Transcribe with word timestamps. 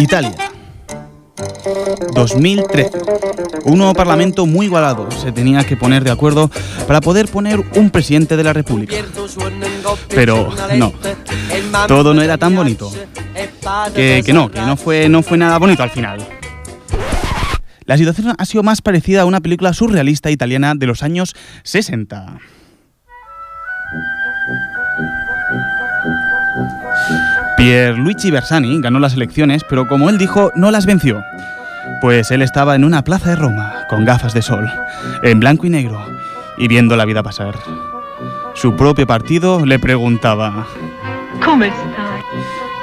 Italia. 0.00 0.34
2013. 2.14 2.90
Un 3.64 3.78
nuevo 3.78 3.94
parlamento 3.94 4.46
muy 4.46 4.66
igualado 4.66 5.10
se 5.10 5.32
tenía 5.32 5.64
que 5.64 5.76
poner 5.76 6.04
de 6.04 6.10
acuerdo 6.10 6.50
para 6.86 7.00
poder 7.00 7.28
poner 7.28 7.60
un 7.76 7.90
presidente 7.90 8.36
de 8.36 8.44
la 8.44 8.52
República. 8.52 8.96
Pero 10.08 10.52
no, 10.76 10.92
todo 11.86 12.14
no 12.14 12.22
era 12.22 12.38
tan 12.38 12.54
bonito. 12.54 12.92
Que, 13.94 14.22
que 14.24 14.32
no, 14.32 14.50
que 14.50 14.60
no 14.60 14.76
fue, 14.76 15.08
no 15.08 15.22
fue 15.22 15.38
nada 15.38 15.58
bonito 15.58 15.82
al 15.82 15.90
final. 15.90 16.26
La 17.84 17.96
situación 17.96 18.34
ha 18.38 18.44
sido 18.44 18.62
más 18.62 18.82
parecida 18.82 19.22
a 19.22 19.24
una 19.24 19.40
película 19.40 19.72
surrealista 19.72 20.30
italiana 20.30 20.74
de 20.76 20.86
los 20.86 21.02
años 21.02 21.34
60. 21.64 22.38
Pierluigi 27.60 28.30
Bersani 28.30 28.80
ganó 28.80 29.00
las 29.00 29.12
elecciones, 29.12 29.64
pero 29.68 29.86
como 29.86 30.08
él 30.08 30.16
dijo, 30.16 30.50
no 30.56 30.70
las 30.70 30.86
venció. 30.86 31.22
Pues 32.00 32.30
él 32.30 32.40
estaba 32.40 32.74
en 32.74 32.84
una 32.84 33.04
plaza 33.04 33.28
de 33.28 33.36
Roma, 33.36 33.84
con 33.90 34.06
gafas 34.06 34.32
de 34.32 34.40
sol, 34.40 34.66
en 35.22 35.40
blanco 35.40 35.66
y 35.66 35.68
negro, 35.68 36.02
y 36.56 36.68
viendo 36.68 36.96
la 36.96 37.04
vida 37.04 37.22
pasar. 37.22 37.54
Su 38.54 38.76
propio 38.76 39.06
partido 39.06 39.66
le 39.66 39.78
preguntaba... 39.78 40.66
¿Cómo 41.44 41.64
estás? 41.64 42.09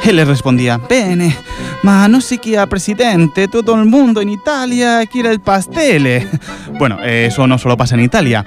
Él 0.08 0.16
le 0.16 0.24
respondía, 0.24 0.78
bene, 0.78 1.36
ma 1.84 2.08
non 2.08 2.22
si 2.22 2.40
chia 2.40 2.66
presidente, 2.66 3.50
todo 3.50 3.76
el 3.76 3.84
mundo 3.84 4.22
en 4.22 4.30
Italia 4.30 5.06
quiere 5.06 5.30
el 5.30 5.42
pastel. 5.42 6.26
Bueno, 6.80 7.04
eso 7.04 7.46
no 7.46 7.58
solo 7.58 7.76
pasa 7.76 7.96
en 7.96 8.02
Italia. 8.02 8.46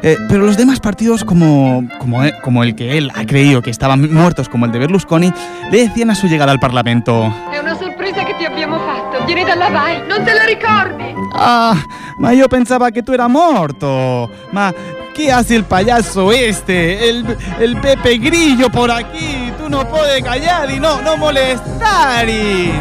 Eh, 0.00 0.16
pero 0.28 0.46
los 0.46 0.56
demás 0.56 0.78
partidos, 0.78 1.24
como, 1.24 1.82
como, 1.98 2.22
eh, 2.22 2.32
como 2.40 2.62
el 2.62 2.76
que 2.76 2.98
él 2.98 3.10
ha 3.16 3.26
creído 3.26 3.62
que 3.62 3.70
estaban 3.70 4.12
muertos, 4.14 4.48
como 4.48 4.64
el 4.66 4.70
de 4.70 4.78
Berlusconi, 4.78 5.32
le 5.72 5.88
decían 5.88 6.10
a 6.10 6.14
su 6.14 6.28
llegada 6.28 6.52
al 6.52 6.60
Parlamento... 6.60 7.34
È 7.50 7.58
una 7.58 7.74
sorpresa 7.74 8.22
che 8.22 8.36
ti 8.38 8.44
abbiamo 8.44 8.78
fatto. 8.78 9.24
Vieni 9.26 9.44
dalla 9.44 9.70
Vai, 9.70 10.06
non 10.06 10.22
te 10.22 10.32
lo 10.34 10.44
ricordi? 10.46 11.14
Ah, 11.34 11.74
ma 12.18 12.30
io 12.32 12.46
pensaba 12.48 12.92
que 12.92 13.02
tú 13.02 13.12
eras 13.12 13.28
morto. 13.28 14.30
Ma, 14.52 14.72
¿qué 15.14 15.32
hace 15.32 15.56
el 15.56 15.64
payaso 15.64 16.32
este? 16.32 17.08
El, 17.08 17.36
el 17.60 17.80
Pepe 17.80 18.18
Grillo 18.18 18.70
por 18.70 18.90
aquí. 18.90 19.52
Tú 19.58 19.68
no 19.68 19.86
puedes 19.88 20.22
callar 20.22 20.70
y 20.70 20.80
no, 20.80 21.00
no 21.02 21.16
molestar. 21.16 22.28
Y... 22.28 22.72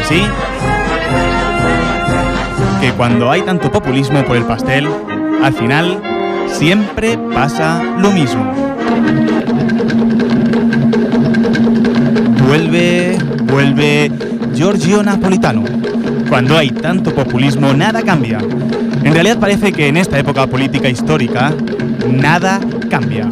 Así 0.00 0.22
que 2.80 2.92
cuando 2.92 3.30
hay 3.30 3.42
tanto 3.42 3.70
populismo 3.70 4.24
por 4.24 4.36
el 4.36 4.44
pastel, 4.44 4.88
al 5.42 5.52
final 5.52 6.00
siempre 6.52 7.18
pasa 7.18 7.82
lo 7.98 8.10
mismo. 8.12 8.68
Vuelve, 12.48 13.18
vuelve 13.44 14.10
Giorgio 14.54 15.02
Napolitano. 15.02 15.64
Cuando 16.30 16.56
hay 16.56 16.70
tanto 16.70 17.14
populismo, 17.14 17.74
nada 17.74 18.02
cambia. 18.02 18.38
En 18.38 19.12
realidad 19.12 19.38
parece 19.38 19.70
que 19.70 19.86
en 19.86 19.98
esta 19.98 20.18
época 20.18 20.46
política 20.46 20.88
histórica, 20.88 21.54
nada 22.10 22.58
cambia. 22.88 23.28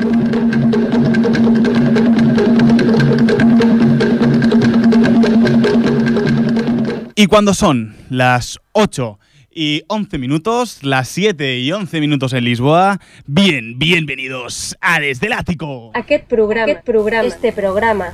Y 7.14 7.26
cuando 7.26 7.54
son 7.54 7.96
las 8.10 8.60
8 8.72 9.18
y 9.50 9.82
11 9.88 10.18
minutos, 10.18 10.82
las 10.82 11.08
7 11.08 11.58
y 11.60 11.72
11 11.72 12.00
minutos 12.00 12.34
en 12.34 12.44
Lisboa, 12.44 13.00
bien, 13.24 13.78
bienvenidos 13.78 14.76
a 14.82 15.00
Desde 15.00 15.28
el 15.28 15.32
Ático. 15.32 15.90
Aquest 15.94 16.26
programa, 16.26 16.70
aquest 16.70 16.84
programa, 16.84 17.26
este 17.26 17.52
programa 17.52 18.12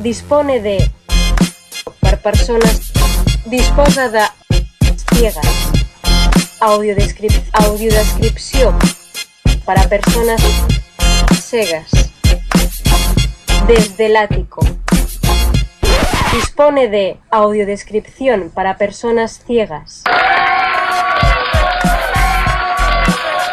dispone 0.00 0.60
de 0.60 0.90
per 2.00 2.20
persones 2.22 2.92
disposa 3.46 4.08
de 4.08 4.22
ciegas 5.14 5.46
audiodescrip 6.60 7.32
audiodescripció 7.52 8.74
para 9.64 9.88
personas 9.88 10.42
cegas. 11.42 11.90
Desde 13.66 14.06
el 14.06 14.16
ático. 14.16 14.66
Dispone 16.32 16.88
de 16.88 17.18
audiodescripción 17.30 18.50
para 18.54 18.76
personas 18.78 19.42
ciegas. 19.46 20.04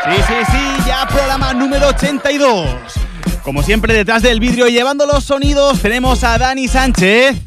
Sí, 0.06 0.24
sí, 0.28 0.34
sí, 0.52 0.78
ya 0.88 1.06
programa 1.08 1.54
número 1.54 1.90
82. 1.90 3.07
Como 3.48 3.64
siempre, 3.64 3.94
detrás 3.94 4.24
del 4.24 4.42
vidrio 4.42 4.68
y 4.68 4.74
llevando 4.74 5.06
los 5.06 5.24
sonidos, 5.24 5.80
tenemos 5.80 6.22
a 6.26 6.38
Dani 6.38 6.68
Sánchez. 6.68 7.38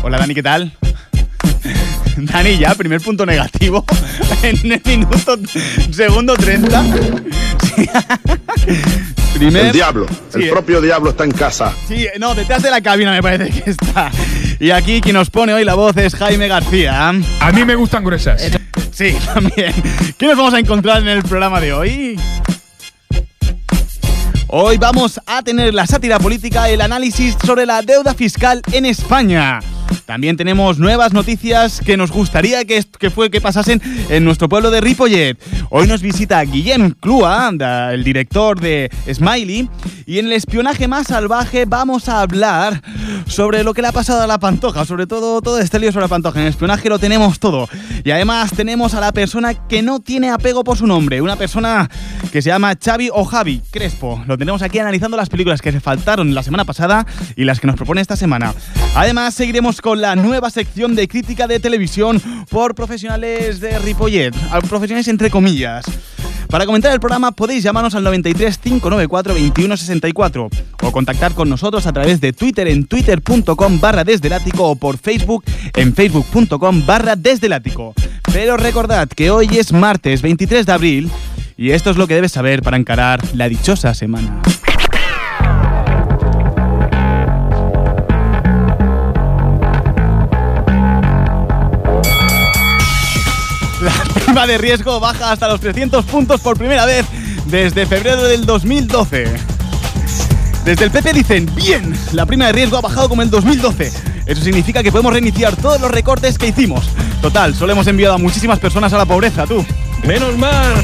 Hola 0.00 0.16
Dani, 0.16 0.32
¿qué 0.32 0.44
tal? 0.44 0.78
Dani, 2.16 2.56
ya, 2.56 2.72
primer 2.76 3.00
punto 3.00 3.26
negativo 3.26 3.84
en 4.44 4.70
el 4.70 4.80
minuto 4.84 5.36
segundo 5.90 6.34
30. 6.34 6.84
Sí. 7.74 7.90
Primer, 9.40 9.66
El 9.66 9.72
diablo, 9.72 10.06
Sí, 10.32 10.44
el 10.44 10.50
propio 10.50 10.80
diablo 10.80 11.10
está 11.10 11.24
en 11.24 11.32
casa. 11.32 11.72
Sí, 11.88 12.06
no, 12.20 12.36
detrás 12.36 12.62
de 12.62 12.70
la 12.70 12.80
cabina 12.80 13.10
me 13.10 13.22
parece 13.22 13.50
que 13.50 13.70
está. 13.70 14.12
Y 14.60 14.70
aquí 14.70 15.00
quien 15.00 15.16
nos 15.16 15.30
pone 15.30 15.52
hoy 15.52 15.64
la 15.64 15.74
voz 15.74 15.96
es 15.96 16.14
Jaime 16.14 16.46
García. 16.46 17.08
A 17.08 17.52
mí 17.52 17.64
me 17.64 17.74
gustan 17.74 18.04
gruesas. 18.04 18.40
Sí, 18.92 19.16
también. 19.34 19.74
¿Qué 20.16 20.26
nos 20.26 20.36
vamos 20.36 20.54
a 20.54 20.60
encontrar 20.60 21.02
en 21.02 21.08
el 21.08 21.24
programa 21.24 21.60
de 21.60 21.72
hoy? 21.72 22.20
Hoy 24.54 24.76
vamos 24.76 25.18
a 25.24 25.40
tener 25.40 25.72
la 25.72 25.86
sátira 25.86 26.18
política, 26.18 26.68
el 26.68 26.82
análisis 26.82 27.38
sobre 27.42 27.64
la 27.64 27.80
deuda 27.80 28.12
fiscal 28.12 28.60
en 28.70 28.84
España. 28.84 29.60
También 30.06 30.36
tenemos 30.36 30.78
nuevas 30.78 31.12
noticias 31.12 31.80
que 31.80 31.96
nos 31.96 32.10
gustaría 32.10 32.64
que, 32.64 32.82
que 32.98 33.10
fue 33.10 33.30
que 33.30 33.40
pasasen 33.40 33.80
en 34.08 34.24
nuestro 34.24 34.48
pueblo 34.48 34.70
de 34.70 34.80
Ripollet. 34.80 35.38
Hoy 35.70 35.86
nos 35.86 36.02
visita 36.02 36.42
Guillem 36.42 36.90
Clua, 36.90 37.50
el 37.92 38.04
director 38.04 38.60
de 38.60 38.90
Smiley, 39.12 39.68
y 40.06 40.18
en 40.18 40.26
el 40.26 40.32
espionaje 40.32 40.88
más 40.88 41.08
salvaje 41.08 41.64
vamos 41.66 42.08
a 42.08 42.20
hablar 42.20 42.82
sobre 43.26 43.62
lo 43.62 43.74
que 43.74 43.82
le 43.82 43.88
ha 43.88 43.92
pasado 43.92 44.22
a 44.22 44.26
la 44.26 44.38
Pantoja, 44.38 44.84
sobre 44.84 45.06
todo 45.06 45.40
todo 45.40 45.58
este 45.58 45.78
lío 45.78 45.92
sobre 45.92 46.04
la 46.04 46.08
Pantoja. 46.08 46.40
En 46.40 46.46
el 46.46 46.50
espionaje 46.50 46.88
lo 46.88 46.98
tenemos 46.98 47.38
todo. 47.38 47.68
Y 48.04 48.10
además 48.10 48.52
tenemos 48.52 48.94
a 48.94 49.00
la 49.00 49.12
persona 49.12 49.54
que 49.54 49.82
no 49.82 50.00
tiene 50.00 50.30
apego 50.30 50.64
por 50.64 50.76
su 50.76 50.86
nombre, 50.86 51.20
una 51.20 51.36
persona 51.36 51.88
que 52.32 52.42
se 52.42 52.48
llama 52.48 52.74
Xavi 52.82 53.10
o 53.12 53.24
Javi 53.24 53.62
Crespo. 53.70 54.22
Lo 54.26 54.36
tenemos 54.36 54.62
aquí 54.62 54.78
analizando 54.78 55.16
las 55.16 55.28
películas 55.28 55.62
que 55.62 55.72
se 55.72 55.80
faltaron 55.80 56.34
la 56.34 56.42
semana 56.42 56.64
pasada 56.64 57.06
y 57.36 57.44
las 57.44 57.60
que 57.60 57.66
nos 57.66 57.76
propone 57.76 58.00
esta 58.00 58.16
semana. 58.16 58.54
Además, 58.94 59.34
seguiremos 59.34 59.80
con 59.80 59.91
la 60.00 60.16
nueva 60.16 60.50
sección 60.50 60.94
de 60.94 61.08
crítica 61.08 61.46
de 61.46 61.60
televisión 61.60 62.20
por 62.50 62.74
profesionales 62.74 63.60
de 63.60 63.78
Ripollet, 63.78 64.34
profesionales 64.68 65.08
entre 65.08 65.30
comillas. 65.30 65.84
Para 66.48 66.66
comentar 66.66 66.92
el 66.92 67.00
programa 67.00 67.32
podéis 67.32 67.62
llamarnos 67.62 67.94
al 67.94 68.04
93 68.04 68.58
594 68.58 69.34
2164 69.34 70.50
o 70.82 70.92
contactar 70.92 71.32
con 71.34 71.48
nosotros 71.48 71.86
a 71.86 71.92
través 71.92 72.20
de 72.20 72.32
Twitter 72.32 72.68
en 72.68 72.84
twitter.com 72.84 73.80
barra 73.80 74.04
desde 74.04 74.30
o 74.58 74.76
por 74.76 74.98
Facebook 74.98 75.44
en 75.74 75.94
facebook.com 75.94 76.84
barra 76.84 77.16
desde. 77.16 77.48
Pero 78.32 78.56
recordad 78.56 79.08
que 79.08 79.30
hoy 79.30 79.48
es 79.58 79.72
martes 79.72 80.22
23 80.22 80.66
de 80.66 80.72
abril 80.72 81.10
y 81.56 81.70
esto 81.70 81.90
es 81.90 81.96
lo 81.96 82.06
que 82.06 82.14
debes 82.14 82.32
saber 82.32 82.62
para 82.62 82.76
encarar 82.76 83.20
la 83.34 83.48
dichosa 83.48 83.94
semana. 83.94 84.42
Prima 94.32 94.46
de 94.46 94.56
riesgo 94.56 94.98
baja 94.98 95.30
hasta 95.30 95.46
los 95.46 95.60
300 95.60 96.06
puntos 96.06 96.40
por 96.40 96.56
primera 96.56 96.86
vez 96.86 97.04
desde 97.44 97.84
febrero 97.84 98.22
del 98.22 98.46
2012. 98.46 99.26
Desde 100.64 100.84
el 100.86 100.90
PP 100.90 101.12
dicen, 101.12 101.54
bien, 101.54 101.94
la 102.12 102.24
prima 102.24 102.46
de 102.46 102.52
riesgo 102.52 102.78
ha 102.78 102.80
bajado 102.80 103.10
como 103.10 103.20
en 103.20 103.28
2012. 103.28 103.92
Eso 104.24 104.42
significa 104.42 104.82
que 104.82 104.90
podemos 104.90 105.12
reiniciar 105.12 105.54
todos 105.56 105.78
los 105.82 105.90
recortes 105.90 106.38
que 106.38 106.46
hicimos. 106.46 106.88
Total, 107.20 107.54
solo 107.54 107.72
hemos 107.72 107.86
enviado 107.88 108.14
a 108.14 108.18
muchísimas 108.18 108.58
personas 108.58 108.90
a 108.94 108.96
la 108.96 109.04
pobreza, 109.04 109.46
tú. 109.46 109.66
Menos 110.02 110.34
mal. 110.38 110.82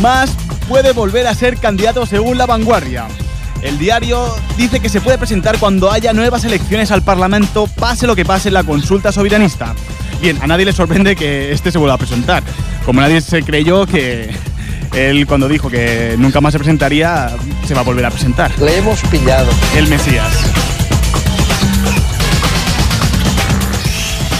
Más 0.00 0.30
puede 0.66 0.92
volver 0.92 1.26
a 1.26 1.34
ser 1.34 1.58
candidato 1.58 2.06
según 2.06 2.38
la 2.38 2.46
vanguardia. 2.46 3.06
El 3.60 3.78
diario 3.78 4.34
dice 4.56 4.80
que 4.80 4.88
se 4.88 5.02
puede 5.02 5.18
presentar 5.18 5.58
cuando 5.58 5.92
haya 5.92 6.14
nuevas 6.14 6.42
elecciones 6.44 6.90
al 6.90 7.02
Parlamento, 7.02 7.66
pase 7.66 8.06
lo 8.06 8.16
que 8.16 8.24
pase 8.24 8.48
en 8.48 8.54
la 8.54 8.64
consulta 8.64 9.12
soberanista. 9.12 9.74
Bien, 10.22 10.38
a 10.40 10.46
nadie 10.46 10.64
le 10.64 10.72
sorprende 10.72 11.16
que 11.16 11.50
este 11.50 11.72
se 11.72 11.78
vuelva 11.78 11.94
a 11.94 11.98
presentar. 11.98 12.44
Como 12.86 13.00
nadie 13.00 13.20
se 13.20 13.42
creyó 13.42 13.86
que 13.86 14.30
él 14.94 15.26
cuando 15.26 15.48
dijo 15.48 15.68
que 15.68 16.14
nunca 16.16 16.40
más 16.40 16.52
se 16.52 16.58
presentaría, 16.60 17.28
se 17.66 17.74
va 17.74 17.80
a 17.80 17.82
volver 17.82 18.06
a 18.06 18.10
presentar. 18.10 18.52
Le 18.60 18.78
hemos 18.78 19.00
pillado. 19.00 19.50
El 19.76 19.88
Mesías. 19.88 20.28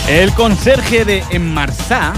El 0.09 0.33
conserje 0.35 1.05
de 1.05 1.25
Enmarsá 1.31 2.13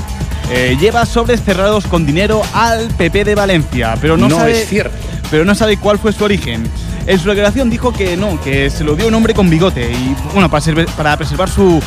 eh, 0.50 0.76
lleva 0.78 1.06
sobres 1.06 1.42
cerrados 1.42 1.86
con 1.86 2.04
dinero 2.04 2.42
al 2.52 2.88
PP 2.88 3.24
de 3.24 3.34
Valencia, 3.34 3.94
pero 3.98 4.18
no, 4.18 4.28
No 4.28 4.36
sabe, 4.36 4.60
es 4.60 4.68
cierto. 4.68 4.94
pero 5.30 5.46
no 5.46 5.54
sabe 5.54 5.78
cuál 5.78 5.98
fue 5.98 6.12
su 6.12 6.22
origen. 6.22 6.64
En 7.06 7.18
su 7.18 7.28
declaración 7.28 7.70
dijo 7.70 7.94
que 7.94 8.14
no, 8.18 8.38
que 8.42 8.68
se 8.68 8.84
lo 8.84 8.94
dio 8.94 9.08
un 9.08 9.14
hombre 9.14 9.32
con 9.32 9.48
bigote 9.48 9.90
y 9.90 10.14
bueno, 10.34 10.50
para, 10.50 10.86
para 10.96 11.16
preservar 11.16 11.48
su, 11.48 11.80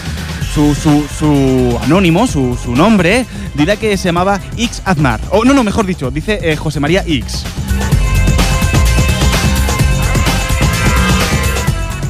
su, 0.57 0.74
su- 0.74 1.06
su 1.19 1.77
anónimo, 1.83 2.25
su, 2.25 2.57
su 2.62 2.75
nombre, 2.75 3.27
dirá 3.54 3.75
que 3.75 3.95
se 3.95 4.06
llamaba 4.06 4.39
X 4.57 4.81
Aznar. 4.86 5.19
O 5.30 5.45
no, 5.45 5.54
no, 5.54 5.63
mejor 5.63 5.86
dicho, 5.86 6.09
dice 6.09 6.39
eh, 6.42 6.56
José 6.56 6.80
María 6.80 7.04
X. 7.06 7.44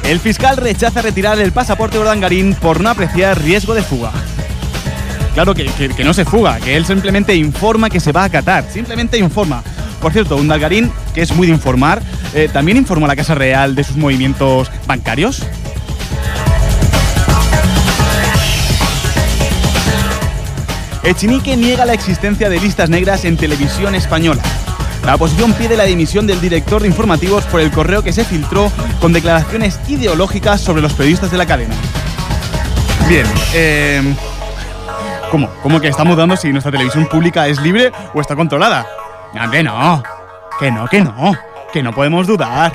El 0.06 0.22
fiscal 0.22 0.56
rechaza 0.56 1.02
retirar 1.02 1.38
el 1.42 1.52
pasaporte 1.52 1.98
de 1.98 2.04
Urdangarín 2.04 2.54
por 2.56 2.80
no 2.80 2.90
apreciar 2.90 3.42
riesgo 3.42 3.74
de 3.74 3.84
fuga. 3.84 4.14
Claro 5.34 5.54
que, 5.54 5.66
que- 5.66 6.04
no 6.06 6.14
se 6.14 6.24
fuga, 6.24 6.58
que 6.62 6.78
él 6.78 6.86
simplemente 6.86 7.36
informa 7.36 7.90
que 7.90 8.00
se 8.00 8.14
va 8.14 8.22
a 8.22 8.26
acatar, 8.26 8.64
simplemente 8.72 9.18
informa. 9.18 9.62
Por 10.02 10.14
cierto, 10.14 10.38
un 10.38 10.48
Dalgarín, 10.48 10.90
que 11.14 11.22
es 11.22 11.34
muy 11.36 11.48
de 11.48 11.54
informar, 11.54 12.02
eh, 12.34 12.50
también 12.54 12.78
informó 12.78 13.08
a 13.08 13.10
la 13.10 13.16
Casa 13.18 13.36
Real 13.36 13.76
de 13.76 13.84
sus 13.84 13.98
movimientos 13.98 14.72
bancarios. 14.88 15.44
Echenique 21.08 21.56
niega 21.56 21.86
la 21.86 21.94
existencia 21.94 22.50
de 22.50 22.60
listas 22.60 22.90
negras 22.90 23.24
en 23.24 23.38
televisión 23.38 23.96
española. 23.96 24.42
La 25.06 25.16
oposición 25.16 25.54
pide 25.54 25.78
la 25.78 25.86
dimisión 25.86 26.28
del 26.28 26.42
director 26.42 26.82
de 26.82 26.90
informativos 26.90 27.46
por 27.46 27.62
el 27.62 27.72
correo 27.72 28.04
que 28.04 28.12
se 28.12 28.26
filtró 28.26 28.70
con 29.00 29.14
declaraciones 29.14 29.80
ideológicas 29.88 30.60
sobre 30.60 30.82
los 30.82 30.94
periodistas 30.94 31.32
de 31.32 31.38
la 31.38 31.46
cadena. 31.46 31.76
Bien, 33.08 33.26
eh, 33.54 34.16
¿Cómo? 35.32 35.50
¿Cómo 35.64 35.80
que 35.80 35.88
estamos 35.88 36.18
dando 36.18 36.36
si 36.36 36.52
nuestra 36.52 36.74
televisión 36.74 37.06
pública 37.06 37.48
es 37.48 37.62
libre 37.62 37.94
o 38.14 38.20
está 38.20 38.36
controlada? 38.36 38.86
No, 39.34 39.50
que 39.50 39.64
no. 39.64 40.04
Que 40.60 40.72
no, 40.72 40.88
que 40.88 41.02
no. 41.02 41.34
Que 41.72 41.84
no 41.84 41.94
podemos 41.94 42.28
dudar. 42.28 42.74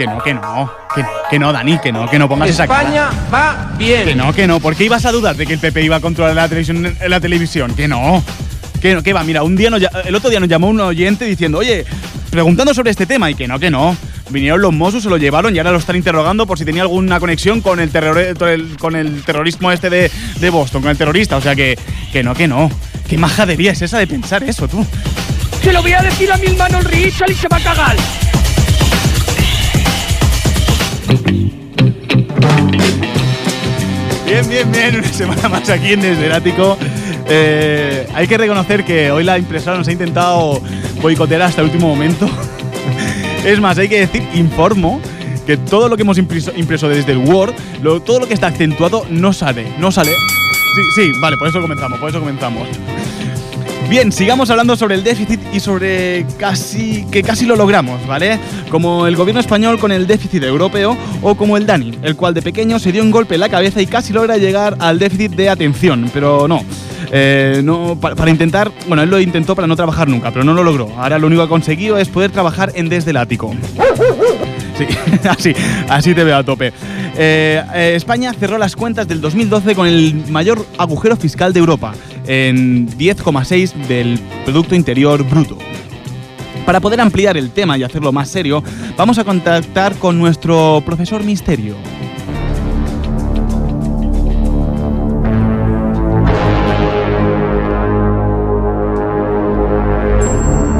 Que 0.00 0.06
no, 0.06 0.22
que 0.22 0.32
no. 0.32 0.72
Que, 0.94 1.04
que 1.28 1.38
no, 1.38 1.52
Dani, 1.52 1.78
que 1.78 1.92
no, 1.92 2.08
que 2.08 2.18
no 2.18 2.26
pongas 2.26 2.48
esa 2.48 2.66
cara. 2.66 2.80
España 2.80 3.10
va 3.30 3.74
bien. 3.76 4.06
Que 4.06 4.14
no, 4.14 4.32
que 4.32 4.46
no. 4.46 4.58
¿Por 4.58 4.74
qué 4.74 4.84
ibas 4.84 5.04
a 5.04 5.12
dudar 5.12 5.36
de 5.36 5.46
que 5.46 5.52
el 5.52 5.58
PP 5.58 5.82
iba 5.82 5.96
a 5.96 6.00
controlar 6.00 6.34
la 6.34 6.48
televisión? 6.48 6.96
La 7.06 7.20
televisión? 7.20 7.74
Que 7.74 7.86
no. 7.86 8.24
Que 8.80 8.94
no, 8.94 9.02
que 9.02 9.12
va. 9.12 9.22
Mira, 9.24 9.42
un 9.42 9.56
día 9.56 9.68
nos 9.68 9.82
el 10.06 10.14
otro 10.14 10.30
día 10.30 10.40
nos 10.40 10.48
llamó 10.48 10.68
un 10.68 10.80
oyente 10.80 11.26
diciendo, 11.26 11.58
oye, 11.58 11.84
preguntando 12.30 12.72
sobre 12.72 12.92
este 12.92 13.04
tema 13.04 13.30
y 13.30 13.34
que 13.34 13.46
no, 13.46 13.58
que 13.58 13.70
no. 13.70 13.94
Vinieron 14.30 14.62
los 14.62 14.72
Mossos, 14.72 15.02
se 15.02 15.10
lo 15.10 15.18
llevaron 15.18 15.54
y 15.54 15.58
ahora 15.58 15.72
lo 15.72 15.76
están 15.76 15.96
interrogando 15.96 16.46
por 16.46 16.56
si 16.56 16.64
tenía 16.64 16.80
alguna 16.80 17.20
conexión 17.20 17.60
con 17.60 17.78
el, 17.78 17.90
terror, 17.90 18.18
con 18.78 18.96
el 18.96 19.22
terrorismo 19.22 19.70
este 19.70 19.90
de, 19.90 20.10
de 20.40 20.48
Boston, 20.48 20.80
con 20.80 20.90
el 20.92 20.96
terrorista. 20.96 21.36
O 21.36 21.42
sea 21.42 21.54
que, 21.54 21.78
que 22.10 22.22
no, 22.22 22.32
que 22.34 22.48
no. 22.48 22.70
¿Qué 23.06 23.18
majadería 23.18 23.72
es 23.72 23.82
esa 23.82 23.98
de 23.98 24.06
pensar 24.06 24.44
eso, 24.44 24.66
tú? 24.66 24.82
Se 25.62 25.74
lo 25.74 25.82
voy 25.82 25.92
a 25.92 26.00
decir 26.00 26.32
a 26.32 26.38
mi 26.38 26.46
hermano 26.46 26.78
el 26.78 26.86
Richard 26.86 27.30
y 27.30 27.34
se 27.34 27.48
va 27.48 27.58
a 27.58 27.60
cagar. 27.60 27.96
Bien, 34.24 34.48
bien, 34.48 34.72
bien, 34.72 34.96
una 34.98 35.12
semana 35.12 35.48
más 35.48 35.68
aquí 35.68 35.92
en 35.92 36.00
Desverático. 36.00 36.78
Eh, 37.28 38.06
hay 38.14 38.26
que 38.26 38.38
reconocer 38.38 38.84
que 38.84 39.10
hoy 39.10 39.24
la 39.24 39.38
impresora 39.38 39.76
nos 39.76 39.88
ha 39.88 39.92
intentado 39.92 40.60
boicotear 41.02 41.42
hasta 41.42 41.60
el 41.62 41.66
último 41.66 41.88
momento. 41.88 42.28
es 43.44 43.60
más, 43.60 43.76
hay 43.78 43.88
que 43.88 44.00
decir, 44.00 44.22
informo 44.34 45.00
que 45.46 45.56
todo 45.56 45.88
lo 45.88 45.96
que 45.96 46.02
hemos 46.02 46.18
impreso, 46.18 46.88
desde 46.88 47.12
el 47.12 47.18
Word, 47.18 47.54
todo 48.04 48.20
lo 48.20 48.28
que 48.28 48.34
está 48.34 48.48
acentuado 48.48 49.04
no 49.10 49.32
sale, 49.32 49.66
no 49.78 49.90
sale. 49.90 50.12
Sí, 50.12 50.82
sí, 50.94 51.12
vale, 51.20 51.36
por 51.36 51.48
eso 51.48 51.60
comenzamos, 51.60 51.98
por 51.98 52.10
eso 52.10 52.20
comenzamos. 52.20 52.68
Bien, 53.90 54.12
sigamos 54.12 54.48
hablando 54.50 54.76
sobre 54.76 54.94
el 54.94 55.02
déficit 55.02 55.40
y 55.52 55.58
sobre 55.58 56.24
casi 56.38 57.04
que 57.10 57.24
casi 57.24 57.44
lo 57.44 57.56
logramos, 57.56 58.06
¿vale? 58.06 58.38
Como 58.70 59.08
el 59.08 59.16
gobierno 59.16 59.40
español 59.40 59.80
con 59.80 59.90
el 59.90 60.06
déficit 60.06 60.44
europeo 60.44 60.96
o 61.22 61.34
como 61.34 61.56
el 61.56 61.66
Dani, 61.66 61.98
el 62.02 62.14
cual 62.14 62.32
de 62.32 62.40
pequeño 62.40 62.78
se 62.78 62.92
dio 62.92 63.02
un 63.02 63.10
golpe 63.10 63.34
en 63.34 63.40
la 63.40 63.48
cabeza 63.48 63.82
y 63.82 63.86
casi 63.86 64.12
logra 64.12 64.36
llegar 64.36 64.76
al 64.78 65.00
déficit 65.00 65.32
de 65.32 65.48
atención, 65.50 66.08
pero 66.14 66.46
no. 66.46 66.62
Eh, 67.12 67.62
no 67.64 67.98
pa- 68.00 68.14
para, 68.14 68.30
intentar, 68.30 68.70
bueno, 68.86 69.02
él 69.02 69.10
lo 69.10 69.18
intentó 69.20 69.56
para 69.56 69.66
no 69.66 69.74
trabajar 69.74 70.06
nunca, 70.06 70.30
pero 70.30 70.44
no 70.44 70.54
lo 70.54 70.62
logró. 70.62 70.88
Ahora 70.96 71.18
lo 71.18 71.26
único 71.26 71.42
que 71.42 71.46
ha 71.46 71.48
conseguido 71.48 71.98
es 71.98 72.08
poder 72.08 72.30
trabajar 72.30 72.70
en 72.76 72.88
desde 72.88 73.10
el 73.10 73.16
ático. 73.16 73.52
Sí, 74.78 74.86
así, 75.28 75.52
así 75.88 76.14
te 76.14 76.22
veo 76.22 76.36
a 76.36 76.44
tope. 76.44 76.72
Eh, 77.16 77.60
eh, 77.74 77.92
España 77.96 78.32
cerró 78.38 78.56
las 78.56 78.76
cuentas 78.76 79.08
del 79.08 79.20
2012 79.20 79.74
con 79.74 79.88
el 79.88 80.14
mayor 80.28 80.64
agujero 80.78 81.16
fiscal 81.16 81.52
de 81.52 81.58
Europa, 81.58 81.92
en 82.26 82.88
10,6 82.88 83.72
del 83.86 84.18
Producto 84.44 84.74
Interior 84.74 85.22
Bruto. 85.28 85.56
Para 86.66 86.80
poder 86.80 87.00
ampliar 87.00 87.36
el 87.36 87.50
tema 87.50 87.76
y 87.78 87.82
hacerlo 87.82 88.12
más 88.12 88.28
serio, 88.28 88.62
vamos 88.96 89.18
a 89.18 89.24
contactar 89.24 89.94
con 89.96 90.18
nuestro 90.18 90.82
profesor 90.84 91.24
Misterio. 91.24 91.74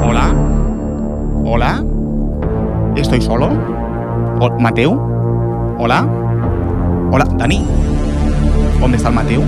Hola. 0.02 0.34
Hola. 1.44 1.84
¿Estoy 2.96 3.20
solo? 3.20 3.50
¿Mateo? 4.58 4.92
¿Hola? 5.78 6.06
Hola, 7.10 7.25
Dani. 7.37 7.64
¿Dónde 8.78 8.96
está 8.96 9.08
el 9.08 9.14
Mateo? 9.14 9.42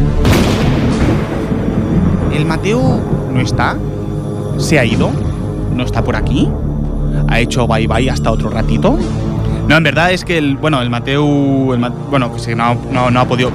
¿El 2.33 2.47
Mateo 2.47 3.01
no 3.33 3.41
está? 3.41 3.77
¿Se 4.59 4.79
ha 4.79 4.85
ido? 4.85 5.11
¿No 5.75 5.85
está 5.85 6.03
por 6.03 6.17
aquí? 6.17 6.49
¿Ha 7.29 7.41
hecho 7.41 7.67
bye 7.67 7.87
bye 7.87 8.11
hasta 8.11 8.31
otro 8.31 8.49
ratito? 8.49 8.99
No, 9.69 9.77
en 9.77 9.83
verdad 9.83 10.13
es 10.13 10.25
que 10.25 10.39
el. 10.39 10.57
Bueno, 10.57 10.81
el 10.81 10.91
Mateo. 10.91 11.75
el 11.75 11.81
bueno, 12.11 12.33
que 12.33 12.39
sí, 12.39 12.55
no, 12.55 12.77
no, 12.91 13.21
ha 13.21 13.25
podido. 13.27 13.51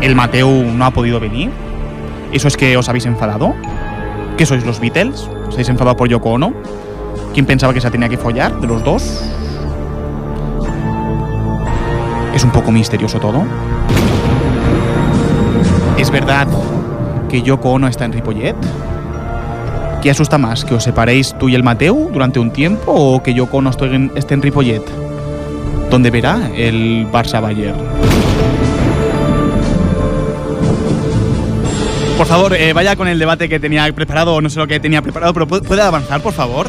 El 0.00 0.14
Mateo 0.14 0.48
no 0.48 0.84
ha 0.84 0.90
podido 0.90 1.20
venir. 1.20 1.50
¿Eso 2.32 2.48
es 2.48 2.56
que 2.56 2.76
os 2.76 2.88
habéis 2.88 3.06
enfadado? 3.06 3.54
¿Qué 4.36 4.46
sois 4.46 4.64
los 4.66 4.80
Beatles? 4.80 5.28
¿Os 5.46 5.54
habéis 5.54 5.68
enfadado 5.68 5.96
por 5.96 6.08
Yoko 6.08 6.30
Ono? 6.30 6.52
¿Quién 7.32 7.46
pensaba 7.46 7.72
que 7.72 7.80
se 7.80 7.90
tenía 7.90 8.08
que 8.08 8.18
follar 8.18 8.60
de 8.60 8.66
los 8.66 8.82
dos? 8.82 9.22
Es 12.34 12.42
un 12.42 12.50
poco 12.50 12.72
misterioso 12.72 13.20
todo. 13.20 13.44
¿Es 15.98 16.10
verdad 16.10 16.48
que 17.32 17.40
Yoko 17.42 17.70
Ono 17.70 17.88
está 17.88 18.04
en 18.04 18.12
Ripollet? 18.12 18.54
¿Qué 20.02 20.10
asusta 20.10 20.36
más? 20.36 20.66
¿Que 20.66 20.74
os 20.74 20.84
separéis 20.84 21.34
tú 21.38 21.48
y 21.48 21.54
el 21.54 21.62
Mateu 21.62 22.10
durante 22.12 22.38
un 22.38 22.50
tiempo 22.50 22.92
o 22.92 23.22
que 23.22 23.32
Yoko 23.32 23.56
Ono 23.56 23.70
esté 23.70 23.86
en, 24.34 24.42
Ripollet? 24.42 24.82
¿Dónde 25.90 26.10
verá 26.10 26.50
el 26.54 27.06
Barça 27.10 27.40
Bayern? 27.40 27.76
Por 32.18 32.26
favor, 32.26 32.52
eh, 32.54 32.74
vaya 32.74 32.96
con 32.96 33.08
el 33.08 33.18
debate 33.18 33.48
que 33.48 33.58
tenía 33.58 33.90
preparado, 33.94 34.40
no 34.42 34.50
sé 34.50 34.58
lo 34.58 34.66
que 34.66 34.78
tenía 34.78 35.00
preparado, 35.00 35.32
pero 35.32 35.48
¿pu- 35.48 35.62
¿puede 35.62 35.80
avanzar, 35.82 36.20
por 36.20 36.34
favor? 36.34 36.66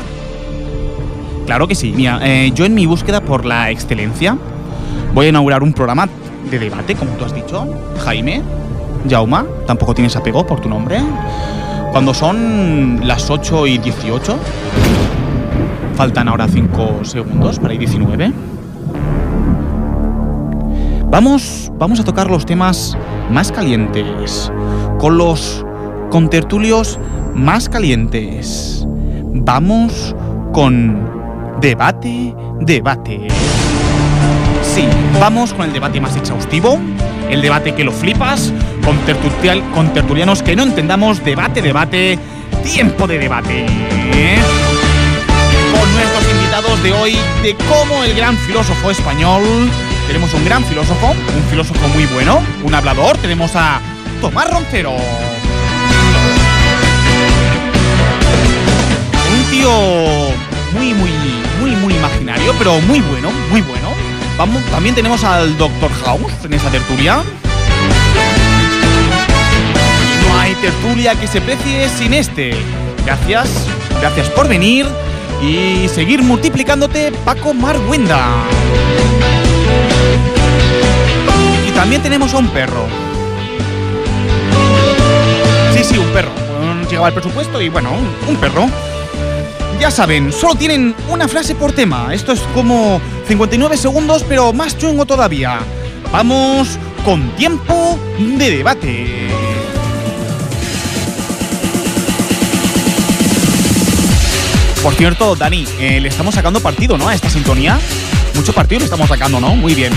Claro 1.45 1.67
que 1.67 1.75
sí. 1.75 1.91
Mira, 1.95 2.19
eh, 2.23 2.51
yo 2.55 2.63
en 2.65 2.73
mi 2.73 2.85
búsqueda 2.85 3.19
por 3.21 3.43
la 3.45 3.69
excelencia 3.69 4.37
voy 5.13 5.25
a 5.25 5.29
inaugurar 5.29 5.61
un 5.61 5.73
programa 5.73 6.07
de 6.49 6.57
debate, 6.57 6.95
como 6.95 7.11
tú 7.13 7.25
has 7.25 7.35
dicho, 7.35 7.67
Jaime, 8.05 8.41
Jauma, 9.09 9.45
tampoco 9.65 9.93
tienes 9.93 10.15
apego 10.15 10.45
por 10.45 10.59
tu 10.59 10.69
nombre. 10.69 10.99
Cuando 11.91 12.13
son 12.13 13.01
las 13.03 13.29
8 13.29 13.67
y 13.67 13.77
18, 13.77 14.37
faltan 15.95 16.27
ahora 16.27 16.47
5 16.47 17.03
segundos 17.03 17.59
para 17.59 17.73
ir 17.73 17.79
19. 17.79 18.33
Vamos, 21.09 21.71
vamos 21.77 21.99
a 21.99 22.03
tocar 22.03 22.31
los 22.31 22.45
temas 22.45 22.97
más 23.29 23.51
calientes, 23.51 24.51
con 24.97 25.17
los 25.17 25.63
contertulios 26.09 26.99
más 27.35 27.69
calientes. 27.69 28.83
Vamos 29.35 30.15
con 30.53 31.07
debate, 31.61 32.35
debate. 32.61 33.27
Sí, 34.63 34.87
vamos 35.19 35.53
con 35.53 35.67
el 35.67 35.73
debate 35.73 36.01
más 36.01 36.15
exhaustivo, 36.15 36.79
el 37.33 37.41
debate 37.41 37.73
que 37.73 37.83
lo 37.83 37.91
flipas, 37.91 38.53
con, 38.85 38.97
tertulianos 39.93 40.43
que 40.43 40.55
no 40.55 40.63
entendamos, 40.63 41.23
debate, 41.23 41.61
debate, 41.61 42.19
tiempo 42.63 43.07
de 43.07 43.17
debate. 43.17 43.65
Con 45.71 45.95
nuestros 45.95 46.31
invitados 46.31 46.83
de 46.83 46.93
hoy, 46.93 47.17
de 47.41 47.55
cómo 47.55 48.03
el 48.03 48.13
gran 48.15 48.37
filósofo 48.37 48.91
español, 48.91 49.43
tenemos 50.05 50.31
un 50.35 50.45
gran 50.45 50.63
filósofo, 50.63 51.07
un 51.07 51.49
filósofo 51.49 51.87
muy 51.89 52.05
bueno, 52.05 52.39
un 52.63 52.75
hablador, 52.75 53.17
tenemos 53.17 53.55
a 53.55 53.81
Tomás 54.21 54.49
Roncero. 54.51 54.91
Un 59.31 59.43
tío 59.49 59.71
muy, 60.73 60.93
muy, 60.93 61.11
muy, 61.59 61.75
muy 61.77 61.95
imaginario, 61.95 62.53
pero 62.59 62.79
muy 62.81 63.01
bueno, 63.01 63.31
muy 63.49 63.61
bueno. 63.61 63.92
Vamos, 64.37 64.63
también 64.71 64.95
tenemos 64.95 65.23
al 65.23 65.57
Dr. 65.57 65.91
House 66.05 66.33
en 66.43 66.53
esa 66.53 66.69
tertulia. 66.69 67.21
Y 70.01 70.27
no 70.27 70.39
hay 70.39 70.55
tertulia 70.55 71.15
que 71.15 71.27
se 71.27 71.39
precie 71.39 71.87
sin 71.89 72.13
este. 72.13 72.55
Gracias, 73.05 73.49
gracias 74.01 74.29
por 74.29 74.47
venir 74.47 74.87
y 75.41 75.87
seguir 75.87 76.23
multiplicándote, 76.23 77.11
Paco 77.23 77.53
Marguenda. 77.53 78.27
Y 81.67 81.71
también 81.71 82.01
tenemos 82.01 82.33
a 82.33 82.37
un 82.39 82.47
perro. 82.49 82.87
Sí, 85.75 85.83
sí, 85.83 85.97
un 85.97 86.07
perro. 86.07 86.31
Llegaba 86.89 87.09
el 87.09 87.13
presupuesto 87.13 87.61
y 87.61 87.69
bueno, 87.69 87.91
un 88.27 88.35
perro. 88.37 88.67
Ya 89.79 89.91
saben, 89.91 90.31
solo 90.31 90.55
tienen 90.55 90.95
una 91.09 91.27
frase 91.27 91.55
por 91.55 91.71
tema. 91.71 92.13
Esto 92.13 92.31
es 92.31 92.39
como 92.53 93.01
59 93.27 93.77
segundos, 93.77 94.25
pero 94.27 94.53
más 94.53 94.77
chungo 94.77 95.05
todavía. 95.05 95.59
Vamos 96.11 96.77
con 97.05 97.35
tiempo 97.35 97.97
de 98.19 98.51
debate. 98.57 99.29
Por 104.83 104.93
cierto, 104.95 105.35
Dani, 105.35 105.65
eh, 105.79 106.01
le 106.01 106.09
estamos 106.09 106.35
sacando 106.35 106.59
partido, 106.59 106.97
¿no? 106.97 107.07
A 107.07 107.15
esta 107.15 107.29
sintonía. 107.29 107.79
Mucho 108.35 108.51
partido 108.51 108.79
le 108.79 108.85
estamos 108.85 109.07
sacando, 109.07 109.39
¿no? 109.39 109.55
Muy 109.55 109.73
bien. 109.73 109.93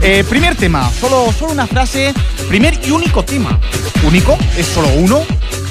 Eh, 0.00 0.22
primer 0.28 0.54
tema, 0.54 0.88
solo, 0.92 1.32
solo 1.32 1.52
una 1.52 1.66
frase. 1.66 2.14
Primer 2.48 2.78
y 2.86 2.92
único 2.92 3.24
tema. 3.24 3.58
Único 4.06 4.38
es 4.56 4.66
solo 4.66 4.88
uno, 4.96 5.22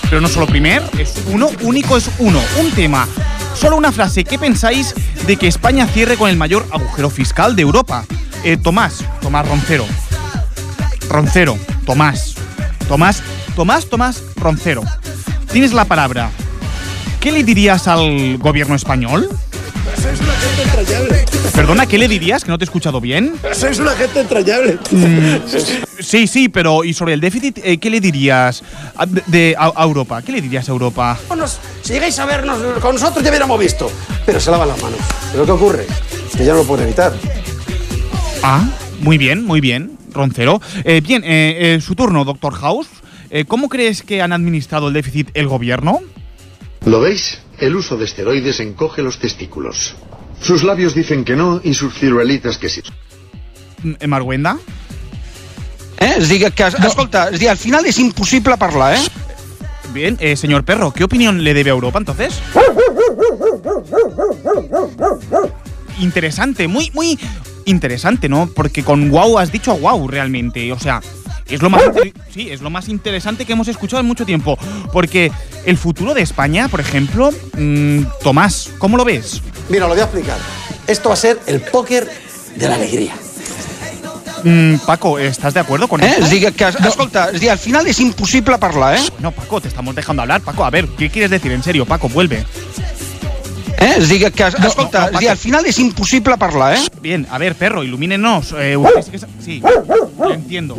pero 0.10 0.20
no 0.20 0.28
solo 0.28 0.48
primer, 0.48 0.84
es 0.98 1.16
uno. 1.28 1.50
Único 1.62 1.96
es 1.96 2.10
uno. 2.20 2.42
Un 2.60 2.72
tema. 2.72 3.08
Solo 3.60 3.76
una 3.76 3.92
frase. 3.92 4.24
¿Qué 4.24 4.38
pensáis 4.38 4.94
de 5.26 5.36
que 5.36 5.48
España 5.48 5.88
cierre 5.88 6.16
con 6.16 6.30
el 6.30 6.38
mayor 6.38 6.68
agujero 6.72 7.10
fiscal 7.10 7.56
de 7.56 7.64
Europa? 7.64 8.06
Eh, 8.44 8.56
Tomás, 8.56 9.04
Tomás 9.20 9.48
Roncero. 9.48 9.86
Roncero, 11.10 11.58
Tomás. 11.84 12.36
Tomás, 12.88 13.24
Tomás, 13.56 13.90
Tomás 13.90 14.24
Roncero. 14.36 14.84
Tienes 15.52 15.74
la 15.74 15.86
palabra. 15.86 16.30
¿Qué 17.20 17.32
le 17.32 17.44
dirías 17.44 17.88
al 17.88 18.38
gobierno 18.38 18.76
español? 18.76 19.28
Gente 20.48 20.64
entrañable. 20.64 21.26
Perdona, 21.54 21.86
¿qué 21.88 21.98
le 21.98 22.08
dirías? 22.08 22.44
Que 22.44 22.52
no 22.52 22.58
te 22.58 22.64
he 22.64 22.68
escuchado 22.68 23.02
bien. 23.02 23.34
Sois 23.54 23.80
una 23.80 23.92
gente 23.92 24.20
entrañable. 24.22 24.78
Sí, 26.00 26.28
sí, 26.28 26.50
pero 26.50 26.84
¿y 26.84 26.94
sobre 26.94 27.14
el 27.14 27.20
déficit 27.22 27.60
eh, 27.64 27.78
qué 27.80 27.90
le 27.90 28.00
dirías 28.00 28.64
a, 28.96 29.06
de, 29.06 29.24
de- 29.28 29.56
a- 29.58 29.74
a 29.76 29.84
Europa? 29.84 30.22
¿Qué 30.22 30.32
le 30.32 30.42
dirías 30.42 30.70
a 30.70 30.72
Europa? 30.72 31.18
Nos- 31.36 31.60
si 31.82 31.94
llegáis 31.94 32.18
a 32.20 32.26
vernos 32.26 32.60
con 32.80 32.94
nosotros 32.96 33.24
ya 33.24 33.30
hubiéramos 33.32 33.60
visto. 33.60 33.92
Pero 34.26 34.40
se 34.40 34.52
lavan 34.52 34.68
las 34.68 34.82
manos. 34.82 35.00
Pero 35.32 35.46
¿qué 35.46 35.52
ocurre? 35.52 35.88
Que 36.38 36.46
ya 36.46 36.52
no 36.54 36.60
lo 36.60 36.64
pueden 36.66 36.86
evitar. 36.86 37.14
Ah, 38.44 38.70
muy 39.02 39.18
bien, 39.18 39.44
muy 39.46 39.60
bien, 39.62 39.98
Roncero. 40.14 40.62
Eh, 40.84 41.02
bien, 41.02 41.24
eh, 41.24 41.76
eh, 41.76 41.82
su 41.82 41.96
turno, 41.96 42.24
doctor 42.24 42.54
House. 42.54 42.88
Eh, 43.30 43.46
¿Cómo 43.46 43.68
crees 43.68 44.04
que 44.04 44.22
han 44.22 44.32
administrado 44.32 44.88
el 44.90 44.94
déficit 44.94 45.30
el 45.34 45.48
gobierno? 45.48 46.00
¿Lo 46.86 47.02
veis? 47.02 47.40
El 47.60 47.76
uso 47.76 47.98
de 47.98 48.06
esteroides 48.06 48.60
encoge 48.60 49.02
los 49.02 49.20
testículos. 49.20 49.96
Sus 50.42 50.64
labios 50.64 50.94
dicen 50.96 51.26
que 51.26 51.36
no 51.36 51.60
y 51.64 51.74
sus 51.74 51.94
ciruelitas 51.94 52.58
que 52.58 52.70
sí. 52.70 52.82
Mm, 53.84 53.94
eh, 54.00 54.08
Marguenda. 54.08 54.58
Eh? 56.00 56.16
Es 56.18 56.30
dir, 56.30 56.52
que, 56.52 56.64
escolta, 56.64 57.30
és 57.34 57.40
dir, 57.40 57.50
al 57.50 57.58
final 57.58 57.86
és 57.90 57.98
impossible 57.98 58.58
parlar, 58.58 58.94
eh? 58.96 59.02
Bien, 59.94 60.18
eh, 60.20 60.36
señor 60.36 60.64
Perro, 60.64 60.92
¿qué 60.94 61.04
opinión 61.04 61.44
le 61.44 61.54
debe 61.54 61.72
a 61.72 61.74
Europa 61.74 61.98
entonces? 61.98 62.40
Interesante, 66.00 66.68
muy, 66.68 66.92
muy 66.94 67.18
interesante, 67.66 68.30
¿no? 68.30 68.48
Porque 68.48 68.84
con 68.84 69.10
wow 69.10 69.40
has 69.40 69.52
dicho 69.52 69.76
wow 69.76 70.08
realmente, 70.08 70.72
o 70.72 70.80
sea, 70.80 71.02
es 71.50 71.62
lo 71.62 71.70
más 71.70 71.84
inter- 71.86 72.14
sí, 72.34 72.50
es 72.52 72.62
lo 72.62 72.70
más 72.70 72.88
interesante 72.90 73.46
que 73.46 73.54
hemos 73.54 73.68
escuchado 73.68 74.00
en 74.02 74.06
mucho 74.08 74.26
tiempo, 74.26 74.58
porque 74.94 75.32
el 75.66 75.78
futuro 75.78 76.14
de 76.14 76.22
España, 76.22 76.68
por 76.70 76.80
ejemplo, 76.80 77.32
mm, 77.58 78.02
Tomás, 78.24 78.70
¿cómo 78.78 78.98
lo 78.98 79.06
ves? 79.06 79.42
Mira, 79.70 79.86
lo 79.88 79.94
voy 79.94 80.00
a 80.02 80.04
explicar. 80.04 80.38
Esto 80.88 81.10
va 81.10 81.14
a 81.14 81.18
ser 81.18 81.40
el 81.48 81.62
póker 81.62 82.10
de 82.56 82.68
la 82.68 82.76
alegría. 82.76 83.14
Mm, 84.44 84.76
Paco, 84.86 85.18
¿estás 85.20 85.54
de 85.54 85.60
acuerdo 85.60 85.88
con 85.88 86.02
eh? 86.02 86.08
esto? 86.08 86.24
És 86.26 86.30
dir, 86.30 86.54
que, 86.54 86.68
escolta, 86.88 87.32
és 87.34 87.42
dir, 87.42 87.50
al 87.50 87.58
final 87.58 87.88
és 87.90 88.00
impossible 88.00 88.58
parlar, 88.62 88.96
eh? 88.96 89.02
No, 89.20 89.32
Paco, 89.32 89.60
te 89.60 89.68
estamos 89.68 89.96
dejando 89.96 90.22
hablar, 90.22 90.42
Paco. 90.42 90.64
A 90.64 90.70
ver, 90.70 90.88
¿qué 90.98 91.10
quieres 91.10 91.32
decir? 91.32 91.52
En 91.52 91.64
serio, 91.64 91.86
Paco, 91.86 92.08
vuelve. 92.08 92.46
eh? 93.80 93.96
És 93.98 94.08
dir, 94.10 94.32
que, 94.32 94.44
escolta, 94.48 95.08
no, 95.10 95.18
és 95.18 95.20
dir, 95.20 95.30
al 95.34 95.38
final 95.42 95.66
és 95.66 95.80
impossible 95.80 96.38
parlar, 96.38 96.76
eh? 96.78 96.86
Bien, 97.02 97.26
a 97.30 97.38
ver, 97.40 97.56
perro, 97.56 97.84
ilumínenos. 97.84 98.54
Eh, 98.58 98.78
usted 98.78 99.02
sí 99.04 99.12
que 99.12 99.20
sí, 99.44 99.62
lo 100.20 100.34
entiendo. 100.34 100.78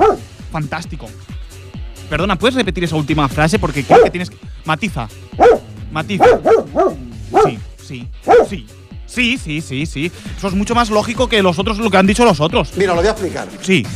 Fantástico. 0.51 1.07
Perdona, 2.09 2.37
¿puedes 2.37 2.55
repetir 2.55 2.85
esa 2.85 2.97
última 2.97 3.29
frase? 3.29 3.59
Porque 3.59 3.85
creo 3.85 4.03
que 4.03 4.11
tienes 4.11 4.31
que... 4.31 4.37
Matiza. 4.65 5.09
Matiza. 5.91 6.25
Sí, 7.45 7.59
sí, 7.83 8.09
sí. 8.49 8.67
Sí, 9.07 9.39
sí, 9.39 9.61
sí, 9.61 9.87
sí. 9.87 10.13
Eso 10.37 10.49
es 10.49 10.55
mucho 10.55 10.75
más 10.75 10.91
lógico 10.91 11.29
que 11.29 11.43
los 11.43 11.59
otros, 11.59 11.79
lo 11.79 11.91
que 11.91 11.97
han 11.97 12.07
dicho 12.07 12.25
los 12.25 12.41
otros. 12.41 12.73
Mira, 12.77 12.95
lo 12.95 13.01
voy 13.01 13.09
a 13.09 13.13
explicar. 13.13 13.49
Sí. 13.61 13.87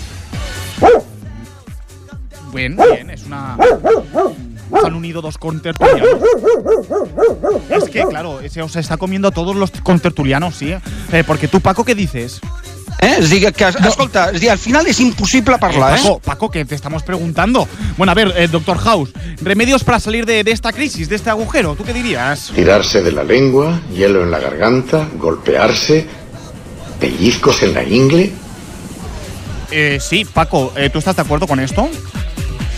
Bien, 2.52 2.76
bien, 2.76 3.10
es 3.10 3.24
una... 3.24 3.56
Se 4.80 4.86
han 4.86 4.94
unido 4.94 5.20
dos 5.20 5.36
contertulianos. 5.36 6.20
Es 7.70 7.84
que, 7.84 8.04
claro, 8.06 8.40
se 8.48 8.62
os 8.62 8.76
está 8.76 8.96
comiendo 8.96 9.28
a 9.28 9.30
todos 9.30 9.54
los 9.54 9.70
contertulianos, 9.70 10.54
sí. 10.54 10.74
Eh, 11.12 11.24
porque 11.26 11.48
tú, 11.48 11.60
Paco, 11.60 11.84
¿qué 11.84 11.94
dices? 11.94 12.40
Eh? 13.02 13.16
És 13.18 13.30
dir, 13.30 13.52
que, 13.52 13.68
escolta, 13.68 14.30
és 14.32 14.40
dir, 14.40 14.50
al 14.52 14.60
final 14.62 14.86
és 14.88 15.00
impossible 15.02 15.58
parlar, 15.60 15.96
eh? 15.98 16.02
Paco, 16.02 16.20
Paco, 16.24 16.50
que 16.50 16.64
te 16.64 16.74
estamos 16.74 17.02
preguntando. 17.02 17.66
Bueno, 17.98 18.12
a 18.12 18.14
ver, 18.14 18.32
eh, 18.36 18.48
doctor 18.48 18.78
House, 18.78 19.10
remedios 19.42 19.84
para 19.84 20.00
salir 20.00 20.24
de, 20.24 20.42
de 20.44 20.52
esta 20.52 20.72
crisis, 20.72 21.08
de 21.08 21.16
este 21.16 21.30
agujero, 21.30 21.74
¿tú 21.74 21.84
qué 21.84 21.92
dirías? 21.92 22.52
Tirarse 22.54 23.02
de 23.02 23.12
la 23.12 23.24
lengua, 23.24 23.80
hielo 23.92 24.22
en 24.22 24.30
la 24.30 24.38
garganta, 24.38 25.08
golpearse, 25.18 26.06
pellizcos 26.98 27.62
en 27.62 27.74
la 27.74 27.82
ingle. 27.82 28.32
Eh, 29.70 29.98
sí, 30.00 30.24
Paco, 30.24 30.72
eh, 30.76 30.90
¿tú 30.90 30.98
estás 30.98 31.16
de 31.16 31.22
acuerdo 31.22 31.46
con 31.46 31.60
esto? 31.60 31.88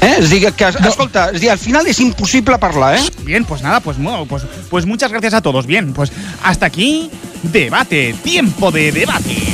eh? 0.05 0.23
Dir, 0.29 0.53
que, 0.53 0.69
escolta, 0.89 1.29
és 1.33 1.41
dir, 1.43 1.51
al 1.53 1.61
final 1.61 1.89
és 1.91 2.01
impossible 2.05 2.59
parlar, 2.61 2.95
eh? 2.99 3.05
Bien, 3.25 3.45
pues 3.45 3.63
nada, 3.63 3.81
pues, 3.81 3.97
pues, 4.29 4.45
pues 4.71 4.87
muchas 4.87 5.11
gracias 5.11 5.35
a 5.35 5.43
todos. 5.43 5.67
Bien, 5.67 5.93
pues 5.93 6.13
hasta 6.43 6.67
aquí, 6.67 7.11
debate, 7.43 8.15
tiempo 8.23 8.71
de 8.71 8.93
debate. 8.93 9.54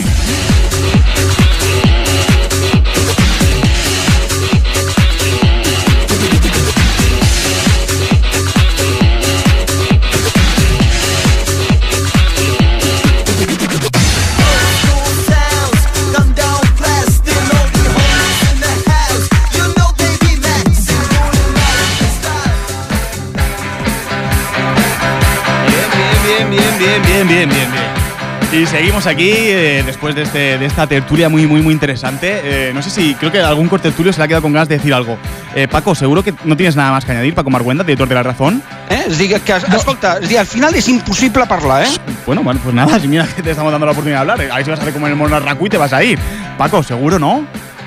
Y 28.53 28.67
seguimos 28.67 29.07
aquí 29.07 29.31
eh, 29.33 29.85
después 29.87 30.13
de, 30.17 30.23
este, 30.23 30.59
de 30.59 30.67
esta 30.67 30.85
tertulia 30.85 31.29
muy, 31.29 31.47
muy, 31.47 31.63
muy 31.63 31.73
interesante. 31.73 32.41
Eh, 32.43 32.73
no 32.75 32.83
sé 32.83 32.91
si 32.91 33.15
creo 33.15 33.31
que 33.31 33.39
algún 33.41 33.69
cortertulio 33.69 34.13
se 34.13 34.19
le 34.19 34.25
ha 34.25 34.29
quedado 34.29 34.43
con 34.43 34.53
ganas 34.53 34.69
de 34.69 34.77
decir 34.77 34.93
algo. 34.93 35.17
Eh, 35.55 35.69
Paco, 35.69 35.95
seguro 35.95 36.25
que 36.25 36.35
no 36.45 36.57
tienes 36.57 36.75
nada 36.75 36.91
más 36.91 37.05
que 37.05 37.13
añadir, 37.13 37.33
Paco 37.33 37.49
Marguenda, 37.49 37.85
director 37.85 38.09
de 38.09 38.15
La 38.17 38.25
Razón. 38.25 38.61
eh? 38.89 39.05
És 39.07 39.19
dir, 39.19 39.41
que, 39.41 39.53
escolta, 39.55 40.17
és 40.19 40.29
dir, 40.29 40.39
al 40.41 40.47
final 40.51 40.75
és 40.75 40.89
impossible 40.91 41.47
parlar, 41.47 41.85
eh? 41.87 41.91
Bueno, 42.27 42.43
bueno, 42.43 42.59
pues 42.63 42.75
nada, 42.75 42.99
si 43.01 43.07
mira 43.07 43.25
que 43.25 43.43
te 43.43 43.53
estamos 43.53 43.71
dando 43.71 43.87
la 43.87 43.93
oportunidad 43.93 44.25
de 44.25 44.33
hablar. 44.33 44.51
A 44.51 44.57
ver 44.57 44.65
si 44.65 44.71
vas 44.71 44.81
a 44.81 44.83
hacer 44.83 44.95
como 44.95 45.07
en 45.07 45.13
el 45.13 45.19
mono 45.19 45.39
Raku 45.39 45.67
y 45.67 45.71
te 45.71 45.79
vas 45.79 45.93
a 45.93 46.03
ir. 46.03 46.19
Paco, 46.59 46.83
seguro, 46.83 47.21
¿no? 47.21 47.47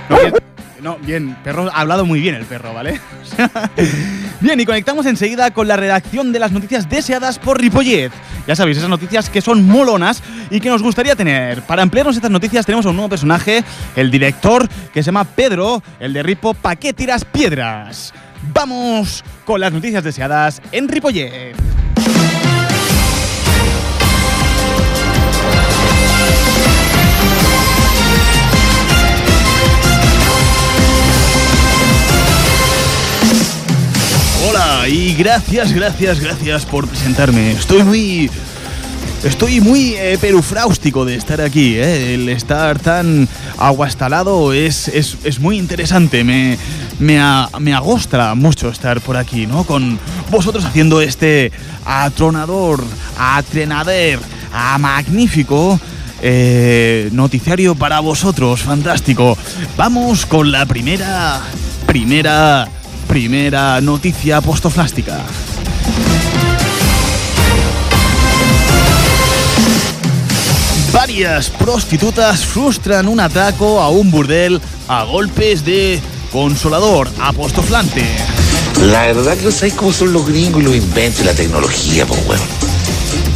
No, 0.09 0.17
bien, 0.17 0.33
no, 0.83 0.97
bien, 0.97 1.37
perro, 1.45 1.71
ha 1.73 1.79
hablado 1.79 2.05
muy 2.05 2.19
bien 2.19 2.35
el 2.35 2.45
perro, 2.45 2.73
¿vale? 2.73 2.99
bien, 4.41 4.59
y 4.59 4.65
conectamos 4.65 5.05
enseguida 5.05 5.51
con 5.51 5.67
la 5.67 5.77
redacción 5.77 6.33
de 6.33 6.39
las 6.39 6.51
noticias 6.51 6.89
deseadas 6.89 7.39
por 7.39 7.59
Ripollet. 7.59 8.11
Ya 8.45 8.55
sabéis, 8.55 8.77
esas 8.77 8.89
noticias 8.89 9.29
que 9.29 9.39
son 9.39 9.65
molonas 9.65 10.21
y 10.49 10.59
que 10.59 10.67
nos 10.67 10.83
gustaría 10.83 11.15
tener. 11.15 11.61
Para 11.61 11.83
ampliarnos 11.83 12.17
estas 12.17 12.31
noticias 12.31 12.65
tenemos 12.65 12.85
a 12.85 12.89
un 12.89 12.97
nuevo 12.97 13.09
personaje, 13.09 13.63
el 13.95 14.11
director, 14.11 14.67
que 14.93 15.01
se 15.01 15.07
llama 15.07 15.23
Pedro, 15.23 15.81
el 16.01 16.11
de 16.11 16.21
Ripo, 16.21 16.53
¿pa' 16.53 16.75
qué 16.75 16.91
tiras 16.91 17.23
piedras? 17.23 18.13
Vamos 18.53 19.23
con 19.45 19.61
las 19.61 19.71
noticias 19.71 20.03
deseadas 20.03 20.61
en 20.73 20.89
Ripollet. 20.89 21.72
Hola 34.49 34.87
y 34.87 35.13
gracias, 35.13 35.71
gracias, 35.71 36.19
gracias 36.19 36.65
por 36.65 36.87
presentarme. 36.87 37.51
Estoy 37.51 37.83
muy... 37.83 38.29
Estoy 39.23 39.61
muy 39.61 39.93
eh, 39.93 40.17
perufráustico 40.19 41.05
de 41.05 41.15
estar 41.15 41.39
aquí, 41.39 41.75
eh. 41.77 42.13
El 42.15 42.27
estar 42.27 42.77
tan 42.79 43.29
aguastalado 43.57 44.51
es, 44.51 44.89
es, 44.89 45.15
es 45.23 45.39
muy 45.39 45.57
interesante. 45.57 46.25
Me, 46.25 46.57
me, 46.99 47.21
a- 47.21 47.47
me 47.57 47.73
agosta 47.73 48.35
mucho 48.35 48.67
estar 48.67 48.99
por 48.99 49.15
aquí, 49.15 49.47
¿no? 49.47 49.63
Con 49.63 49.97
vosotros 50.29 50.65
haciendo 50.65 50.99
este 50.99 51.53
atronador, 51.85 52.83
atrenador, 53.17 54.19
a 54.51 54.77
magnífico 54.77 55.79
eh, 56.21 57.07
noticiario 57.13 57.75
para 57.75 58.01
vosotros, 58.01 58.59
fantástico. 58.63 59.37
Vamos 59.77 60.25
con 60.25 60.51
la 60.51 60.65
primera, 60.65 61.39
primera, 61.87 62.67
primera 63.07 63.79
noticia 63.81 64.37
apostoflástica. 64.37 65.21
Varias 70.91 71.49
prostitutas 71.49 72.45
frustran 72.45 73.07
un 73.07 73.19
atraco 73.19 73.81
a 73.81 73.89
un 73.89 74.11
burdel 74.11 74.61
a 74.87 75.03
golpes 75.03 75.65
de 75.65 75.99
consolador 76.31 77.09
apostoflante. 77.19 78.03
La 78.81 79.07
verdad 79.07 79.35
que 79.35 79.45
no 79.45 79.51
sabéis 79.51 79.73
cómo 79.73 79.91
son 79.91 80.13
los 80.13 80.25
gringos 80.25 80.61
y 80.61 80.65
los 80.65 80.75
inventos 80.75 81.21
y 81.21 81.23
la 81.25 81.33
tecnología, 81.33 82.05
pues, 82.05 82.19
weón. 82.27 82.41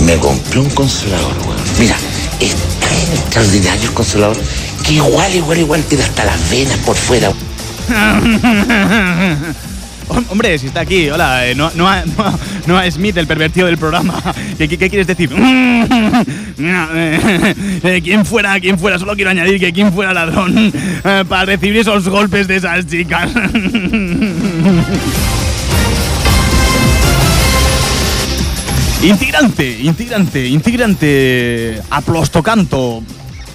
Me 0.02 0.18
compré 0.18 0.60
un 0.60 0.70
consolador, 0.70 1.34
weón. 1.48 1.58
Mira, 1.80 1.98
es 2.40 2.56
tan 2.80 3.18
extraordinario 3.18 3.90
el 3.90 3.94
consolador 3.94 4.38
que 4.84 4.94
igual, 4.94 5.36
igual, 5.36 5.58
igual 5.58 5.84
te 5.84 5.98
da 5.98 6.06
hasta 6.06 6.26
las 6.26 6.50
venas 6.50 6.78
por 6.80 6.96
fuera. 6.96 7.32
Hom- 10.10 10.26
Hombre, 10.30 10.58
si 10.58 10.68
está 10.68 10.82
aquí, 10.82 11.10
hola, 11.10 11.46
eh, 11.48 11.56
no, 11.56 11.70
no, 11.76 11.86
no, 12.66 12.78
a 12.78 12.90
Smith, 12.92 13.18
el 13.18 13.28
pervertido 13.28 13.68
del 13.68 13.78
programa. 13.78 14.22
¿Qué, 14.58 14.68
quieres 14.78 15.08
decir? 15.08 15.30
Eh, 16.60 17.54
eh, 17.84 18.02
¿Quién 18.04 18.26
fuera, 18.26 18.60
quién 18.60 18.80
fuera? 18.80 18.98
Solo 18.98 19.16
quiero 19.16 19.30
añadir 19.30 19.60
que 19.60 19.72
quién 19.72 19.94
fuera 19.94 20.12
ladrón 20.12 20.74
para 21.30 21.46
recibir 21.46 21.78
esos 21.78 22.10
golpes 22.10 22.48
de 22.48 22.56
esas 22.56 22.88
chicas. 22.88 23.30
Integrante, 29.04 29.80
integrante, 29.84 30.48
integrante, 30.48 31.80
aplostocanto, 31.92 33.04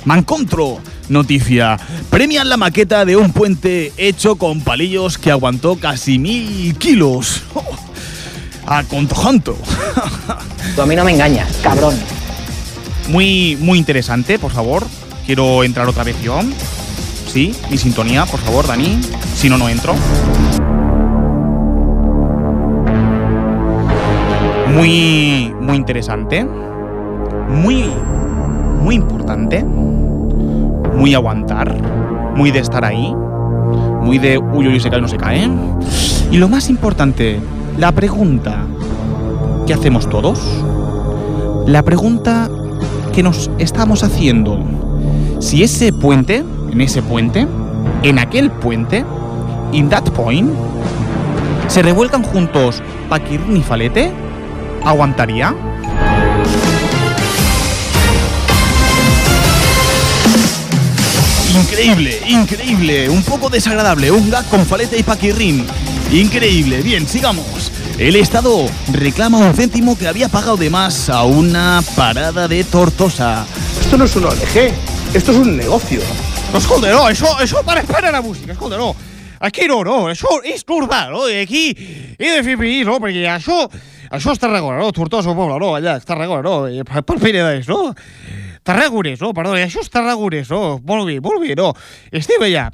mancontro, 0.05 0.79
noticia. 1.13 1.79
Premian 2.11 2.49
la 2.49 2.57
maqueta 2.57 3.05
de 3.05 3.17
un 3.17 3.33
puente 3.33 3.93
hecho 3.97 4.37
con 4.37 4.61
palillos 4.61 5.19
que 5.19 5.31
aguantó 5.31 5.77
casi 5.77 6.19
mil 6.19 6.77
kilos. 6.79 7.43
A 8.67 8.85
contojanto. 8.85 9.57
Tú 10.77 10.83
a 10.83 10.87
mí 10.87 10.97
no 10.97 11.05
me 11.05 11.13
engañas, 11.13 11.57
cabrón. 11.63 11.95
Muy, 13.09 13.57
muy 13.61 13.79
interesante, 13.79 14.39
por 14.39 14.53
favor. 14.53 14.87
Quiero 15.27 15.65
entrar 15.65 15.89
otra 15.89 16.05
vez 16.05 16.17
yo. 16.23 16.41
Sí, 17.33 17.55
mi 17.71 17.79
sintonía, 17.79 18.27
por 18.27 18.41
favor, 18.41 18.67
Dani. 18.67 19.01
Si 19.35 19.49
no, 19.49 19.59
no 19.59 19.69
entro. 19.69 19.95
Muy, 24.69 25.53
muy 25.61 25.77
interesante. 25.77 26.45
Muy, 26.45 27.91
muy 28.81 28.95
importante. 28.95 29.65
Muy 30.97 31.15
aguantar. 31.15 31.75
Muy 32.37 32.51
de 32.51 32.61
estar 32.61 32.85
ahí. 32.85 33.15
Muy 34.03 34.19
de 34.19 34.39
uy, 34.39 34.69
uy, 34.69 34.81
se 34.81 34.91
cae, 34.91 35.01
no 35.01 35.09
se 35.09 35.17
cae. 35.17 35.51
Y 36.31 36.39
lo 36.39 36.49
más 36.49 36.69
importante, 36.71 37.41
la 37.79 37.93
pregunta 37.93 38.65
que 39.67 39.75
hacemos 39.75 40.09
todos. 40.09 40.41
La 41.67 41.83
pregunta 41.83 42.49
que 43.13 43.23
nos 43.23 43.51
estamos 43.59 44.03
haciendo. 44.03 44.59
Si 45.41 45.63
ese 45.63 45.93
puente, 45.93 46.45
en 46.71 46.81
ese 46.81 47.03
puente, 47.03 47.47
en 48.03 48.19
aquel 48.19 48.51
puente, 48.51 49.05
in 49.73 49.89
that 49.89 50.05
point, 50.11 50.51
se 51.69 51.83
revuelcan 51.83 52.23
juntos 52.23 52.83
Paquirrín 53.09 53.57
y 53.57 53.63
Falete, 53.63 54.13
¿aguantaría? 54.85 55.55
Increíble, 61.55 62.19
increíble, 62.27 63.11
un 63.11 63.23
poco 63.23 63.51
desagradable, 63.51 64.11
un 64.11 64.31
gag 64.31 64.49
con 64.49 64.65
Falete 64.65 64.99
y 64.99 65.03
Paquirrín. 65.03 65.67
Increíble, 66.11 66.81
bien, 66.81 67.07
sigamos. 67.07 67.71
El 67.99 68.17
Estado 68.17 68.67
reclama 68.91 69.37
un 69.37 69.55
céntimo 69.55 69.97
que 69.97 70.09
había 70.09 70.31
pagado 70.31 70.57
de 70.57 70.71
más 70.71 71.11
a 71.11 71.25
una 71.25 71.83
parada 71.95 72.49
de 72.49 72.65
Tortosa. 72.65 73.45
Esto 73.81 73.99
no 73.99 74.05
es 74.05 74.17
una 74.17 74.29
ONG, 74.29 74.73
esto 75.13 75.33
es 75.33 75.39
un 75.39 75.57
negocio. 75.57 76.01
Escolta, 76.57 76.91
no, 76.91 77.05
això, 77.07 77.29
això 77.39 77.63
para, 77.65 77.83
para 77.83 78.11
la 78.11 78.23
música, 78.23 78.55
no. 78.55 78.97
Aquí 79.41 79.67
no, 79.67 79.83
no, 79.85 80.09
això 80.09 80.41
és 80.45 80.65
normal, 80.69 81.13
no? 81.13 81.29
I 81.29 81.43
aquí 81.43 81.69
he 82.19 82.31
de 82.31 82.43
fer 82.47 82.57
país, 82.57 82.87
no? 82.87 82.97
Perquè 83.03 83.27
això, 83.29 83.67
això 84.09 84.33
és 84.33 84.41
Tarragona, 84.41 84.79
no? 84.79 84.93
Tortosa, 84.93 85.35
poble, 85.35 85.59
no? 85.61 85.75
Allà, 85.77 85.99
Tarragona, 86.01 86.43
no? 86.47 86.69
I 86.69 86.85
Per, 86.85 87.03
per 87.03 87.19
Penedès, 87.21 87.69
no? 87.69 87.91
Tarragonès, 88.63 89.21
no? 89.21 89.33
Perdó, 89.35 89.57
i 89.59 89.65
això 89.65 89.83
és 89.83 89.91
Tarragonès, 89.93 90.51
no? 90.53 90.79
Molt 90.87 91.09
bé, 91.11 91.19
molt 91.25 91.43
bé, 91.43 91.57
no? 91.59 91.73
Estem 92.15 92.45
allà, 92.47 92.69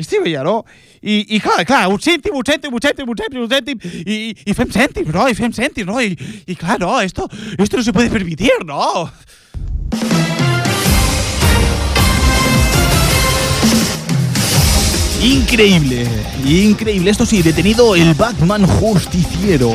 estem 0.00 0.24
allà, 0.24 0.44
no? 0.46 0.56
I, 1.02 1.20
i 1.36 1.40
clar, 1.40 1.60
clar, 1.68 1.84
un 1.92 2.00
cèntim, 2.02 2.34
un 2.36 2.46
cèntim, 2.46 2.72
un 2.72 2.82
cèntim, 2.82 3.12
un 3.12 3.20
cèntim, 3.20 3.42
un 3.44 3.52
cèntim, 3.52 3.84
i, 4.04 4.18
i 4.46 4.56
fem 4.56 4.72
cèntims, 4.72 5.12
no? 5.12 5.28
I 5.28 5.36
fem 5.38 5.52
cèntims, 5.56 5.88
no? 5.88 6.00
I, 6.00 6.16
i 6.46 6.56
clar, 6.58 6.80
no, 6.82 6.96
esto, 7.00 7.28
esto 7.58 7.76
no 7.76 7.86
se 7.86 7.92
puede 7.92 8.10
permitir, 8.10 8.52
no? 8.64 9.06
Increíble, 15.22 16.06
increíble. 16.44 17.10
Esto 17.10 17.24
sí, 17.24 17.42
detenido 17.42 17.96
el 17.96 18.14
Batman 18.14 18.66
justiciero. 18.66 19.72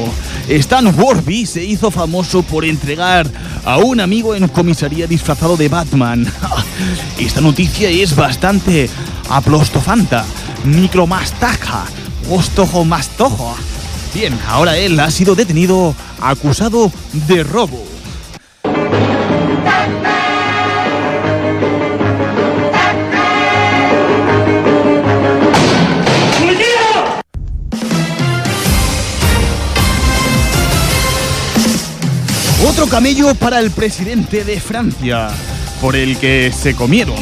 Stan 0.47 0.93
Warby 0.97 1.45
se 1.45 1.63
hizo 1.63 1.89
famoso 1.91 2.43
por 2.43 2.63
entregar 2.63 3.27
a 3.65 3.77
un 3.77 3.99
amigo 3.99 4.35
en 4.35 4.47
comisaría 4.47 5.07
disfrazado 5.07 5.57
de 5.57 5.67
Batman. 5.67 6.31
Esta 7.19 7.41
noticia 7.41 7.89
es 7.89 8.15
bastante 8.15 8.89
aplostofanta, 9.29 10.25
micromastaja, 10.63 11.85
ostojo 12.29 12.85
mastojo. 12.85 13.55
Bien, 14.13 14.37
ahora 14.47 14.77
él 14.77 14.99
ha 14.99 15.09
sido 15.09 15.35
detenido 15.35 15.95
acusado 16.21 16.91
de 17.27 17.43
robo. 17.43 17.90
Otro 32.71 32.87
camello 32.87 33.35
para 33.35 33.59
el 33.59 33.69
presidente 33.69 34.45
de 34.45 34.59
Francia, 34.61 35.27
por 35.81 35.93
el 35.95 36.17
que 36.17 36.53
se 36.57 36.73
comieron. 36.73 37.17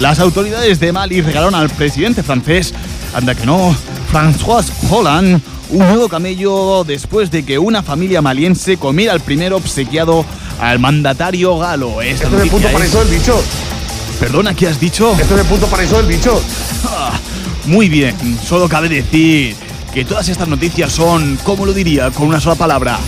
Las 0.00 0.18
autoridades 0.18 0.80
de 0.80 0.90
Mali 0.92 1.20
regalaron 1.20 1.54
al 1.54 1.70
presidente 1.70 2.24
francés, 2.24 2.74
anda 3.14 3.36
que 3.36 3.46
no, 3.46 3.72
François 4.12 4.64
Hollande, 4.90 5.40
un 5.70 5.78
nuevo 5.86 6.08
camello 6.08 6.82
después 6.84 7.30
de 7.30 7.44
que 7.44 7.56
una 7.60 7.84
familia 7.84 8.20
maliense 8.20 8.78
comiera 8.78 9.12
el 9.14 9.20
primer 9.20 9.52
obsequiado 9.52 10.24
al 10.60 10.80
mandatario 10.80 11.56
galo. 11.58 12.02
Esta 12.02 12.24
Esto 12.24 12.36
es 12.38 12.42
el 12.42 12.50
punto 12.50 12.68
noticia 12.68 12.72
paraíso 12.72 13.02
es- 13.02 13.08
del 13.10 13.18
bicho. 13.20 13.42
Perdona, 14.18 14.54
¿qué 14.54 14.66
has 14.66 14.80
dicho? 14.80 15.12
Esto 15.20 15.34
es 15.34 15.40
el 15.40 15.46
punto 15.46 15.66
paraíso 15.68 15.96
del 15.98 16.06
bicho. 16.06 16.42
Ah, 16.84 17.12
Muy 17.66 17.88
bien, 17.88 18.16
solo 18.44 18.68
cabe 18.68 18.88
decir 18.88 19.54
que 19.92 20.04
todas 20.04 20.28
estas 20.28 20.48
noticias 20.48 20.92
son, 20.92 21.38
¿cómo 21.44 21.66
lo 21.66 21.72
diría? 21.72 22.10
Con 22.10 22.28
una 22.28 22.40
sola 22.40 22.54
palabra. 22.54 22.98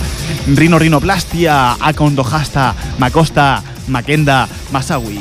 Rino 0.47 0.77
rinoplastia, 0.77 1.73
acondojasta, 1.79 2.75
macosta, 2.99 3.63
maquenda, 3.87 4.47
masawi. 4.71 5.19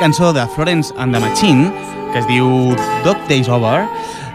Cançó 0.00 0.32
de 0.32 0.46
Florence 0.54 0.92
and 0.98 1.12
the 1.14 1.20
Machine, 1.20 1.70
que 2.12 2.18
es 2.20 2.26
diu 2.26 2.74
Dog 3.04 3.18
Days 3.28 3.48
Over, 3.52 3.84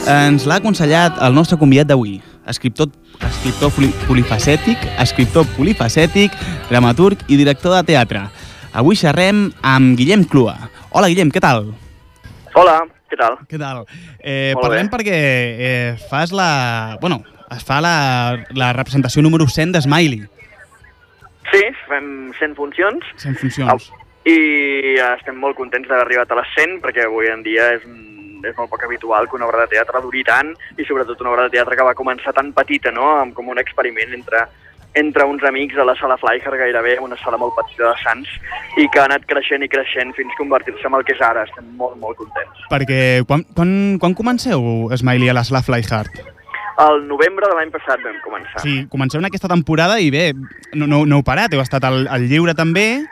ens 0.07 0.45
l'ha 0.45 0.59
aconsellat 0.61 1.17
el 1.25 1.33
nostre 1.33 1.57
convidat 1.57 1.89
d'avui, 1.89 2.19
escriptor, 2.47 2.91
escriptor 3.25 3.71
poli- 3.73 3.93
polifacètic, 4.07 4.77
escriptor 5.01 5.47
polifacètic, 5.57 6.31
dramaturg 6.69 7.17
i 7.27 7.37
director 7.39 7.73
de 7.79 7.83
teatre. 7.89 8.21
Avui 8.75 8.95
xerrem 8.99 9.47
amb 9.63 9.97
Guillem 9.97 10.25
Clua. 10.29 10.55
Hola, 10.91 11.07
Guillem, 11.09 11.31
què 11.33 11.41
tal? 11.41 11.71
Hola, 12.53 12.77
què 13.09 13.17
tal? 13.19 13.37
Què 13.49 13.57
tal? 13.59 13.83
Eh, 14.19 14.53
Molt 14.53 14.67
parlem 14.67 14.87
bé. 14.89 14.93
perquè 14.97 15.17
eh, 15.17 15.97
fas 16.11 16.31
la... 16.35 16.97
Bueno, 17.01 17.23
es 17.51 17.63
fa 17.65 17.81
la, 17.81 18.37
la 18.53 18.71
representació 18.73 19.23
número 19.25 19.47
100 19.47 19.71
de 19.73 19.81
Smiley. 19.81 20.23
Sí, 21.51 21.61
fem 21.89 22.31
100 22.39 22.55
funcions 22.57 23.03
100 23.21 23.37
funcions. 23.39 23.89
I 24.25 24.97
estem 25.05 25.37
molt 25.37 25.57
contents 25.57 25.87
d'haver 25.87 26.05
arribat 26.05 26.31
a 26.33 26.39
les 26.41 26.51
100 26.57 26.79
perquè 26.83 27.05
avui 27.05 27.29
en 27.29 27.43
dia 27.45 27.71
és, 27.77 27.85
és 28.45 28.57
molt 28.57 28.71
poc 28.71 28.83
habitual 28.87 29.29
que 29.29 29.37
una 29.37 29.45
obra 29.47 29.65
de 29.65 29.75
teatre 29.75 30.01
duri 30.01 30.23
tant 30.25 30.53
i 30.77 30.85
sobretot 30.85 31.21
una 31.21 31.35
obra 31.35 31.47
de 31.47 31.57
teatre 31.57 31.77
que 31.77 31.85
va 31.85 31.97
començar 31.97 32.33
tan 32.33 32.51
petita, 32.53 32.91
no? 32.91 33.19
Com 33.37 33.53
un 33.53 33.61
experiment 33.61 34.15
entre 34.17 34.47
entre 34.95 35.25
uns 35.25 35.43
amics 35.43 35.77
a 35.77 35.83
la 35.83 35.95
sala 35.99 36.15
Fleischer 36.17 36.55
gairebé, 36.55 36.97
una 37.03 37.17
sala 37.19 37.37
molt 37.37 37.53
petita 37.57 37.89
de 37.89 37.95
Sants, 37.99 38.29
i 38.79 38.87
que 38.87 39.01
ha 39.01 39.09
anat 39.09 39.25
creixent 39.27 39.65
i 39.65 39.67
creixent 39.67 40.13
fins 40.15 40.37
convertir-se 40.39 40.87
en 40.87 40.95
el 40.95 41.03
que 41.03 41.11
és 41.17 41.23
ara. 41.23 41.43
Estem 41.43 41.67
molt, 41.75 41.97
molt 41.99 42.15
contents. 42.21 42.63
Perquè 42.71 43.01
quan, 43.27 43.43
quan, 43.57 43.73
quan 43.99 44.15
comenceu, 44.15 44.87
Smiley, 44.95 45.29
a 45.29 45.35
la 45.35 45.43
sala 45.43 45.61
Flyhard? 45.67 46.15
El 46.85 47.03
novembre 47.07 47.47
de 47.47 47.57
l'any 47.59 47.75
passat 47.75 47.99
vam 48.03 48.15
començar. 48.23 48.63
Sí, 48.63 48.77
comenceu 48.91 49.19
en 49.19 49.27
aquesta 49.27 49.51
temporada 49.51 49.99
i 49.99 50.09
bé, 50.11 50.29
no, 50.73 50.87
no, 50.87 51.03
no 51.03 51.19
heu 51.19 51.27
parat, 51.27 51.53
heu 51.55 51.63
estat 51.63 51.83
al, 51.87 52.05
al 52.07 52.27
lliure 52.31 52.55
també. 52.55 53.03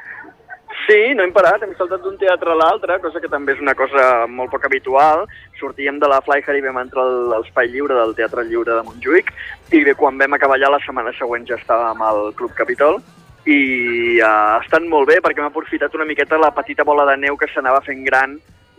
Sí, 0.83 1.13
no 1.15 1.23
hem 1.23 1.31
parat, 1.31 1.61
hem 1.63 1.71
saltat 1.79 2.01
d'un 2.03 2.17
teatre 2.19 2.51
a 2.51 2.57
l'altre, 2.59 2.97
cosa 2.99 3.21
que 3.23 3.29
també 3.31 3.53
és 3.55 3.61
una 3.63 3.71
cosa 3.77 4.25
molt 4.27 4.51
poc 4.51 4.65
habitual. 4.67 5.23
Sortíem 5.59 5.99
de 6.01 6.09
la 6.11 6.19
Flyher 6.25 6.57
i 6.57 6.63
vam 6.65 6.81
entrar 6.81 7.05
al- 7.07 7.29
l'Espai 7.31 7.69
Lliure 7.71 7.95
del 7.95 8.11
Teatre 8.17 8.43
Lliure 8.43 8.75
de 8.75 8.83
Montjuïc 8.83 9.31
i 9.71 9.83
bé, 9.87 9.93
quan 9.95 10.17
vam 10.19 10.33
acabar 10.35 10.57
allà 10.59 10.73
la 10.75 10.81
setmana 10.83 11.13
següent 11.15 11.47
ja 11.47 11.55
estàvem 11.55 12.01
al 12.03 12.33
Club 12.35 12.51
Capitol 12.57 12.99
i 13.45 14.19
uh, 14.19 14.27
ha 14.27 14.59
estat 14.63 14.83
molt 14.87 15.07
bé 15.07 15.21
perquè 15.23 15.39
hem 15.39 15.49
aprofitat 15.51 15.95
una 15.95 16.05
miqueta 16.07 16.37
la 16.39 16.51
petita 16.55 16.83
bola 16.87 17.05
de 17.11 17.17
neu 17.19 17.35
que 17.37 17.47
s'anava 17.53 17.81
fent 17.83 18.03
gran 18.07 18.37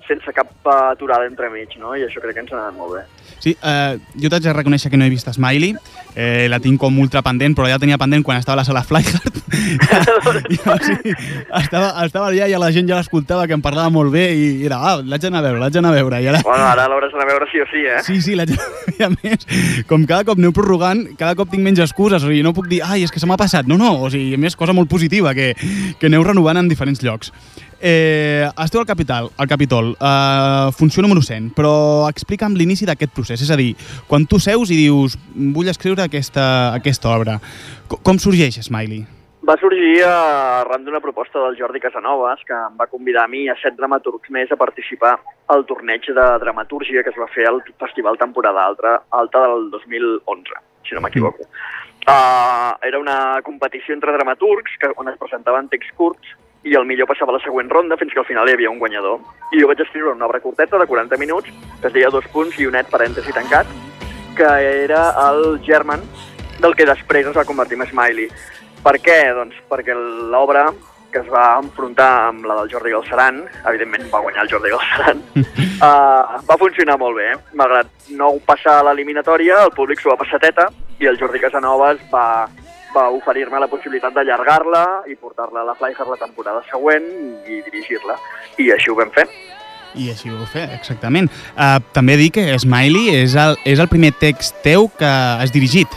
sense 0.09 0.33
cap 0.37 0.51
uh, 0.67 0.91
aturada 0.93 1.29
entremig, 1.29 1.79
no? 1.81 1.95
I 1.97 2.07
això 2.07 2.23
crec 2.23 2.37
que 2.39 2.45
ens 2.45 2.53
ha 2.53 2.61
anat 2.61 2.79
molt 2.79 2.99
bé. 2.99 3.05
Sí, 3.45 3.53
eh, 3.61 3.99
jo 4.17 4.31
t'haig 4.33 4.45
de 4.47 4.53
reconèixer 4.57 4.89
que 4.89 4.97
no 4.97 5.05
he 5.05 5.13
vist 5.13 5.29
Smiley, 5.29 5.75
eh, 6.17 6.47
la 6.49 6.61
tinc 6.65 6.79
com 6.81 6.97
ultra 7.03 7.21
pendent, 7.27 7.53
però 7.57 7.67
ja 7.69 7.77
tenia 7.83 7.99
pendent 8.01 8.25
quan 8.25 8.39
estava 8.41 8.57
a 8.57 8.63
la 8.63 8.65
sala 8.65 8.81
Flyhard. 8.87 9.41
I, 10.55 10.57
o 10.57 10.77
sigui, 10.81 11.13
estava, 11.61 11.91
estava 12.07 12.31
allà 12.31 12.49
i 12.49 12.57
la 12.57 12.71
gent 12.73 12.89
ja 12.89 12.97
l'escoltava, 13.01 13.45
que 13.51 13.57
em 13.57 13.65
parlava 13.65 13.93
molt 13.93 14.15
bé, 14.15 14.25
i 14.33 14.47
era, 14.65 14.79
ah, 14.81 14.95
l'haig 15.03 15.27
d'anar 15.27 15.43
a 15.43 15.47
veure, 15.49 15.61
l'haig 15.61 15.77
d'anar 15.77 15.93
a 15.93 15.99
veure. 15.99 16.23
I 16.25 16.31
ara... 16.33 16.41
Bueno, 16.47 16.65
ara 16.71 16.89
l'hauràs 16.89 17.13
d'anar 17.13 17.27
a 17.27 17.33
veure 17.35 17.51
sí 17.53 17.61
o 17.61 17.69
sí, 17.73 17.85
eh? 17.85 18.01
Sí, 18.07 18.21
sí, 18.25 18.39
la 18.39 18.49
gent, 18.49 18.65
i 18.97 19.05
a 19.05 19.11
més, 19.13 19.45
com 19.91 20.09
cada 20.09 20.25
cop 20.31 20.41
aneu 20.41 20.55
prorrogant, 20.57 21.05
cada 21.21 21.37
cop 21.37 21.53
tinc 21.53 21.65
menys 21.67 21.85
excuses, 21.85 22.25
o 22.25 22.33
sigui, 22.33 22.41
no 22.47 22.55
puc 22.57 22.71
dir, 22.73 22.81
ai, 22.87 23.03
és 23.05 23.13
que 23.13 23.21
se 23.21 23.29
m'ha 23.29 23.41
passat, 23.41 23.69
no, 23.69 23.77
no, 23.81 23.93
o 24.07 24.13
sigui, 24.15 24.39
a 24.39 24.41
més, 24.41 24.57
cosa 24.57 24.77
molt 24.77 24.89
positiva, 24.89 25.37
que, 25.37 25.53
que 26.01 26.09
aneu 26.09 26.25
renovant 26.25 26.65
en 26.65 26.73
diferents 26.73 27.05
llocs. 27.05 27.35
Eh, 27.87 28.49
esteu 28.65 28.81
al 28.81 28.87
Capital, 28.89 29.27
al 29.37 29.47
Capitol, 29.47 29.91
eh, 30.01 30.71
funció 30.73 31.03
número 31.03 31.21
100, 31.21 31.51
però 31.53 32.09
explica'm 32.09 32.55
l'inici 32.57 32.87
d'aquest 32.89 33.13
procés, 33.13 33.43
és 33.45 33.51
a 33.53 33.59
dir, 33.61 33.75
quan 34.09 34.25
tu 34.25 34.39
seus 34.41 34.71
i 34.73 34.79
dius, 34.87 35.19
vull 35.37 35.69
escriure 35.69 36.01
aquesta, 36.07 36.73
aquesta 36.73 37.11
obra, 37.13 37.35
co- 37.87 37.99
com 38.01 38.17
sorgeix 38.17 38.57
Smiley? 38.65 39.03
Va 39.45 39.59
sorgir 39.61 39.99
arran 40.09 40.87
d'una 40.87 41.03
proposta 41.05 41.43
del 41.43 41.59
Jordi 41.59 41.83
Casanovas, 41.83 42.41
que 42.49 42.55
em 42.57 42.79
va 42.81 42.87
convidar 42.89 43.27
a 43.27 43.29
mi 43.29 43.43
i 43.45 43.51
a 43.53 43.57
set 43.61 43.77
dramaturgs 43.77 44.31
més 44.33 44.49
a 44.51 44.57
participar 44.57 45.19
al 45.53 45.67
torneig 45.69 46.09
de 46.09 46.25
dramatúrgia 46.41 47.03
que 47.05 47.13
es 47.13 47.19
va 47.21 47.29
fer 47.35 47.45
al 47.51 47.61
Festival 47.85 48.17
Temporada 48.17 48.65
Alta, 48.65 48.95
Alta 49.11 49.43
del 49.45 49.69
2011, 49.75 50.57
si 50.89 50.95
no 50.97 51.03
m'equivoco. 51.05 51.45
Uh, 52.09 52.73
era 52.81 52.97
una 52.99 53.43
competició 53.45 53.93
entre 53.93 54.17
dramaturgs 54.17 54.73
que, 54.81 54.89
on 54.97 55.13
es 55.13 55.21
presentaven 55.21 55.69
texts 55.69 55.93
curts 55.97 56.33
i 56.65 56.75
el 56.79 56.87
millor 56.89 57.09
passava 57.11 57.33
a 57.33 57.37
la 57.37 57.43
següent 57.45 57.69
ronda 57.71 57.99
fins 58.01 58.13
que 58.13 58.23
al 58.23 58.29
final 58.29 58.49
hi 58.49 58.55
havia 58.57 58.73
un 58.73 58.81
guanyador. 58.81 59.21
I 59.53 59.61
jo 59.61 59.69
vaig 59.69 59.83
escriure 59.85 60.15
una 60.15 60.27
obra 60.27 60.41
curteta 60.41 60.81
de 60.81 60.87
40 60.89 61.21
minuts 61.21 61.53
que 61.81 61.89
es 61.89 61.95
deia 61.95 62.11
dos 62.11 62.27
punts 62.33 62.59
i 62.59 62.67
un 62.67 62.77
net 62.79 62.89
parèntesi 62.91 63.35
tancat, 63.37 63.69
que 64.37 64.49
era 64.85 65.05
el 65.29 65.61
German 65.67 66.03
del 66.61 66.75
que 66.75 66.89
després 66.89 67.29
es 67.29 67.37
va 67.37 67.45
convertir 67.45 67.79
en 67.81 67.87
Smiley. 67.91 68.29
Per 68.85 68.97
què? 69.01 69.21
Doncs 69.37 69.61
perquè 69.69 69.95
l'obra 69.95 70.71
que 71.15 71.21
es 71.23 71.29
va 71.31 71.61
enfrontar 71.61 72.09
amb 72.29 72.47
la 72.49 72.57
del 72.59 72.73
Jordi 72.73 72.91
Galceran, 72.91 73.37
evidentment 73.71 74.09
va 74.11 74.23
guanyar 74.25 74.43
el 74.43 74.51
Jordi 74.51 74.73
Galceran, 74.73 75.21
uh, 75.39 76.41
va 76.49 76.59
funcionar 76.59 76.97
molt 76.99 77.21
bé. 77.21 77.29
Malgrat 77.55 78.11
no 78.19 78.33
passar 78.47 78.81
a 78.81 78.89
l'eliminatòria, 78.89 79.61
el 79.69 79.71
públic 79.77 80.03
s'ho 80.03 80.11
va 80.11 80.19
passar 80.25 80.43
teta 80.43 80.67
i 80.99 81.07
el 81.07 81.21
Jordi 81.21 81.39
Casanovas 81.45 82.03
va, 82.11 82.49
va 82.95 83.09
oferir-me 83.11 83.61
la 83.61 83.69
possibilitat 83.71 84.15
d'allargar-la 84.15 84.85
i 85.11 85.17
portar-la 85.17 85.63
a 85.65 85.69
la 85.71 85.75
Flyher 85.79 86.07
la 86.09 86.21
temporada 86.21 86.63
següent 86.71 87.11
i 87.47 87.61
dirigir-la. 87.67 88.17
I 88.63 88.71
així 88.77 88.91
ho 88.91 88.97
vam 88.99 89.13
fer. 89.15 89.27
I 89.95 90.09
així 90.11 90.31
ho 90.31 90.47
fet, 90.51 90.73
exactament. 90.75 91.29
Uh, 91.55 91.79
també 91.95 92.17
dir 92.19 92.31
que 92.35 92.47
Smiley 92.59 93.15
és 93.21 93.37
el, 93.39 93.59
és 93.67 93.79
el 93.79 93.91
primer 93.91 94.11
text 94.19 94.59
teu 94.65 94.89
que 94.99 95.11
has 95.11 95.55
dirigit. 95.55 95.91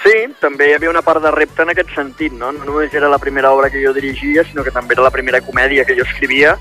Sí, 0.00 0.14
també 0.40 0.70
hi 0.70 0.74
havia 0.74 0.90
una 0.90 1.04
part 1.04 1.20
de 1.22 1.30
repte 1.34 1.62
en 1.62 1.70
aquest 1.74 1.92
sentit, 1.94 2.32
no? 2.32 2.50
No 2.56 2.64
només 2.64 2.94
era 2.96 3.10
la 3.12 3.20
primera 3.20 3.52
obra 3.52 3.68
que 3.70 3.82
jo 3.84 3.92
dirigia, 3.92 4.46
sinó 4.48 4.64
que 4.64 4.72
també 4.72 4.96
era 4.96 5.04
la 5.04 5.12
primera 5.14 5.42
comèdia 5.44 5.84
que 5.84 5.96
jo 5.98 6.06
escrivia. 6.08 6.56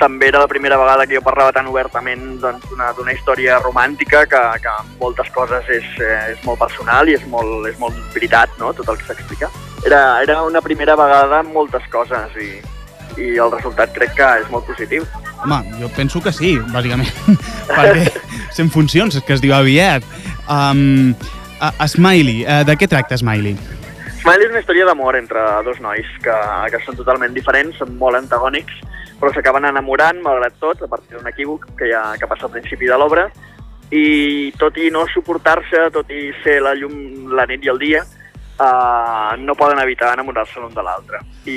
També 0.00 0.28
era 0.32 0.40
la 0.42 0.48
primera 0.50 0.78
vegada 0.80 1.06
que 1.06 1.14
jo 1.14 1.22
parlava 1.22 1.52
tan 1.54 1.68
obertament 1.70 2.40
doncs, 2.42 2.64
d'una 2.70 2.90
d'una 2.96 3.12
història 3.14 3.58
romàntica 3.62 4.24
que, 4.26 4.42
que 4.62 4.76
en 4.82 4.92
moltes 5.00 5.28
coses 5.34 5.68
és, 5.70 5.88
eh, 6.00 6.32
és 6.32 6.44
molt 6.46 6.58
personal 6.58 7.08
i 7.08 7.14
és 7.18 7.26
molt, 7.30 7.68
és 7.70 7.78
molt 7.78 7.98
veritat, 8.14 8.50
no?, 8.58 8.72
tot 8.74 8.88
el 8.88 8.98
que 8.98 9.10
s'explica. 9.10 9.50
Era, 9.86 10.22
era 10.22 10.42
una 10.42 10.62
primera 10.62 10.96
vegada 10.98 11.42
en 11.42 11.52
moltes 11.52 11.86
coses 11.90 12.34
i, 12.38 12.50
i 13.20 13.36
el 13.36 13.52
resultat 13.52 13.92
crec 13.94 14.16
que 14.18 14.30
és 14.42 14.50
molt 14.50 14.66
positiu. 14.66 15.06
Home, 15.42 15.58
jo 15.80 15.90
penso 15.96 16.22
que 16.22 16.32
sí, 16.34 16.54
bàsicament. 16.72 17.10
Perquè 17.68 18.08
100 18.54 18.70
funcions, 18.74 19.16
és 19.18 19.26
que 19.26 19.36
es 19.36 19.42
diu 19.42 19.54
aviat. 19.56 20.06
Um, 20.46 21.14
a, 21.58 21.72
a 21.78 21.88
Smiley, 21.90 22.42
uh, 22.46 22.62
de 22.66 22.76
què 22.78 22.88
tracta 22.90 23.18
Smiley? 23.18 23.56
Smiley 24.22 24.46
és 24.46 24.54
una 24.54 24.62
història 24.62 24.86
d'amor 24.86 25.18
entre 25.18 25.42
dos 25.66 25.80
nois 25.82 26.08
que, 26.22 26.34
que 26.70 26.80
són 26.84 26.98
totalment 26.98 27.34
diferents, 27.34 27.78
són 27.82 27.96
molt 27.98 28.20
antagònics, 28.20 28.78
però 29.22 29.30
s'acaben 29.30 29.68
enamorant, 29.68 30.18
malgrat 30.18 30.56
tot, 30.58 30.80
a 30.82 30.88
partir 30.90 31.14
d'un 31.14 31.28
equívoc 31.30 31.68
que, 31.78 31.92
ha, 31.94 32.16
que 32.18 32.26
passa 32.26 32.48
al 32.48 32.56
principi 32.56 32.88
de 32.90 32.96
l'obra, 32.98 33.28
i 33.94 34.50
tot 34.58 34.80
i 34.82 34.88
no 34.90 35.04
suportar-se, 35.12 35.84
tot 35.94 36.10
i 36.10 36.32
ser 36.42 36.56
la 36.64 36.72
llum 36.74 37.30
la 37.30 37.46
nit 37.46 37.62
i 37.62 37.70
el 37.70 37.78
dia, 37.78 38.02
uh, 38.02 39.38
no 39.38 39.54
poden 39.54 39.78
evitar 39.84 40.16
enamorar-se 40.16 40.58
l'un 40.58 40.74
de 40.74 40.82
l'altre. 40.82 41.22
I, 41.46 41.56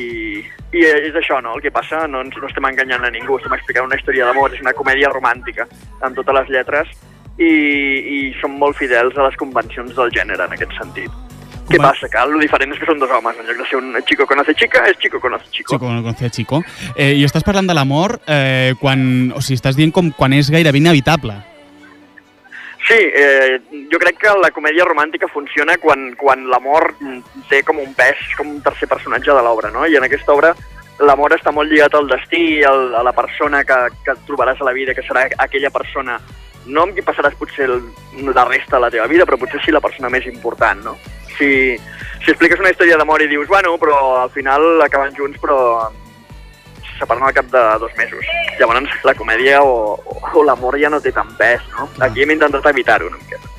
I 0.77 0.85
és 1.09 1.17
això, 1.17 1.41
no?, 1.41 1.57
el 1.57 1.65
que 1.65 1.73
passa, 1.73 2.05
no, 2.05 2.21
ens, 2.21 2.37
no 2.37 2.51
estem 2.51 2.69
enganyant 2.69 3.09
a 3.09 3.13
ningú, 3.17 3.39
estem 3.41 3.57
explicant 3.57 3.89
una 3.89 3.97
història 3.97 4.29
d'amor, 4.29 4.53
és 4.53 4.61
una 4.61 4.77
comèdia 4.77 5.09
romàntica, 5.15 5.65
amb 6.05 6.21
totes 6.21 6.43
les 6.43 6.53
lletres, 6.59 6.93
i, 7.41 7.49
i 7.49 8.19
som 8.43 8.61
molt 8.61 8.77
fidels 8.77 9.17
a 9.17 9.25
les 9.25 9.41
convencions 9.41 9.97
del 9.97 10.13
gènere 10.13 10.45
en 10.45 10.53
aquest 10.53 10.77
sentit. 10.77 11.24
Què 11.69 11.79
passa? 11.81 12.09
Que 12.11 12.21
el 12.21 12.35
diferent 12.43 12.75
és 12.75 12.79
que 12.81 12.87
són 12.89 13.01
dos 13.01 13.11
homes. 13.11 13.39
En 13.41 13.47
lloc 13.47 13.57
de 13.63 13.65
ser 13.69 13.79
un 13.79 13.95
chico 14.05 14.27
conoce 14.29 14.53
chica, 14.53 14.83
és 14.89 14.99
chico 15.01 15.19
conoce 15.19 15.49
chico. 15.51 15.73
Chico, 15.73 15.89
no 15.91 16.03
conocía 16.03 16.29
chico. 16.29 16.61
Eh, 16.95 17.15
I 17.17 17.25
estàs 17.25 17.45
parlant 17.47 17.67
de 17.67 17.75
l'amor 17.77 18.19
eh, 18.27 18.73
quan... 18.81 19.33
O 19.35 19.41
sigui, 19.41 19.57
estàs 19.57 19.77
dient 19.79 19.93
com 19.95 20.11
quan 20.15 20.35
és 20.37 20.51
gairebé 20.53 20.81
inevitable. 20.81 21.39
Sí, 22.85 22.99
eh, 23.01 23.57
jo 23.89 23.97
crec 23.97 24.19
que 24.21 24.31
la 24.37 24.51
comèdia 24.53 24.85
romàntica 24.85 25.25
funciona 25.31 25.79
quan, 25.81 26.11
quan 26.19 26.45
l'amor 26.51 26.91
té 27.49 27.63
com 27.65 27.81
un 27.81 27.95
pes, 27.97 28.21
com 28.37 28.51
un 28.51 28.61
tercer 28.61 28.85
personatge 28.91 29.33
de 29.33 29.41
l'obra, 29.41 29.71
no? 29.73 29.87
I 29.89 29.97
en 29.97 30.05
aquesta 30.05 30.35
obra 30.35 30.53
l'amor 31.01 31.33
està 31.33 31.51
molt 31.51 31.71
lligat 31.71 31.97
al 31.97 32.07
destí, 32.07 32.61
al, 32.63 32.93
a 32.95 33.01
la 33.03 33.13
persona 33.17 33.63
que, 33.65 33.79
que 34.05 34.13
et 34.13 34.21
trobaràs 34.29 34.61
a 34.61 34.69
la 34.69 34.75
vida, 34.77 34.93
que 34.93 35.03
serà 35.03 35.25
aquella 35.43 35.73
persona, 35.73 36.19
no 36.69 36.85
amb 36.85 36.93
qui 36.95 37.03
passaràs 37.05 37.35
potser 37.39 37.65
el, 37.67 37.81
la 38.29 38.45
resta 38.45 38.77
de 38.77 38.85
la 38.85 38.91
teva 38.93 39.09
vida, 39.09 39.25
però 39.25 39.41
potser 39.41 39.63
sí 39.65 39.73
la 39.73 39.81
persona 39.83 40.13
més 40.13 40.29
important, 40.29 40.85
no? 40.85 40.95
Si, 41.37 41.49
si 42.23 42.31
expliques 42.31 42.61
una 42.61 42.71
història 42.71 42.97
d'amor 42.97 43.23
i 43.25 43.29
dius, 43.31 43.47
bueno, 43.47 43.75
però 43.81 44.21
al 44.23 44.31
final 44.31 44.81
acaben 44.85 45.15
junts, 45.17 45.39
però 45.41 45.89
se 46.81 46.99
separen 46.99 47.25
al 47.27 47.35
cap 47.35 47.49
de 47.51 47.63
dos 47.81 47.91
mesos. 47.97 48.23
Llavors 48.59 48.91
la 49.03 49.15
comèdia 49.15 49.61
o, 49.63 49.95
o, 49.99 50.21
o 50.33 50.45
l'amor 50.47 50.79
ja 50.79 50.91
no 50.91 51.01
té 51.03 51.11
tant 51.15 51.33
pes, 51.39 51.63
no? 51.75 51.89
Aquí 52.05 52.23
hem 52.23 52.35
intentat 52.37 52.71
evitar-ho 52.71 53.11
una 53.11 53.19
miqueta. 53.19 53.51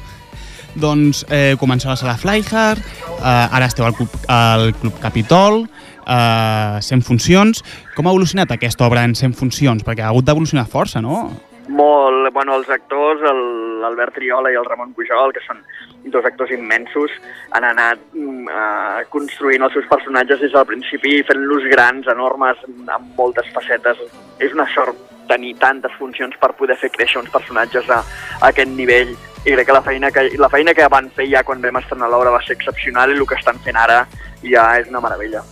Doncs 0.77 1.25
eh, 1.33 1.57
començaves 1.61 2.03
a 2.05 2.11
la 2.11 2.19
Flyhard, 2.21 2.81
eh, 3.17 3.25
ara 3.25 3.69
esteu 3.69 3.87
al 3.87 3.97
Club, 3.97 4.12
al 4.29 4.73
Club 4.81 4.99
Capitol, 5.01 5.62
eh, 6.05 6.79
100 6.85 7.05
funcions. 7.05 7.62
Com 7.97 8.07
ha 8.07 8.12
evolucionat 8.12 8.53
aquesta 8.53 8.85
obra 8.87 9.05
en 9.09 9.17
100 9.17 9.37
funcions? 9.37 9.85
Perquè 9.85 10.05
ha 10.05 10.12
hagut 10.12 10.29
d'evolucionar 10.29 10.67
força, 10.69 11.01
no? 11.01 11.31
Molt, 11.69 12.31
bueno, 12.33 12.55
els 12.61 12.69
actors, 12.71 13.23
l'Albert 13.83 14.15
Triola 14.15 14.53
i 14.55 14.59
el 14.59 14.67
Ramon 14.69 14.93
Pujol, 14.95 15.33
que 15.35 15.43
són 15.43 15.59
dos 16.15 16.25
actors 16.29 16.53
immensos, 16.55 17.11
han 17.59 17.67
anat 17.67 17.99
eh, 18.15 19.03
construint 19.11 19.67
els 19.67 19.75
seus 19.75 19.89
personatges 19.91 20.45
des 20.45 20.55
del 20.55 20.69
principi, 20.69 21.19
fent-los 21.27 21.67
grans, 21.73 22.07
enormes, 22.13 22.63
amb 22.87 23.19
moltes 23.19 23.51
facetes. 23.57 23.99
És 24.39 24.55
una 24.55 24.69
sort 24.75 25.01
tenir 25.27 25.57
tantes 25.59 25.91
funcions 25.99 26.39
per 26.39 26.53
poder 26.55 26.79
fer 26.79 26.93
créixer 26.95 27.19
uns 27.19 27.33
personatges 27.35 27.91
a, 27.91 27.99
a 28.39 28.53
aquest 28.53 28.71
nivell 28.79 29.17
i 29.43 29.55
crec 29.55 29.67
que 29.67 29.75
la 29.75 29.83
feina 29.83 30.11
que, 30.15 30.29
la 30.39 30.51
feina 30.53 30.75
que 30.75 30.87
van 30.91 31.11
fer 31.19 31.27
ja 31.33 31.43
quan 31.47 31.63
vam 31.63 31.83
estrenar 31.83 32.11
l'obra 32.11 32.35
va 32.35 32.43
ser 32.47 32.55
excepcional 32.55 33.11
i 33.11 33.19
el 33.19 33.27
que 33.27 33.39
estan 33.39 33.59
fent 33.67 33.79
ara 33.83 34.05
ja 34.43 34.73
és 34.79 34.91
una 34.91 35.03
meravella. 35.03 35.43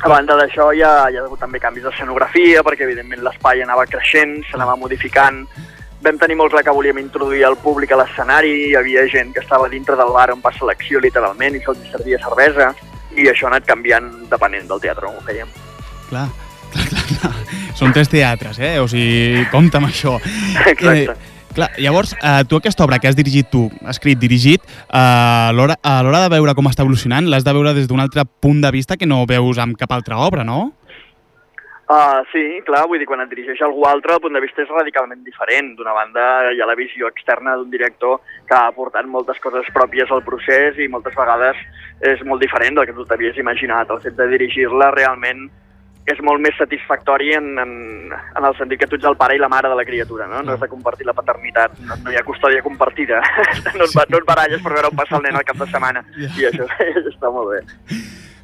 A 0.00 0.08
banda 0.08 0.36
d'això 0.38 0.70
hi 0.72 0.80
ha, 0.80 1.10
hi 1.12 1.18
ha 1.18 1.24
hagut 1.26 1.42
també 1.42 1.60
canvis 1.60 1.84
d'escenografia 1.84 2.62
perquè 2.64 2.86
evidentment 2.86 3.20
l'espai 3.24 3.60
anava 3.60 3.84
creixent, 3.88 4.38
s'anava 4.48 4.78
modificant, 4.80 5.42
vam 6.00 6.20
tenir 6.20 6.38
molt 6.40 6.54
clar 6.54 6.62
que 6.64 6.72
volíem 6.72 7.02
introduir 7.02 7.42
el 7.44 7.58
públic 7.60 7.92
a 7.92 7.98
l'escenari, 8.00 8.52
hi 8.70 8.76
havia 8.80 9.04
gent 9.12 9.34
que 9.34 9.42
estava 9.44 9.68
dintre 9.68 9.98
del 10.00 10.12
bar 10.14 10.30
on 10.32 10.40
passa 10.40 10.64
l'acció 10.64 11.02
literalment 11.04 11.58
i 11.58 11.60
se'ls 11.64 11.90
servia 11.92 12.20
cervesa 12.22 12.70
i 13.16 13.28
això 13.28 13.48
ha 13.48 13.52
anat 13.52 13.66
canviant 13.68 14.08
depenent 14.30 14.70
del 14.70 14.80
teatre 14.80 15.10
on 15.10 15.18
ho 15.18 15.26
fèiem. 15.26 15.50
Clar, 16.08 16.28
clar, 16.72 16.86
clar, 16.94 17.04
clar. 17.10 17.34
Són 17.76 17.92
tres 17.92 18.08
teatres, 18.08 18.58
eh? 18.58 18.78
O 18.80 18.88
sigui, 18.88 19.44
compta 19.52 19.82
amb 19.82 19.90
això. 19.90 20.16
Exacte. 20.72 21.12
Eh, 21.12 21.39
clar, 21.54 21.70
llavors, 21.78 22.14
eh, 22.22 22.42
tu 22.48 22.56
aquesta 22.56 22.84
obra 22.84 22.98
que 22.98 23.08
has 23.08 23.16
dirigit 23.18 23.50
tu, 23.50 23.68
escrit, 23.88 24.18
dirigit, 24.18 24.62
eh, 24.64 24.96
a 24.96 25.52
l'hora 25.54 26.22
de 26.24 26.28
veure 26.32 26.54
com 26.54 26.68
està 26.70 26.86
evolucionant, 26.86 27.26
l'has 27.26 27.44
de 27.44 27.54
veure 27.56 27.74
des 27.74 27.88
d'un 27.88 28.00
altre 28.00 28.24
punt 28.24 28.60
de 28.60 28.70
vista 28.70 28.96
que 28.96 29.06
no 29.06 29.24
veus 29.26 29.58
amb 29.58 29.76
cap 29.76 29.92
altra 29.92 30.18
obra, 30.18 30.44
no? 30.44 30.72
Uh, 31.90 32.22
sí, 32.30 32.42
clar, 32.62 32.84
vull 32.86 33.00
dir, 33.02 33.06
quan 33.10 33.18
et 33.24 33.30
dirigeix 33.32 33.58
algú 33.66 33.82
altre, 33.88 34.14
el 34.14 34.20
punt 34.22 34.36
de 34.36 34.40
vista 34.44 34.62
és 34.62 34.68
radicalment 34.70 35.24
diferent. 35.26 35.72
D'una 35.74 35.90
banda, 35.90 36.26
hi 36.54 36.60
ha 36.62 36.68
la 36.68 36.76
visió 36.78 37.08
externa 37.10 37.56
d'un 37.58 37.72
director 37.72 38.20
que 38.46 38.54
ha 38.54 38.68
aportat 38.70 39.08
moltes 39.10 39.40
coses 39.42 39.66
pròpies 39.74 40.12
al 40.14 40.22
procés 40.22 40.78
i 40.78 40.86
moltes 40.86 41.16
vegades 41.18 41.58
és 42.12 42.22
molt 42.22 42.44
diferent 42.46 42.78
del 42.78 42.86
que 42.86 42.94
tu 42.94 43.08
t'havies 43.10 43.42
imaginat. 43.42 43.90
El 43.90 44.04
fet 44.04 44.14
de 44.14 44.28
dirigir-la 44.36 44.92
realment 44.94 45.48
és 46.12 46.22
molt 46.26 46.42
més 46.42 46.56
satisfactori 46.58 47.32
en, 47.38 47.50
en, 47.62 47.74
en 48.12 48.48
el 48.48 48.56
sentit 48.58 48.80
que 48.80 48.88
tu 48.90 48.98
ets 48.98 49.08
el 49.10 49.18
pare 49.20 49.36
i 49.36 49.42
la 49.42 49.50
mare 49.52 49.70
de 49.70 49.78
la 49.78 49.86
criatura, 49.88 50.28
no? 50.30 50.42
No 50.44 50.54
has 50.56 50.62
de 50.62 50.70
compartir 50.70 51.08
la 51.08 51.16
paternitat, 51.16 51.76
no, 51.86 51.98
no 52.04 52.12
hi 52.12 52.18
ha 52.20 52.26
custòdia 52.26 52.64
compartida. 52.66 53.22
No 53.80 53.86
et, 53.86 54.10
no 54.10 54.18
et 54.18 54.26
baralles 54.26 54.60
per 54.64 54.72
veure 54.74 54.90
on 54.90 54.96
passa 54.96 55.16
el 55.16 55.22
nen 55.24 55.36
al 55.38 55.44
cap 55.46 55.56
de 55.60 55.68
setmana. 55.70 56.02
I 56.18 56.48
això, 56.50 56.66
això 56.84 57.06
està 57.12 57.30
molt 57.32 57.54
bé. 57.54 57.60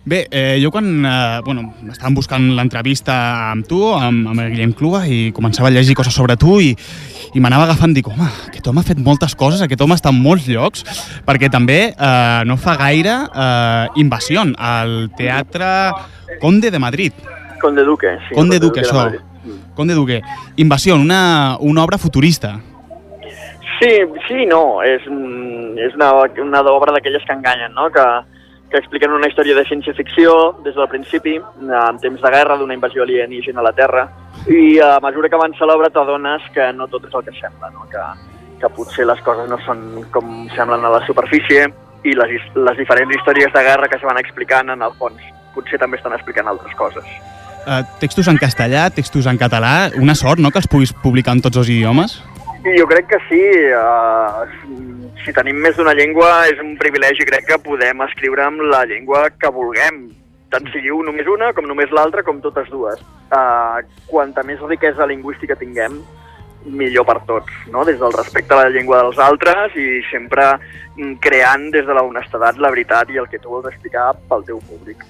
Bé, 0.06 0.20
eh, 0.30 0.60
jo 0.62 0.70
quan 0.70 0.86
eh, 1.02 1.40
bueno, 1.42 1.64
estàvem 1.90 2.14
buscant 2.14 2.44
l'entrevista 2.54 3.14
amb 3.50 3.66
tu, 3.66 3.80
amb, 3.90 4.28
amb 4.30 4.44
el 4.44 4.52
Guillem 4.52 4.70
Clua, 4.78 5.00
i 5.10 5.32
començava 5.34 5.66
a 5.66 5.74
llegir 5.74 5.96
coses 5.98 6.14
sobre 6.14 6.36
tu 6.38 6.60
i, 6.62 6.68
i 7.34 7.42
m'anava 7.42 7.66
agafant, 7.66 7.90
dic, 7.96 8.06
home, 8.06 8.28
aquest 8.46 8.70
home 8.70 8.84
ha 8.84 8.86
fet 8.86 9.00
moltes 9.02 9.34
coses, 9.34 9.64
aquest 9.66 9.82
home 9.82 9.98
està 9.98 10.12
en 10.14 10.20
molts 10.22 10.46
llocs, 10.46 10.86
perquè 11.26 11.50
també 11.50 11.80
eh, 11.90 12.42
no 12.46 12.54
fa 12.54 12.76
gaire 12.78 13.16
eh, 13.26 13.98
Invasió, 14.04 14.46
al 14.54 15.10
Teatre 15.18 15.72
Conde 16.38 16.70
de 16.70 16.78
Madrid. 16.86 17.26
Conde 17.60 17.84
Duque, 17.84 18.18
sí. 18.28 18.34
Conde 18.34 18.58
Duque, 18.58 18.80
de 18.80 18.86
això. 18.86 19.10
Conde 19.74 19.94
Duque. 19.94 20.22
Invasió, 20.56 20.96
una, 20.96 21.56
una 21.60 21.84
obra 21.84 21.98
futurista. 21.98 22.58
Sí, 23.78 23.92
sí, 24.26 24.46
no. 24.46 24.82
És, 24.82 25.02
mm, 25.08 25.78
és 25.78 25.94
una, 25.94 26.12
una 26.42 26.62
obra 26.72 26.92
d'aquelles 26.92 27.24
que 27.26 27.36
enganyen, 27.36 27.74
no? 27.74 27.90
Que, 27.92 28.06
que 28.70 28.78
expliquen 28.78 29.12
una 29.14 29.28
història 29.28 29.54
de 29.54 29.64
ciència-ficció 29.68 30.56
des 30.64 30.74
del 30.74 30.88
principi, 30.90 31.36
en 31.38 32.00
temps 32.02 32.22
de 32.22 32.32
guerra, 32.32 32.56
d'una 32.56 32.74
invasió 32.74 33.04
alienígena 33.04 33.60
a 33.62 33.68
la 33.68 33.74
Terra, 33.76 34.08
i 34.50 34.78
a 34.82 34.96
mesura 35.04 35.28
que 35.28 35.38
avança 35.38 35.68
l'obra 35.68 35.90
t'adones 35.90 36.48
que 36.54 36.72
no 36.72 36.88
tot 36.90 37.06
és 37.06 37.14
el 37.14 37.24
que 37.28 37.36
sembla, 37.38 37.70
no? 37.70 37.86
que, 37.92 38.02
que 38.60 38.72
potser 38.74 39.06
les 39.06 39.22
coses 39.22 39.48
no 39.50 39.60
són 39.64 40.04
com 40.10 40.48
semblen 40.56 40.84
a 40.84 40.92
la 40.96 41.04
superfície 41.06 41.68
i 42.06 42.14
les, 42.18 42.36
les 42.54 42.78
diferents 42.78 43.14
històries 43.14 43.52
de 43.54 43.64
guerra 43.66 43.88
que 43.88 43.98
es 44.00 44.06
van 44.06 44.18
explicant 44.18 44.70
en 44.74 44.82
el 44.82 44.94
fons 44.98 45.22
potser 45.54 45.80
també 45.80 45.96
estan 45.96 46.14
explicant 46.16 46.50
altres 46.50 46.74
coses. 46.76 47.06
Eh, 47.66 47.82
textos 47.98 48.28
en 48.30 48.38
castellà, 48.38 48.86
textos 48.94 49.26
en 49.26 49.38
català, 49.38 49.90
una 49.98 50.14
sort, 50.14 50.38
no?, 50.38 50.52
que 50.54 50.60
els 50.62 50.68
puguis 50.70 50.92
publicar 51.02 51.34
en 51.34 51.40
tots 51.42 51.58
els 51.58 51.70
idiomes. 51.74 52.20
Jo 52.62 52.86
crec 52.86 53.08
que 53.10 53.18
sí. 53.26 53.40
Uh, 53.74 54.46
si 55.24 55.34
tenim 55.34 55.58
més 55.62 55.74
d'una 55.74 55.94
llengua 55.98 56.46
és 56.50 56.62
un 56.62 56.76
privilegi, 56.78 57.26
crec 57.26 57.48
que 57.48 57.58
podem 57.64 58.04
escriure 58.06 58.44
amb 58.46 58.62
la 58.70 58.84
llengua 58.86 59.24
que 59.34 59.50
vulguem, 59.50 60.04
tant 60.54 60.70
sigui 60.70 60.94
un, 60.94 61.10
només 61.10 61.26
una, 61.30 61.50
com 61.58 61.66
només 61.66 61.90
l'altra, 61.90 62.22
com 62.26 62.38
totes 62.44 62.70
dues. 62.70 63.02
Uh, 63.34 63.82
quanta 64.06 64.46
més 64.46 64.62
riquesa 64.62 65.10
lingüística 65.10 65.58
tinguem, 65.58 65.98
millor 66.66 67.06
per 67.06 67.18
tots, 67.26 67.50
no? 67.74 67.82
des 67.86 67.98
del 67.98 68.14
respecte 68.14 68.54
a 68.54 68.62
la 68.62 68.70
llengua 68.74 69.02
dels 69.02 69.18
altres 69.22 69.74
i 69.78 70.00
sempre 70.10 70.56
creant 71.22 71.68
des 71.74 71.86
de 71.86 71.94
la 71.94 72.02
honestedat 72.06 72.58
la 72.58 72.70
veritat 72.74 73.10
i 73.10 73.18
el 73.22 73.28
que 73.30 73.38
tu 73.42 73.54
vols 73.54 73.70
explicar 73.70 74.12
pel 74.30 74.46
teu 74.46 74.62
públic. 74.70 75.02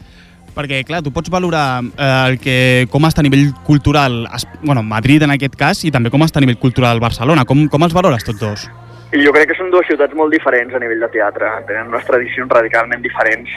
Perquè, 0.57 0.81
clar, 0.89 1.03
tu 1.05 1.13
pots 1.13 1.29
valorar 1.29 1.83
eh, 1.85 2.07
el 2.31 2.39
que, 2.41 2.87
com 2.91 3.05
està 3.05 3.21
a 3.21 3.27
nivell 3.27 3.51
cultural, 3.67 4.23
es- 4.35 4.47
bueno, 4.63 4.83
Madrid 4.83 5.23
en 5.27 5.35
aquest 5.35 5.55
cas, 5.61 5.85
i 5.85 5.91
també 5.93 6.09
com 6.11 6.25
està 6.25 6.41
a 6.41 6.45
nivell 6.47 6.57
cultural 6.59 6.99
Barcelona. 7.03 7.45
Com, 7.45 7.67
com 7.69 7.85
els 7.85 7.93
valores 7.93 8.25
tots 8.25 8.41
dos? 8.41 8.65
Jo 9.13 9.33
crec 9.37 9.51
que 9.53 9.57
són 9.59 9.69
dues 9.71 9.87
ciutats 9.87 10.17
molt 10.19 10.33
diferents 10.33 10.73
a 10.75 10.81
nivell 10.83 11.05
de 11.05 11.09
teatre, 11.13 11.51
tenen 11.69 11.93
unes 11.93 12.05
tradicions 12.09 12.51
radicalment 12.51 13.05
diferents 13.05 13.53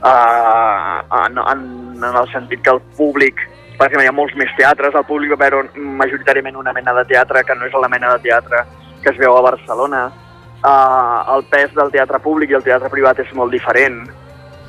uh, 0.00 1.02
en, 1.26 1.36
en, 1.38 1.64
en 2.02 2.16
el 2.22 2.30
sentit 2.32 2.62
que 2.64 2.72
el 2.72 2.80
públic, 2.96 3.36
per 3.76 3.88
exemple, 3.88 4.06
hi 4.06 4.10
ha 4.10 4.16
molts 4.16 4.34
més 4.40 4.50
teatres, 4.56 4.94
el 4.96 5.04
públic 5.08 5.34
va 5.34 5.40
veure 5.44 5.68
majoritàriament 6.00 6.56
una 6.56 6.72
mena 6.72 6.94
de 7.00 7.04
teatre 7.10 7.42
que 7.44 7.54
no 7.58 7.66
és 7.68 7.76
la 7.82 7.90
mena 7.92 8.14
de 8.14 8.22
teatre 8.28 8.64
que 9.04 9.12
es 9.12 9.18
veu 9.20 9.36
a 9.36 9.42
Barcelona, 9.44 10.06
uh, 10.64 11.36
el 11.36 11.44
pes 11.52 11.74
del 11.76 11.92
teatre 11.92 12.22
públic 12.24 12.54
i 12.54 12.58
el 12.60 12.64
teatre 12.64 12.88
privat 12.92 13.20
és 13.20 13.32
molt 13.36 13.52
diferent, 13.52 14.06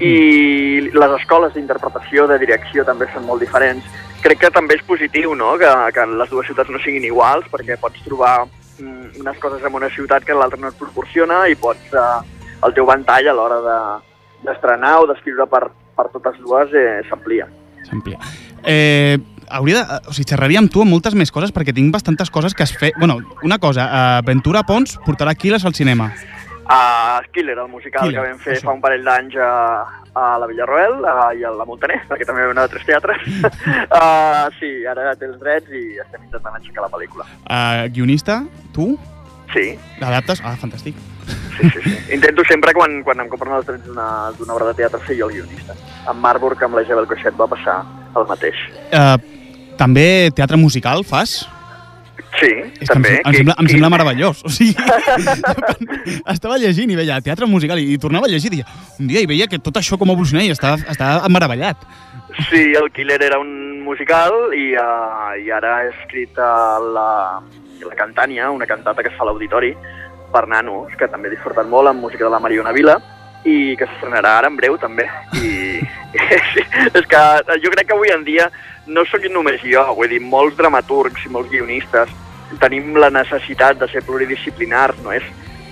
i 0.04 0.90
les 0.92 1.14
escoles 1.20 1.54
d'interpretació, 1.56 2.26
de 2.28 2.40
direcció, 2.42 2.84
també 2.88 3.08
són 3.14 3.28
molt 3.28 3.44
diferents. 3.44 3.86
Crec 4.26 4.42
que 4.42 4.52
també 4.52 4.76
és 4.76 4.84
positiu 4.88 5.36
no? 5.38 5.54
que, 5.62 5.70
que 5.96 6.06
les 6.10 6.32
dues 6.32 6.50
ciutats 6.50 6.72
no 6.74 6.82
siguin 6.84 7.06
iguals, 7.08 7.48
perquè 7.52 7.78
pots 7.80 8.04
trobar 8.04 8.36
mm, 8.44 9.22
unes 9.22 9.40
coses 9.44 9.64
en 9.64 9.78
una 9.78 9.92
ciutat 9.94 10.26
que 10.28 10.36
l'altra 10.36 10.60
no 10.60 10.74
et 10.74 10.80
proporciona 10.80 11.46
i 11.48 11.56
pots, 11.56 11.94
eh, 11.94 12.50
el 12.66 12.76
teu 12.76 12.88
ventall 12.90 13.30
a 13.30 13.38
l'hora 13.38 13.62
de 13.64 13.80
d'estrenar 14.46 15.00
o 15.02 15.08
d'escriure 15.10 15.48
per, 15.50 15.64
per 15.98 16.10
totes 16.14 16.36
dues 16.44 16.74
eh, 16.78 17.00
s'amplia. 17.10 17.48
S'amplia. 17.88 18.20
Eh, 18.62 19.18
hauria 19.50 19.82
de, 19.82 20.00
o 20.10 20.14
sigui, 20.14 20.28
xerraria 20.30 20.62
amb 20.62 20.72
tu 20.74 20.84
amb 20.84 20.94
moltes 20.94 21.16
més 21.18 21.32
coses 21.34 21.54
perquè 21.56 21.74
tinc 21.74 21.94
bastantes 21.94 22.30
coses 22.34 22.54
que 22.54 22.66
has 22.66 22.74
fet... 22.76 22.98
Bueno, 23.00 23.20
una 23.44 23.58
cosa, 23.64 23.88
eh, 23.88 24.22
Ventura 24.28 24.64
Pons 24.68 25.00
portarà 25.06 25.34
Killers 25.34 25.66
al 25.66 25.74
cinema. 25.78 26.12
Uh, 26.66 27.22
Killer, 27.32 27.58
el 27.60 27.68
musical 27.70 28.08
Killer, 28.08 28.22
que 28.22 28.28
vam 28.28 28.40
fer 28.42 28.56
això. 28.56 28.66
fa 28.66 28.74
un 28.74 28.82
parell 28.82 29.04
d'anys 29.06 29.36
a, 29.38 29.50
a 30.18 30.24
la 30.42 30.48
Villarroel 30.50 30.96
uh, 31.06 31.30
i 31.38 31.44
a 31.46 31.52
la 31.54 31.68
Montaner, 31.70 32.00
perquè 32.10 32.26
també 32.26 32.42
vam 32.42 32.56
anar 32.56 32.66
a 32.66 32.72
tres 32.74 32.88
teatres. 32.88 33.22
uh, 34.00 34.48
sí, 34.60 34.72
ara 34.90 35.14
té 35.20 35.30
els 35.30 35.38
drets 35.42 35.70
i 35.70 35.84
estem 36.02 36.24
intentant 36.26 36.58
aixecar 36.58 36.88
la 36.88 36.92
pel·lícula. 36.94 37.28
Eh, 37.46 37.86
guionista, 37.94 38.42
tu? 38.74 38.96
Sí, 39.54 39.76
L'adaptes? 40.02 40.42
Ah, 40.44 40.56
fantàstic. 40.60 40.98
sí, 41.60 41.70
sí. 41.70 41.82
sí. 41.86 41.96
Intento 42.18 42.44
sempre, 42.50 42.74
quan, 42.74 43.02
quan 43.06 43.22
em 43.22 43.30
compren 43.30 43.60
els 43.60 43.70
drets 43.70 43.86
d'una 43.86 44.58
obra 44.58 44.72
de 44.72 44.78
teatre, 44.82 45.04
ser 45.06 45.20
jo 45.20 45.30
el 45.30 45.38
guionista. 45.38 45.78
Amb 46.10 46.20
Marburg, 46.26 46.66
amb 46.66 46.80
la 46.80 46.84
Isabel 46.88 47.08
Coixet, 47.08 47.38
va 47.38 47.48
passar 47.52 47.84
el 48.18 48.26
mateix. 48.30 48.58
Eh, 48.90 49.18
també 49.78 50.32
teatre 50.36 50.58
musical 50.58 51.06
fas? 51.06 51.44
Sí, 52.40 52.52
És 52.82 52.90
que 52.90 52.98
em, 52.98 53.04
també. 53.04 53.14
em, 53.24 53.34
sembla, 53.38 53.56
em 53.62 53.68
sembla 53.72 53.90
meravellós. 53.94 54.42
O 54.46 54.52
sigui, 54.52 54.76
estava 56.36 56.58
llegint 56.60 56.92
i 56.92 56.98
veia 57.00 57.22
teatre 57.24 57.48
musical 57.48 57.80
i, 57.80 57.94
i 57.96 58.00
tornava 58.02 58.28
a 58.28 58.32
llegir 58.32 58.54
i 58.58 58.64
un 59.00 59.12
dia 59.12 59.24
i 59.24 59.30
veia 59.30 59.48
que 59.52 59.62
tot 59.64 59.78
això 59.80 60.00
com 60.02 60.12
evolucionava 60.12 60.48
i 60.48 60.56
estava, 60.56 60.80
estava 60.92 61.30
meravellat. 61.32 61.86
Sí, 62.50 62.74
el 62.76 62.92
Killer 62.92 63.22
era 63.24 63.40
un 63.40 63.82
musical 63.86 64.52
i, 64.58 64.74
uh, 64.76 65.36
i 65.40 65.52
ara 65.54 65.78
he 65.86 65.92
escrit 65.94 66.36
uh, 66.42 66.82
la, 66.96 67.10
la 67.86 67.96
Cantània, 67.96 68.50
una 68.52 68.68
cantata 68.68 69.04
que 69.04 69.14
es 69.14 69.16
fa 69.16 69.24
a 69.24 69.30
l'auditori 69.30 69.72
per 70.34 70.48
nanos, 70.52 70.92
que 71.00 71.08
també 71.08 71.30
he 71.30 71.36
disfrutat 71.38 71.70
molt 71.70 71.88
amb 71.88 72.04
música 72.04 72.26
de 72.26 72.34
la 72.34 72.42
Mariona 72.44 72.76
Vila 72.76 72.98
i 73.46 73.76
que 73.80 73.88
s'estrenarà 73.88 74.40
ara 74.40 74.50
en 74.52 74.58
breu 74.58 74.76
també. 74.82 75.06
I 75.40 75.80
és 76.98 77.08
que 77.08 77.24
jo 77.64 77.72
crec 77.72 77.88
que 77.88 77.96
avui 77.96 78.12
en 78.12 78.26
dia 78.28 78.50
no 78.88 79.06
sóc 79.08 79.24
només 79.32 79.64
jo, 79.64 79.86
vull 79.96 80.12
dir, 80.12 80.20
molts 80.22 80.58
dramaturgs 80.58 81.26
i 81.26 81.32
molts 81.32 81.52
guionistes 81.54 82.12
tenim 82.62 82.96
la 83.02 83.12
necessitat 83.14 83.80
de 83.82 83.90
ser 83.92 84.04
pluridisciplinars, 84.08 85.02
no 85.04 85.14
és 85.16 85.26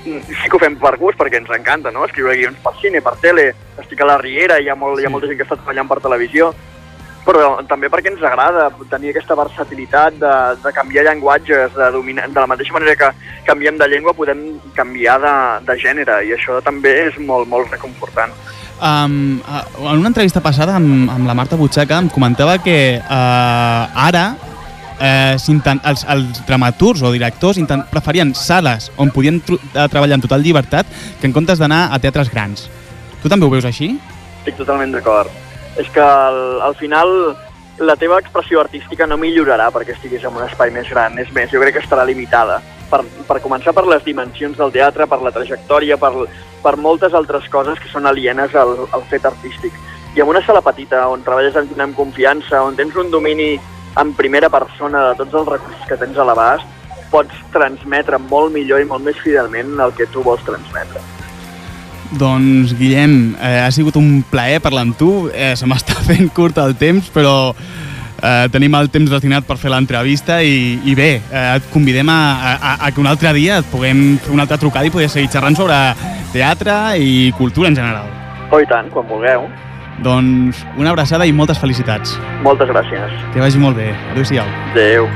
sí 0.04 0.50
que 0.50 0.58
ho 0.58 0.60
fem 0.60 0.76
per 0.80 0.98
gust, 1.00 1.18
perquè 1.20 1.40
ens 1.40 1.52
encanta, 1.56 1.92
no? 1.92 2.04
Escriure 2.06 2.36
guions 2.36 2.60
per 2.64 2.74
cine, 2.82 3.02
per 3.02 3.16
tele, 3.24 3.54
estic 3.80 4.02
a 4.04 4.10
la 4.10 4.20
Riera, 4.20 4.60
hi 4.60 4.70
ha, 4.70 4.76
molt, 4.76 5.00
hi 5.00 5.08
ha 5.08 5.12
molta 5.14 5.30
gent 5.30 5.40
que 5.40 5.46
està 5.48 5.56
treballant 5.56 5.88
per 5.88 6.02
televisió, 6.04 6.52
però 7.24 7.54
també 7.70 7.88
perquè 7.92 8.12
ens 8.12 8.24
agrada 8.28 8.68
tenir 8.92 9.14
aquesta 9.14 9.38
versatilitat 9.40 10.18
de, 10.20 10.34
de 10.64 10.74
canviar 10.76 11.06
llenguatges, 11.08 11.72
de, 11.76 11.90
dominar, 11.96 12.28
de 12.28 12.42
la 12.42 12.50
mateixa 12.52 12.76
manera 12.76 12.98
que 13.00 13.12
canviem 13.48 13.80
de 13.80 13.88
llengua 13.88 14.16
podem 14.18 14.44
canviar 14.76 15.20
de, 15.24 15.36
de 15.70 15.78
gènere 15.80 16.20
i 16.28 16.34
això 16.36 16.60
també 16.66 16.98
és 17.08 17.20
molt, 17.24 17.48
molt 17.48 17.72
reconfortant. 17.72 18.36
Um, 18.84 19.40
en 19.48 20.02
una 20.02 20.10
entrevista 20.12 20.42
passada 20.44 20.76
amb, 20.76 21.08
amb 21.14 21.30
la 21.30 21.36
Marta 21.38 21.56
Butxaca 21.56 22.02
em 22.04 22.10
comentava 22.12 22.58
que 22.60 22.98
uh, 23.00 24.08
ara 24.10 24.34
eh, 25.00 25.36
els, 25.36 26.06
els 26.06 26.42
dramaturgs 26.48 27.04
o 27.04 27.12
directors 27.14 27.60
intent, 27.62 27.86
preferien 27.92 28.34
sales 28.36 28.92
on 28.98 29.12
podien 29.14 29.40
eh, 29.40 29.88
treballar 29.88 30.20
amb 30.20 30.26
total 30.26 30.44
llibertat 30.44 30.90
que 31.22 31.30
en 31.30 31.34
comptes 31.36 31.62
d'anar 31.62 31.88
a 31.92 32.00
teatres 32.00 32.32
grans. 32.34 32.68
Tu 33.22 33.32
també 33.32 33.48
ho 33.48 33.54
veus 33.54 33.66
així? 33.66 33.94
Estic 34.42 34.60
totalment 34.60 34.92
d'acord. 34.92 35.32
És 35.80 35.90
que 35.90 36.04
al, 36.04 36.62
al 36.62 36.76
final 36.78 37.10
la 37.80 37.96
teva 37.96 38.20
expressió 38.22 38.60
artística 38.62 39.08
no 39.08 39.18
millorarà 39.18 39.70
perquè 39.74 39.96
estiguis 39.96 40.24
en 40.28 40.36
un 40.38 40.46
espai 40.46 40.72
més 40.72 40.90
gran. 40.90 41.18
És 41.20 41.32
més, 41.34 41.50
jo 41.52 41.62
crec 41.62 41.78
que 41.78 41.84
estarà 41.84 42.06
limitada. 42.06 42.60
Per, 42.92 43.02
per 43.26 43.40
començar 43.42 43.74
per 43.74 43.88
les 43.90 44.04
dimensions 44.06 44.58
del 44.60 44.74
teatre, 44.76 45.08
per 45.10 45.22
la 45.24 45.32
trajectòria, 45.34 45.98
per, 45.98 46.12
per 46.62 46.76
moltes 46.78 47.16
altres 47.18 47.48
coses 47.50 47.80
que 47.82 47.90
són 47.90 48.06
alienes 48.06 48.54
al, 48.54 48.76
al 48.94 49.06
fet 49.10 49.26
artístic. 49.26 49.74
I 50.14 50.22
en 50.22 50.30
una 50.30 50.44
sala 50.46 50.62
petita, 50.62 51.08
on 51.10 51.24
treballes 51.26 51.56
amb, 51.58 51.74
amb 51.82 51.98
confiança, 51.98 52.62
on 52.62 52.78
tens 52.78 52.94
un 53.00 53.10
domini 53.10 53.56
en 54.00 54.14
primera 54.18 54.50
persona 54.50 55.10
de 55.10 55.18
tots 55.22 55.36
els 55.42 55.50
recursos 55.56 55.90
que 55.90 55.98
tens 56.00 56.18
a 56.18 56.26
l'abast, 56.28 56.66
pots 57.14 57.44
transmetre 57.54 58.18
molt 58.18 58.54
millor 58.54 58.82
i 58.82 58.88
molt 58.90 59.06
més 59.06 59.20
fidelment 59.22 59.78
el 59.84 59.94
que 59.98 60.10
tu 60.10 60.24
vols 60.26 60.42
transmetre. 60.48 61.02
Doncs, 62.18 62.76
Guillem, 62.78 63.36
eh, 63.42 63.60
ha 63.64 63.72
sigut 63.74 63.98
un 63.98 64.22
plaer 64.30 64.60
parlar 64.62 64.84
amb 64.86 64.98
tu. 64.98 65.30
Eh, 65.34 65.54
se 65.58 65.70
m'està 65.70 65.98
fent 66.10 66.30
curt 66.34 66.60
el 66.62 66.76
temps, 66.78 67.10
però 67.14 67.54
eh, 67.54 68.48
tenim 68.54 68.76
el 68.78 68.90
temps 68.94 69.12
destinat 69.14 69.48
per 69.48 69.58
fer 69.62 69.72
l'entrevista 69.74 70.40
i, 70.46 70.80
i 70.86 70.96
bé, 70.98 71.12
eh, 71.22 71.46
et 71.58 71.70
convidem 71.74 72.10
a, 72.14 72.20
a, 72.54 72.76
a 72.88 72.92
que 72.94 73.02
un 73.02 73.10
altre 73.10 73.34
dia 73.38 73.60
et 73.62 73.70
puguem 73.72 74.20
fer 74.22 74.34
una 74.36 74.46
altra 74.46 74.62
trucada 74.62 74.90
i 74.90 74.94
poder 74.94 75.10
seguir 75.10 75.32
xerrant 75.34 75.58
sobre 75.58 75.80
teatre 76.34 76.98
i 77.02 77.32
cultura 77.38 77.74
en 77.74 77.82
general. 77.82 78.10
Oh, 78.54 78.62
i 78.62 78.70
tant, 78.70 78.90
quan 78.94 79.10
vulgueu. 79.10 79.48
Doncs 80.02 80.66
una 80.78 80.90
abraçada 80.90 81.26
i 81.30 81.34
moltes 81.36 81.60
felicitats. 81.62 82.18
Moltes 82.42 82.70
gràcies. 82.70 83.14
Que 83.34 83.44
vagi 83.44 83.62
molt 83.62 83.78
bé. 83.78 83.94
Adéu-siau. 84.12 84.50
Adéu. 84.74 85.10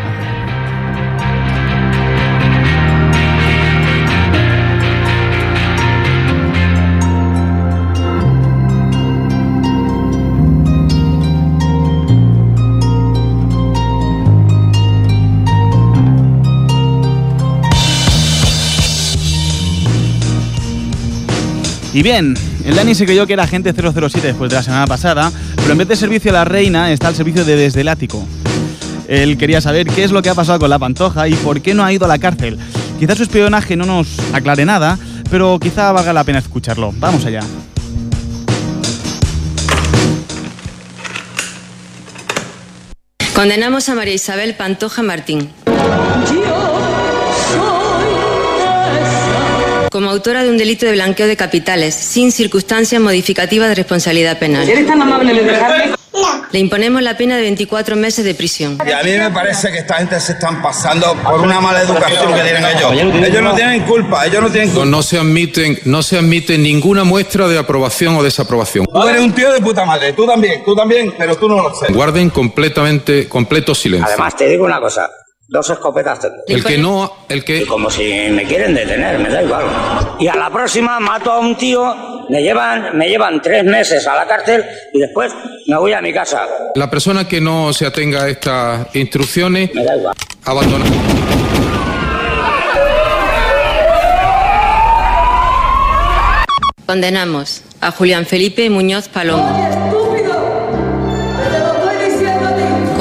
Y 21.97 22.03
bien, 22.03 22.36
el 22.63 22.75
Dani 22.75 22.93
se 22.93 23.05
creyó 23.05 23.25
que 23.25 23.33
era 23.33 23.45
agente 23.45 23.73
007 23.73 24.27
después 24.27 24.51
de 24.51 24.55
la 24.55 24.62
semana 24.62 24.86
pasada, 24.86 25.31
pero 25.55 25.71
en 25.71 25.79
vez 25.79 25.88
de 25.88 25.95
servicio 25.95 26.29
a 26.29 26.33
la 26.36 26.45
reina 26.45 26.91
está 26.91 27.07
al 27.07 27.15
servicio 27.15 27.43
de 27.43 27.55
Desde 27.55 27.81
el 27.81 27.88
Ático. 27.88 28.23
Él 29.07 29.36
quería 29.36 29.62
saber 29.62 29.88
qué 29.88 30.03
es 30.03 30.12
lo 30.12 30.21
que 30.21 30.29
ha 30.29 30.36
pasado 30.36 30.60
con 30.60 30.69
la 30.69 30.77
Pantoja 30.77 31.27
y 31.27 31.33
por 31.33 31.60
qué 31.60 31.73
no 31.73 31.83
ha 31.83 31.91
ido 31.91 32.05
a 32.05 32.07
la 32.07 32.19
cárcel. 32.19 32.60
Quizás 32.99 33.17
su 33.17 33.23
espionaje 33.23 33.75
no 33.75 33.88
nos 33.88 34.10
aclare 34.31 34.63
nada, 34.63 34.99
pero 35.31 35.57
quizá 35.60 35.91
valga 35.91 36.13
la 36.13 36.23
pena 36.23 36.38
escucharlo. 36.38 36.93
Vamos 36.99 37.25
allá. 37.25 37.39
Condenamos 43.33 43.89
a 43.89 43.95
María 43.95 44.13
Isabel 44.13 44.53
Pantoja 44.53 45.01
Martín. 45.01 45.49
Como 49.97 50.12
autora 50.12 50.43
de 50.43 50.51
un 50.51 50.60
delito 50.60 50.86
de 50.86 50.91
blanqueo 50.91 51.25
de 51.25 51.36
capitales, 51.36 51.95
sin 51.95 52.31
circunstancias 52.31 53.01
modificativas 53.01 53.67
de 53.69 53.73
responsabilidad 53.73 54.38
penal. 54.38 54.69
¿Eres 54.69 54.86
tan 54.86 55.01
amable 55.01 55.33
de 55.33 55.41
dejarme? 55.43 55.95
Le 56.51 56.60
imponemos 56.60 57.01
la 57.01 57.17
pena 57.17 57.36
de 57.36 57.41
24 57.41 57.95
meses 57.95 58.23
de 58.23 58.36
prisión. 58.36 58.77
Y 58.88 58.91
a 58.91 59.01
mí 59.01 59.10
me 59.17 59.31
parece 59.31 59.71
que 59.71 59.79
esta 59.79 59.95
gente 59.95 60.19
se 60.19 60.33
están 60.33 60.62
pasando 60.62 61.15
por 61.23 61.41
una 61.41 61.60
mala 61.60 61.81
educación 61.81 62.31
que 62.31 62.41
tienen 62.41 62.63
ellos. 62.63 62.93
Ellos 63.25 63.41
no 63.41 63.55
tienen 63.55 63.81
culpa, 63.86 64.23
ellos 64.27 64.43
no 64.43 64.51
tienen 64.51 64.69
No, 64.69 64.75
culpa. 64.81 64.89
no 64.91 65.01
se 65.01 65.17
admiten, 65.17 65.79
no 65.86 66.03
se 66.03 66.19
admite 66.19 66.60
ninguna 66.60 67.03
muestra 67.03 67.47
de 67.47 67.57
aprobación 67.57 68.15
o 68.17 68.21
desaprobación. 68.21 68.86
Tú 68.86 69.07
eres 69.07 69.19
un 69.19 69.33
tío 69.33 69.51
de 69.51 69.60
puta 69.62 69.83
madre, 69.83 70.13
tú 70.13 70.27
también, 70.27 70.63
tú 70.63 70.75
también, 70.75 71.12
pero 71.17 71.36
tú 71.38 71.49
no 71.49 71.55
lo 71.55 71.73
sé. 71.73 71.91
Guarden 71.91 72.29
completamente, 72.29 73.27
completo 73.27 73.73
silencio. 73.73 74.10
Además, 74.10 74.36
te 74.36 74.47
digo 74.47 74.63
una 74.63 74.79
cosa. 74.79 75.10
Dos 75.49 75.69
escopetas 75.69 76.19
tengo. 76.19 76.36
El 76.47 76.63
que 76.63 76.77
no, 76.77 77.12
el 77.29 77.43
que 77.45 77.65
Como 77.65 77.89
si 77.89 78.03
me 78.31 78.43
quieren 78.43 78.75
detener, 78.75 79.17
me 79.19 79.29
da 79.29 79.41
igual. 79.41 79.63
Y 80.19 80.27
a 80.27 80.36
la 80.36 80.49
próxima 80.49 80.99
mato 80.99 81.31
a 81.31 81.39
un 81.39 81.55
tío, 81.55 81.95
me 82.29 82.41
llevan, 82.43 82.97
me 82.97 83.07
llevan 83.07 83.41
tres 83.41 83.63
meses 83.63 84.05
a 84.07 84.15
la 84.15 84.27
cárcel 84.27 84.65
y 84.93 84.99
después 84.99 85.33
me 85.67 85.77
voy 85.77 85.93
a 85.93 86.01
mi 86.01 86.12
casa. 86.12 86.45
la 86.75 86.89
persona 86.89 87.25
que 87.27 87.39
no 87.39 87.71
se 87.71 87.86
atenga 87.86 88.23
a 88.23 88.29
estas 88.29 88.93
instrucciones 88.95 89.73
Me 89.73 89.83
da 89.86 89.95
igual. 89.95 90.15
abandona. 90.43 90.86
Condenamos 96.86 97.63
a 97.81 97.91
Julián 97.91 98.25
Felipe 98.25 98.69
Muñoz 98.69 99.10
Palomo. 99.10 99.66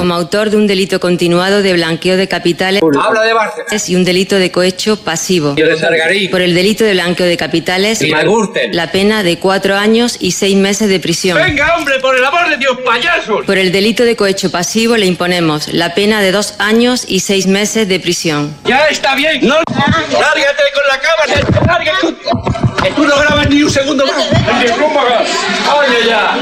Como 0.06 0.14
autor 0.14 0.50
de 0.50 0.56
un 0.56 0.68
delito 0.68 1.00
continuado 1.00 1.62
de 1.64 1.72
blanqueo 1.72 2.16
de 2.16 2.28
capitales 2.28 2.80
Habla 2.80 3.22
de 3.24 3.32
Barcelona. 3.32 3.76
y 3.88 3.96
un 3.96 4.04
delito 4.04 4.36
de 4.36 4.52
cohecho 4.52 5.02
pasivo. 5.02 5.56
Yo 5.56 5.66
de. 5.66 6.28
Por 6.30 6.42
el 6.42 6.54
delito 6.54 6.84
de 6.84 6.92
blanqueo 6.92 7.26
de 7.26 7.36
capitales, 7.36 8.00
Y 8.02 8.12
la 8.70 8.92
pena 8.92 9.24
de 9.24 9.40
cuatro 9.40 9.74
años 9.74 10.16
y 10.20 10.30
seis 10.30 10.54
meses 10.54 10.88
de 10.88 11.00
prisión. 11.00 11.36
hombre, 11.76 11.98
por 11.98 12.16
el 12.16 12.24
amor 12.24 12.48
de 12.48 12.56
Dios, 12.56 12.78
payasos. 12.84 13.44
Por 13.46 13.58
el 13.58 13.72
delito 13.72 14.04
de 14.04 14.14
cohecho 14.14 14.48
pasivo 14.52 14.96
le 14.96 15.06
imponemos 15.06 15.72
la 15.72 15.92
pena 15.92 16.20
de 16.22 16.30
dos 16.30 16.54
años 16.60 17.04
y 17.08 17.18
seis 17.18 17.48
meses 17.48 17.88
de 17.88 17.98
prisión. 17.98 18.54
Ya 18.64 18.86
está 18.86 19.16
bien. 19.16 19.40
No, 19.44 19.56
lárgate 19.56 20.62
con 20.72 20.84
la 20.88 21.00
cámara. 21.00 21.66
Lárgate. 21.66 22.16
Que 22.86 22.92
tú 22.92 23.04
no 23.04 23.18
grabas 23.18 23.48
ni 23.50 23.64
un 23.64 23.70
segundo 23.70 24.06
más. 24.06 24.24
Oye 25.76 26.08
ya. 26.08 26.36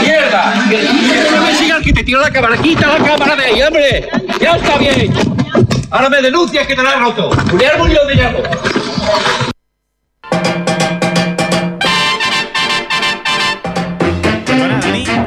Mierda. 0.00 0.54
No 1.32 1.42
me 1.42 1.54
sigas 1.54 1.82
que 1.82 1.92
te 1.92 2.02
tiro 2.02 2.20
la 2.20 2.30
cámara. 2.30 2.56
La 2.86 3.04
cámara 3.04 3.36
de 3.36 3.44
ahí, 3.44 3.62
hombre. 3.62 4.08
Ya 4.40 4.56
está 4.56 4.78
bien. 4.78 5.12
Ahora 5.90 6.08
me 6.08 6.20
denuncias 6.22 6.66
que 6.66 6.74
te 6.74 6.82
la 6.82 6.90
has 6.90 7.00
roto. 7.00 7.30
Julián 7.50 7.78
Muñoz 7.78 8.06
de 8.08 8.14
llamo. 8.14 8.38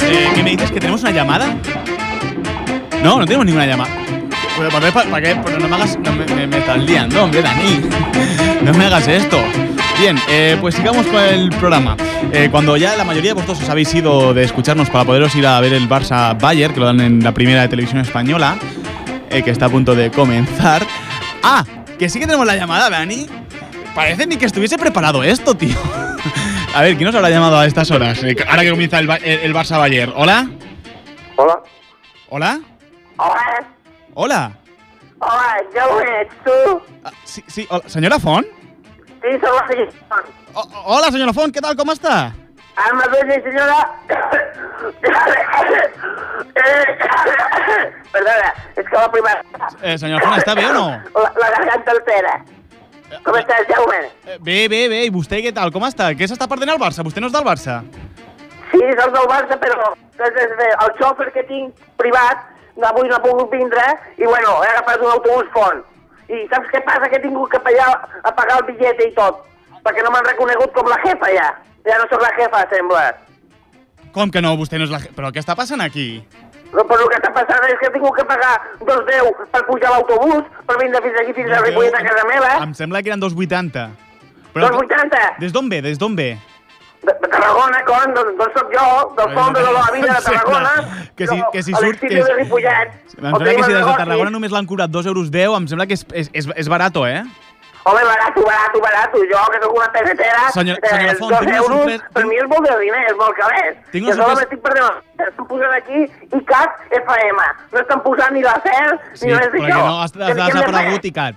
Eh, 0.01 0.29
¿qué 0.35 0.43
me 0.43 0.51
dices? 0.51 0.71
¿Que 0.71 0.79
tenemos 0.79 1.01
una 1.01 1.11
llamada? 1.11 1.47
No, 3.03 3.19
no 3.19 3.25
tenemos 3.25 3.45
ninguna 3.45 3.65
llamada. 3.65 3.89
Pues, 4.57 4.73
¿para, 4.73 4.91
para, 4.91 5.09
para 5.09 5.21
qué? 5.25 5.39
Pero 5.43 5.59
no 5.59 5.67
me 5.67 5.75
hagas. 5.75 5.97
No 5.99 6.11
me, 6.13 6.25
me, 6.25 6.47
me 6.47 6.57
estás 6.57 6.77
liando, 6.79 7.23
hombre, 7.23 7.41
Dani. 7.41 7.81
No 8.61 8.73
me 8.73 8.85
hagas 8.85 9.07
esto. 9.07 9.37
Bien, 9.99 10.17
eh, 10.29 10.57
pues 10.61 10.75
sigamos 10.75 11.05
con 11.07 11.21
el 11.21 11.49
programa. 11.49 11.97
Eh, 12.31 12.47
cuando 12.49 12.77
ya 12.77 12.95
la 12.95 13.03
mayoría 13.03 13.31
de 13.31 13.33
vosotros 13.33 13.61
os 13.61 13.69
habéis 13.69 13.93
ido 13.93 14.33
de 14.33 14.43
escucharnos 14.43 14.89
para 14.89 15.03
poderos 15.03 15.35
ir 15.35 15.45
a 15.45 15.59
ver 15.59 15.73
el 15.73 15.89
Barça 15.89 16.39
Bayer, 16.39 16.73
que 16.73 16.79
lo 16.79 16.85
dan 16.85 17.01
en 17.01 17.23
la 17.23 17.33
primera 17.33 17.61
de 17.63 17.67
televisión 17.67 17.99
española, 17.99 18.57
eh, 19.29 19.43
que 19.43 19.51
está 19.51 19.65
a 19.65 19.69
punto 19.69 19.95
de 19.95 20.09
comenzar. 20.09 20.83
¡Ah! 21.43 21.65
Que 21.97 22.07
sí 22.07 22.17
que 22.19 22.25
tenemos 22.25 22.47
la 22.47 22.55
llamada, 22.55 22.89
Dani. 22.89 23.27
Parece 23.93 24.25
ni 24.25 24.37
que 24.37 24.45
estuviese 24.45 24.77
preparado 24.77 25.21
esto, 25.23 25.53
tío. 25.55 25.75
A 26.75 26.81
ver, 26.83 26.95
¿quién 26.95 27.05
nos 27.07 27.15
habrá 27.15 27.29
llamado 27.31 27.57
a 27.57 27.65
estas 27.65 27.89
horas? 27.91 28.23
Eh, 28.23 28.35
Ahora 28.47 28.61
que 28.61 28.69
comienza 28.69 28.99
el, 28.99 29.07
Ba- 29.07 29.17
el, 29.17 29.39
el 29.39 29.53
Barça 29.55 29.77
Bayer. 29.79 30.13
¿Hola? 30.15 30.47
Hola. 31.35 31.59
¿Hola? 32.29 32.59
¿Hola? 34.13 34.51
Hola, 35.19 35.57
Jaume, 35.73 36.21
ets 36.21 36.33
tu? 36.45 36.81
Sí, 37.25 37.43
sí, 37.47 37.67
hola, 37.69 37.83
senyora 37.89 38.19
Font? 38.19 38.45
Sí, 39.21 39.31
soc 39.43 39.53
la 39.55 39.63
senyora 39.67 39.91
Font. 40.09 40.29
O- 40.55 40.83
hola, 40.95 41.11
senyora 41.11 41.33
Font, 41.35 41.51
què 41.55 41.61
tal, 41.63 41.75
com 41.79 41.91
està? 41.93 42.13
Ara 42.79 42.93
mateix, 42.95 43.43
senyora... 43.43 43.79
Perdona, 48.13 48.53
és 48.79 48.85
que 48.87 48.95
la 48.95 49.09
primera... 49.11 49.41
Eh, 49.81 49.97
senyora 49.99 50.23
Font, 50.25 50.37
està 50.39 50.55
bé 50.57 50.65
o 50.69 50.73
no? 50.75 50.85
La, 51.17 51.31
la 51.43 51.49
garganta 51.57 51.93
altera. 51.95 52.37
Com 53.25 53.35
estàs, 53.39 53.65
Jaume? 53.69 53.99
Eh, 54.29 54.37
Bé, 54.45 54.59
bé, 54.71 54.83
bé, 54.91 55.01
i 55.07 55.11
vostè 55.13 55.41
què 55.43 55.51
tal, 55.55 55.71
com 55.73 55.85
està? 55.87 56.11
Què 56.17 56.27
s'està 56.29 56.47
perdent 56.49 56.71
al 56.75 56.81
Barça? 56.81 57.03
Vostè 57.05 57.21
no 57.23 57.29
és 57.31 57.35
del 57.35 57.45
Barça? 57.47 57.79
Sí, 58.71 58.81
soc 58.99 59.13
del 59.15 59.27
Barça, 59.31 59.57
però 59.61 59.91
el 60.19 60.91
xòfer 60.99 61.31
que 61.35 61.43
tinc 61.49 61.73
privat 61.97 62.45
avui 62.89 63.09
no 63.09 63.15
ha 63.17 63.23
pogut 63.23 63.49
vindre 63.51 63.81
i, 64.15 64.23
bueno, 64.23 64.59
he 64.63 64.69
agafat 64.71 65.01
un 65.03 65.11
autobús 65.11 65.49
font. 65.55 65.81
I 66.29 66.43
saps 66.51 66.69
què 66.73 66.81
passa? 66.85 67.07
Que 67.09 67.17
he 67.17 67.23
tingut 67.23 67.49
que 67.51 67.59
pagar, 67.65 67.89
a 68.23 68.31
pagar 68.37 68.59
el 68.61 68.67
bitllet 68.69 68.99
i 69.07 69.09
tot, 69.17 69.41
perquè 69.85 70.03
no 70.05 70.11
m'han 70.13 70.27
reconegut 70.29 70.73
com 70.75 70.89
la 70.91 70.99
jefa 71.05 71.31
ja. 71.33 71.47
Ja 71.87 71.97
no 71.97 72.05
sóc 72.11 72.21
la 72.21 72.29
jefa, 72.37 72.65
sembla. 72.73 73.07
Com 74.13 74.29
que 74.33 74.41
no, 74.41 74.55
vostè 74.57 74.77
no 74.77 74.85
és 74.85 74.91
la... 74.93 74.99
je- 75.01 75.11
Però 75.15 75.31
què 75.33 75.41
està 75.41 75.55
passant 75.57 75.81
aquí? 75.81 76.21
No, 76.73 76.83
però 76.85 77.01
el 77.01 77.09
que 77.09 77.17
està 77.17 77.31
passant 77.33 77.63
és 77.65 77.79
que 77.81 77.87
he 77.89 77.93
tingut 77.95 78.13
que 78.17 78.25
pagar 78.29 78.51
2,10 78.85 79.47
per 79.53 79.63
pujar 79.65 79.89
l'autobús, 79.95 80.43
per 80.69 80.77
vindre 80.81 81.01
fins 81.01 81.17
aquí, 81.23 81.33
fins 81.33 81.49
a 81.55 81.63
Ripollet, 81.65 81.95
a 81.97 82.03
casa 82.05 82.27
meva. 82.29 82.51
Em 82.67 82.73
sembla 82.77 83.01
que 83.01 83.09
eren 83.09 83.21
2,80. 83.23 83.87
2,80? 84.53 85.39
Des 85.39 85.53
d'on 85.53 85.69
ve, 85.69 85.81
des 85.81 85.97
d'on 85.97 86.15
ve? 86.17 86.29
De, 87.01 87.13
de 87.21 87.27
Tarragona, 87.31 87.83
con, 87.87 88.13
d'on 88.13 88.31
d'on 88.37 88.49
soc 88.53 88.71
jo, 88.75 88.87
del 89.15 89.29
fons 89.35 89.53
de 89.55 89.61
la 89.71 89.85
vida 89.93 90.13
de 90.17 90.21
Tarragona. 90.25 90.71
Que 91.15 91.27
si, 91.27 91.37
que 91.53 91.63
si 91.63 91.73
surt... 91.73 91.99
Que, 91.99 92.09
l'exili 92.09 92.23
de 92.23 92.33
Ripollet. 92.43 92.89
em 92.91 93.13
sembla 93.15 93.53
que 93.55 93.63
si 93.63 93.73
des 93.73 93.85
de 93.85 93.93
Tarragona 94.01 94.29
només 94.33 94.51
l'han 94.51 94.67
cobrat 94.67 94.91
2 94.91 95.05
euros 95.07 95.31
10, 95.31 95.53
em 95.61 95.67
sembla 95.71 95.87
que 95.87 95.95
és, 95.95 96.03
és, 96.11 96.29
és, 96.33 96.49
és 96.55 96.67
barato, 96.67 97.05
eh? 97.07 97.23
Home, 97.87 98.01
barato, 98.03 98.43
barato, 98.43 98.81
barato. 98.83 99.17
Jo, 99.31 99.39
que 99.53 99.61
sóc 99.63 99.73
una 99.77 99.87
pesetera, 99.93 100.49
Senyor- 100.51 100.77
eh, 100.83 100.89
senyora 100.91 101.15
Font, 101.15 101.31
dos 101.31 101.39
tinc 101.39 101.49
una 101.49 101.57
euros, 101.63 101.77
sorpresa- 101.79 102.09
per 102.13 102.25
mi 102.27 102.35
és 102.35 102.47
molt 102.51 102.67
de 102.67 102.75
diner, 102.83 103.03
és 103.07 103.15
molt 103.17 103.37
calés. 103.39 103.77
Tinc 103.93 104.05
una 104.05 104.15
sorpresa- 104.19 104.43
estic 104.43 104.61
perdent 104.61 105.29
estan 105.29 105.47
posant 105.47 105.73
aquí 105.77 106.03
ICAT 106.41 106.69
FM. 106.99 107.47
No 107.71 107.79
estan 107.79 108.03
posant 108.03 108.33
ni 108.35 108.43
la 108.43 108.57
CER, 108.67 108.99
Sí, 109.13 109.25
ni 109.27 109.33
res 109.39 109.47
d'això. 109.55 109.79
no 109.87 110.01
has, 110.03 110.11
has 110.11 110.35
de 110.35 110.43
desaparegut? 110.43 111.05
ICAT. 111.05 111.35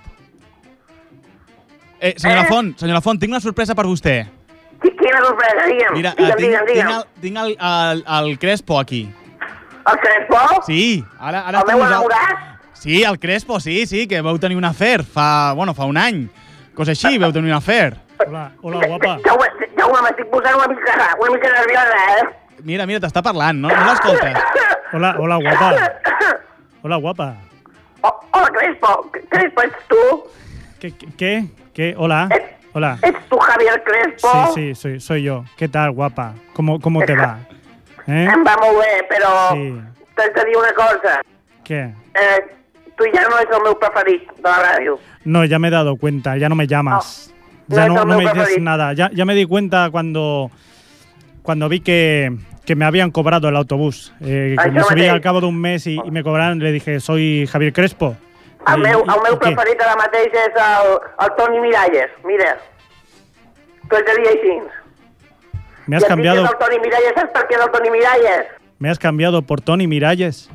Eh, 2.03 2.13
senyora 2.17 2.41
Eh? 2.41 2.45
Font, 2.51 2.77
senyora 2.77 3.01
Font, 3.01 3.19
tinc 3.19 3.31
una 3.31 3.39
sorpresa 3.39 3.73
per 3.73 3.85
vostè. 3.87 4.27
Qui- 4.83 4.93
Quina 4.99 5.19
sorpresa, 5.23 5.65
digue'm. 5.65 5.93
Mira, 5.95 6.11
eh, 6.11 6.15
digue'm, 6.17 6.37
tinc, 6.37 6.47
digue'm, 6.47 6.65
tinc, 6.65 6.77
digue'm. 6.77 6.95
el, 6.99 7.21
tinc 7.23 7.37
el, 7.37 7.57
el, 7.71 8.05
el 8.29 8.39
Crespo 8.39 8.79
aquí. 8.79 9.01
El 9.83 9.99
Crespo? 9.99 10.63
Sí, 10.67 11.03
ara... 11.19 11.41
ara 11.47 11.59
El 11.63 11.67
meu 11.71 11.85
enamorat? 11.85 12.49
Sí, 12.73 13.01
el 13.03 13.17
Crespo, 13.19 13.59
sí, 13.63 13.85
sí, 13.87 14.07
que 14.07 14.19
vau 14.21 14.37
tenir 14.39 14.57
un 14.59 14.65
afer 14.67 15.03
fa, 15.03 15.53
bueno, 15.55 15.73
fa 15.73 15.85
un 15.87 15.97
any. 15.97 16.25
Cosa 16.75 16.91
així, 16.91 17.17
vau 17.17 17.31
tenir 17.31 17.51
un 17.51 17.57
afer. 17.57 17.93
Hola, 18.27 18.51
hola, 18.61 18.81
guapa. 18.87 19.17
Jaume, 19.23 19.47
Jaume, 19.77 20.01
m'estic 20.05 20.27
posant 20.31 20.55
una 20.59 20.67
mica, 20.71 20.97
una 21.19 21.31
mica 21.35 21.51
nerviosa, 21.53 22.03
eh? 22.17 22.27
Mira, 22.63 22.85
mira, 22.87 22.99
t'està 23.03 23.23
parlant, 23.23 23.59
no? 23.59 23.71
No 23.71 23.85
l'escoltes? 23.87 24.37
Hola, 24.93 25.15
hola, 25.19 25.39
guapa. 25.43 25.71
Hola, 26.83 26.97
guapa. 27.03 27.29
Hola, 28.03 28.49
Crespo. 28.55 29.11
Crespo, 29.29 29.61
ets 29.63 29.87
tu? 29.87 30.03
¿Qué? 30.79 30.91
¿Qué? 30.95 31.07
¿Qué? 31.17 31.45
¿Qué? 31.73 31.95
Hola. 32.73 32.97
¿Ets 33.03 33.29
tu, 33.29 33.37
Javier 33.37 33.83
Crespo? 33.83 34.27
Sí, 34.55 34.73
sí, 34.73 34.75
soy, 34.75 34.99
soy 34.99 35.23
yo. 35.23 35.45
¿Qué 35.57 35.67
tal, 35.67 35.91
guapa? 35.91 36.33
¿Cómo, 36.53 36.79
cómo 36.79 37.01
te 37.01 37.15
va? 37.15 37.39
¿Eh? 38.07 38.27
Em 38.27 38.43
va 38.43 38.57
però 39.07 39.53
Sí. 39.53 39.79
t'haig 40.15 40.33
de 40.33 40.45
dir 40.45 40.57
una 40.57 40.73
cosa. 40.73 41.21
¿Qué? 41.63 41.93
Eh, 42.13 42.39
tu 42.97 43.05
ja 43.13 43.21
no 43.29 43.39
ets 43.39 43.51
el 43.55 43.63
meu 43.63 43.77
preferit 43.79 44.27
de 44.35 44.43
la 44.43 44.57
ràdio. 44.59 44.97
No, 45.23 45.45
ya 45.45 45.59
me 45.59 45.69
he 45.69 45.71
dado 45.71 45.95
cuenta, 45.95 46.35
ya 46.37 46.49
no 46.49 46.55
me 46.55 46.67
llamas. 46.67 47.33
ya 47.67 47.87
no 47.87 47.93
no, 47.95 48.01
es 48.01 48.07
no 48.07 48.19
el 48.19 48.25
me 48.25 48.33
dices 48.33 48.61
nada. 48.61 48.93
Ya, 48.93 49.09
ya 49.13 49.25
me 49.25 49.35
di 49.35 49.45
cuenta 49.45 49.89
cuando, 49.89 50.51
cuando 51.43 51.69
vi 51.69 51.79
que, 51.79 52.35
que 52.65 52.75
me 52.75 52.85
habían 52.85 53.11
cobrado 53.11 53.47
el 53.47 53.55
autobús. 53.55 54.13
Eh, 54.19 54.55
que 54.61 54.71
me 54.71 54.83
subí 54.83 55.07
al 55.07 55.21
cabo 55.21 55.39
de 55.39 55.47
un 55.47 55.59
mes 55.59 55.87
y, 55.87 55.95
y 56.03 56.11
me 56.11 56.23
cobraron. 56.23 56.59
Le 56.59 56.71
dije, 56.71 56.99
soy 56.99 57.47
Javier 57.47 57.71
Crespo. 57.71 58.17
El 58.67 58.79
I- 58.79 58.83
meu, 58.83 58.99
i- 58.99 59.09
el 59.15 59.21
meu 59.23 59.33
i 59.33 59.37
preferit 59.37 59.81
ara 59.81 59.95
mateix 59.99 60.33
és 60.33 60.55
el, 60.55 60.99
el 61.25 61.31
Toni 61.37 61.59
Miralles. 61.59 62.11
Mira, 62.23 62.57
t'ho 63.89 63.95
haig 63.97 64.05
de 64.05 64.15
dir 64.21 64.27
així. 64.33 64.55
Me 65.87 65.97
has 65.97 66.03
I 66.03 66.07
cambiado, 66.07 66.43
és 66.45 66.49
el 66.51 66.57
Toni 66.57 66.79
Miralles, 66.79 67.13
saps 67.17 67.31
per 67.33 67.47
què 67.49 67.55
és 67.57 67.61
el 67.65 67.71
Toni 67.71 67.89
Miralles? 67.89 68.45
me 68.79 68.89
has 68.89 68.99
cambiado 68.99 69.41
por 69.41 69.61
Tony 69.61 69.87
Miralles. 69.87 70.49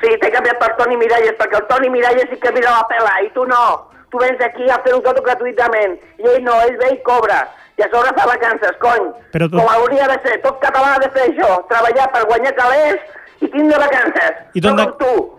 Sí, 0.00 0.08
t'he 0.20 0.30
canviat 0.32 0.58
per 0.58 0.76
Toni 0.76 0.96
Miralles, 0.96 1.34
perquè 1.38 1.58
el 1.60 1.66
Toni 1.66 1.90
Miralles 1.90 2.28
sí 2.30 2.36
que 2.40 2.52
mira 2.52 2.70
la 2.70 2.86
pela, 2.88 3.12
i 3.22 3.28
tu 3.34 3.44
no. 3.46 3.90
Tu 4.10 4.18
vens 4.18 4.40
aquí 4.40 4.68
a 4.70 4.78
fer-ho 4.84 5.00
tot 5.02 5.18
gratuïtament. 5.24 5.98
I 6.18 6.26
ell 6.36 6.44
no, 6.44 6.54
ell 6.62 6.76
ve 6.78 6.90
i 6.94 7.02
cobra. 7.02 7.42
I 7.76 7.82
a 7.82 7.88
sobre 7.90 8.12
fa 8.16 8.26
vacances, 8.26 8.76
cony. 8.80 9.10
Però 9.32 9.48
tu- 9.50 9.58
Com 9.58 9.68
hauria 9.68 10.06
de 10.08 10.18
ser. 10.24 10.40
Tot 10.42 10.60
català 10.62 10.94
ha 10.94 10.98
de 11.00 11.10
fer 11.10 11.24
això. 11.32 11.66
Treballar 11.68 12.12
per 12.12 12.24
guanyar 12.26 12.54
calés 12.54 13.00
i 13.40 13.48
tindre 13.48 13.78
vacances. 13.78 14.32
¿Y 14.54 14.60
dónde- 14.60 14.84
No 14.86 14.96
com 14.96 14.98
tu. 14.98 15.38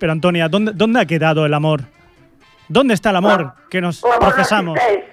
Pero 0.00 0.12
Antonia, 0.12 0.48
¿dónde, 0.48 0.72
¿dónde 0.74 0.98
ha 1.00 1.04
quedado 1.04 1.44
el 1.44 1.52
amor? 1.52 1.82
¿Dónde 2.68 2.94
está 2.94 3.10
el 3.10 3.16
amor 3.16 3.52
que 3.68 3.80
nos 3.82 4.02
existeix. 4.02 5.04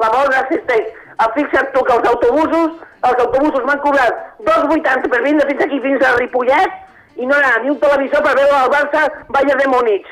L'amor 0.00 0.28
no 0.28 0.36
existeix. 0.42 0.88
Ah, 1.18 1.28
Fixa't 1.36 1.70
tu 1.72 1.84
que 1.86 1.94
els 1.94 2.08
autobusos, 2.10 2.72
els 3.06 3.20
autobusos 3.22 3.62
m'han 3.68 3.78
cobrat 3.84 4.16
2,80 4.42 5.08
per 5.12 5.20
vindre 5.22 5.46
fins 5.52 5.62
aquí, 5.62 5.78
fins 5.84 6.02
a 6.02 6.16
Ripollet, 6.16 6.74
i 7.22 7.28
no 7.30 7.38
hi 7.38 7.46
ha 7.46 7.52
ni 7.62 7.70
un 7.70 7.78
televisor 7.78 8.24
per 8.26 8.34
veure 8.40 8.58
el 8.64 8.72
Barça 8.72 9.04
Bayern 9.36 9.62
de 9.62 9.68
Múnich. 9.70 10.10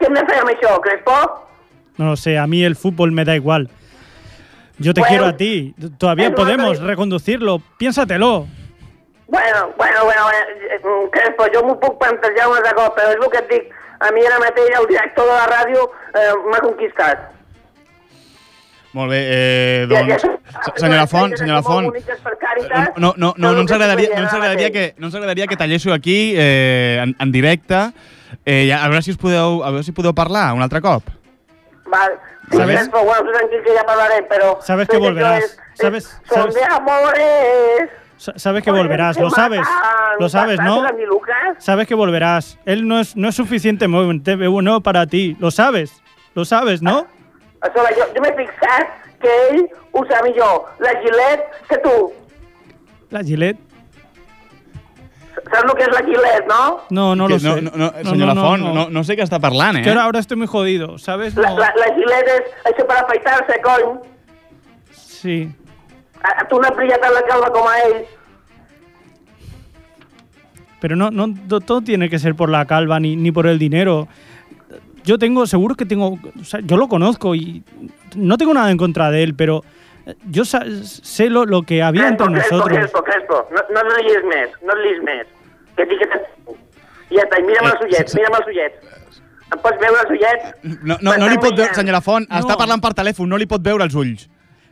Què 0.00 0.08
hem 0.10 0.18
de 0.18 0.26
fer 0.26 0.40
amb 0.42 0.50
això, 0.56 0.74
Crespo? 0.82 1.20
No 2.02 2.10
lo 2.10 2.16
sé, 2.16 2.36
a 2.36 2.48
mí 2.48 2.64
el 2.64 2.74
fútbol 2.74 3.12
me 3.12 3.24
da 3.24 3.36
igual. 3.36 3.68
Yo 4.78 4.92
te 4.92 5.00
Bueno, 5.00 5.10
quiero 5.12 5.26
a 5.26 5.36
ti. 5.36 5.74
Todavía 5.98 6.34
podemos 6.34 6.80
reconducirlo. 6.80 7.62
Piénsatelo. 7.78 8.48
Bueno, 9.26 9.72
bueno, 9.76 10.04
bueno, 10.04 10.30
eh, 10.30 10.76
eh, 10.76 11.08
Crespo, 11.12 11.46
jo 11.52 11.62
m'ho 11.64 11.78
puc 11.80 11.98
plantejar 11.98 12.48
una 12.48 12.58
altra 12.58 12.74
cosa, 12.74 12.92
però 12.94 13.10
és 13.14 13.16
el 13.22 13.30
que 13.32 13.38
et 13.40 13.48
dic. 13.50 13.70
A 14.04 14.10
mi 14.12 14.24
ara 14.26 14.38
mateix 14.42 14.74
el 14.78 14.86
director 14.90 15.24
de 15.26 15.32
la 15.32 15.46
ràdio 15.48 15.86
eh, 16.14 16.32
m'ha 16.50 16.60
conquistat. 16.60 17.30
Molt 18.94 19.10
bé, 19.10 19.20
eh, 19.26 19.86
doncs... 19.90 20.22
Senyora 20.78 21.06
Font, 21.10 21.32
senyora 21.36 21.62
Font, 21.66 21.88
Càritas, 22.38 22.92
no, 22.96 23.14
no, 23.16 23.32
no, 23.36 23.52
no 23.56 23.60
ens 23.64 23.72
agradaria, 23.74 24.10
no 24.14 24.22
ens 24.28 24.34
agradaria, 24.36 24.70
que, 24.70 24.84
no 24.98 25.08
ens 25.08 25.16
agradaria 25.18 25.48
que 25.50 25.56
talléssiu 25.58 25.92
aquí 25.96 26.34
eh, 26.36 27.00
en, 27.02 27.16
en 27.18 27.32
directe. 27.32 27.80
Eh, 28.46 28.70
a 28.72 28.86
veure 28.88 29.02
si 29.02 29.10
us 29.14 29.18
podeu, 29.18 29.64
a 29.64 29.70
veure 29.72 29.82
si 29.86 29.90
podeu 29.96 30.14
parlar 30.14 30.52
un 30.54 30.62
altre 30.62 30.82
cop. 30.84 31.02
Val. 31.90 32.14
Sí, 32.52 32.58
¿Sabes? 32.58 32.90
Bueno, 32.92 33.32
tranquil 33.32 33.62
que 33.64 33.74
ja 33.74 33.82
parlarem, 33.88 34.26
però... 34.28 34.58
Sabes 34.62 34.86
que 34.86 34.98
volverás. 34.98 35.42
és- 35.42 35.58
Sabes- 35.80 36.20
sabes- 36.28 36.54
de 36.54 36.62
amores. 36.64 37.88
Sa- 37.88 38.03
Sabes 38.16 38.62
que 38.62 38.70
volverás, 38.70 39.18
lo 39.18 39.30
sabes. 39.30 39.66
Lo 40.18 40.28
sabes, 40.28 40.60
¿no? 40.60 40.82
Sabes 41.58 41.86
que 41.86 41.94
volverás. 41.94 42.58
Él 42.64 42.86
no 42.86 43.00
es, 43.00 43.16
no 43.16 43.28
es 43.28 43.34
suficientemente 43.34 44.36
bueno 44.46 44.80
para 44.80 45.06
ti. 45.06 45.36
Lo 45.40 45.50
sabes. 45.50 46.00
Lo 46.34 46.44
sabes, 46.44 46.80
¿no? 46.82 47.06
A 47.60 47.66
sobre, 47.72 47.94
jo, 47.94 48.04
jo 48.14 48.20
m'he 48.20 48.32
fixat 48.36 48.90
que 49.22 49.30
ell 49.50 49.62
usa 49.96 50.18
millor 50.22 50.66
la 50.84 50.90
Gillette 51.00 51.44
que 51.68 51.78
tu. 51.78 52.12
La 53.10 53.22
Gillette. 53.24 53.58
Saps 55.44 55.62
el 55.64 55.72
que 55.78 55.86
és 55.86 55.92
la 55.94 56.02
Gillette, 56.04 56.46
no? 56.48 56.60
No, 56.90 57.14
no 57.16 57.26
Que 57.28 57.34
lo 57.34 57.40
sé. 57.40 57.62
no, 57.62 57.70
no, 57.74 57.88
senyora 58.04 58.34
Font, 58.34 58.62
no, 58.74 58.84
no 58.90 59.04
sé 59.04 59.16
què 59.16 59.24
està 59.24 59.40
parlant, 59.40 59.78
eh? 59.78 59.82
Que 59.82 59.90
ahora, 59.94 60.04
ahora 60.04 60.20
estoy 60.20 60.36
muy 60.36 60.46
jodido, 60.46 60.98
¿sabes? 60.98 61.34
La, 61.36 61.50
la, 61.56 61.72
la 61.76 61.88
Gillette 61.96 62.36
és 62.36 62.68
això 62.72 62.86
per 62.86 62.98
afaitar-se, 63.00 63.60
cony. 63.64 63.94
Sí. 64.92 65.38
A, 66.24 66.40
a 66.42 66.48
tu 66.48 66.58
no 66.60 66.68
et 66.70 66.76
brilla 66.78 66.96
tant 67.02 67.12
la 67.14 67.22
calva 67.28 67.50
com 67.52 67.68
a 67.68 67.74
ell. 67.84 67.98
Pero 70.80 70.96
no, 70.96 71.10
no 71.10 71.28
to- 71.48 71.60
todo 71.60 71.80
tiene 71.82 72.08
que 72.10 72.18
ser 72.18 72.34
por 72.34 72.48
la 72.50 72.64
calva 72.66 73.00
ni, 73.00 73.16
ni 73.16 73.32
por 73.32 73.46
el 73.46 73.58
dinero. 73.58 74.06
Yo 75.04 75.18
tengo, 75.18 75.46
seguro 75.46 75.74
que 75.74 75.84
tengo, 75.86 76.18
o 76.40 76.44
sea, 76.44 76.60
yo 76.62 76.76
lo 76.76 76.88
conozco 76.88 77.34
y 77.34 77.62
no 78.16 78.36
tengo 78.38 78.54
nada 78.54 78.70
en 78.70 78.78
contra 78.78 79.10
de 79.10 79.22
él, 79.22 79.34
pero 79.34 79.62
eh, 80.06 80.14
yo 80.30 80.44
sa- 80.44 80.64
sé 80.84 81.28
lo, 81.28 81.44
lo 81.44 81.62
que 81.62 81.82
había 81.82 82.08
entre 82.08 82.28
nosotros. 82.28 82.68
Crespo, 82.78 83.02
Crespo, 83.02 83.48
no, 83.50 83.60
no 83.74 84.28
més, 84.28 84.50
no 84.62 84.74
lis 84.76 85.02
més. 85.02 85.26
Que 85.76 85.82
et 85.82 85.88
dic 85.90 85.98
que 85.98 87.16
ja 87.16 87.22
està, 87.24 87.40
i 87.40 87.44
mira'm 87.44 87.66
Eh, 87.66 87.72
els 87.72 87.84
ullets, 87.84 88.14
mira'm 88.16 88.36
els 88.40 88.46
ullets. 88.46 89.00
Em 89.52 89.58
pots 89.60 89.80
veure 89.80 90.00
els 90.04 90.10
ullets? 90.16 90.78
No, 90.84 90.96
no, 91.02 91.16
no 91.18 91.28
li 91.28 91.36
pot 91.38 91.56
veure, 91.56 91.74
senyora 91.74 92.00
Font, 92.00 92.24
està 92.30 92.56
parlant 92.56 92.80
per 92.80 92.94
telèfon, 92.96 93.28
no 93.28 93.36
li 93.36 93.46
pot 93.46 93.60
veure 93.62 93.84
els 93.84 93.94
ulls. 93.94 94.28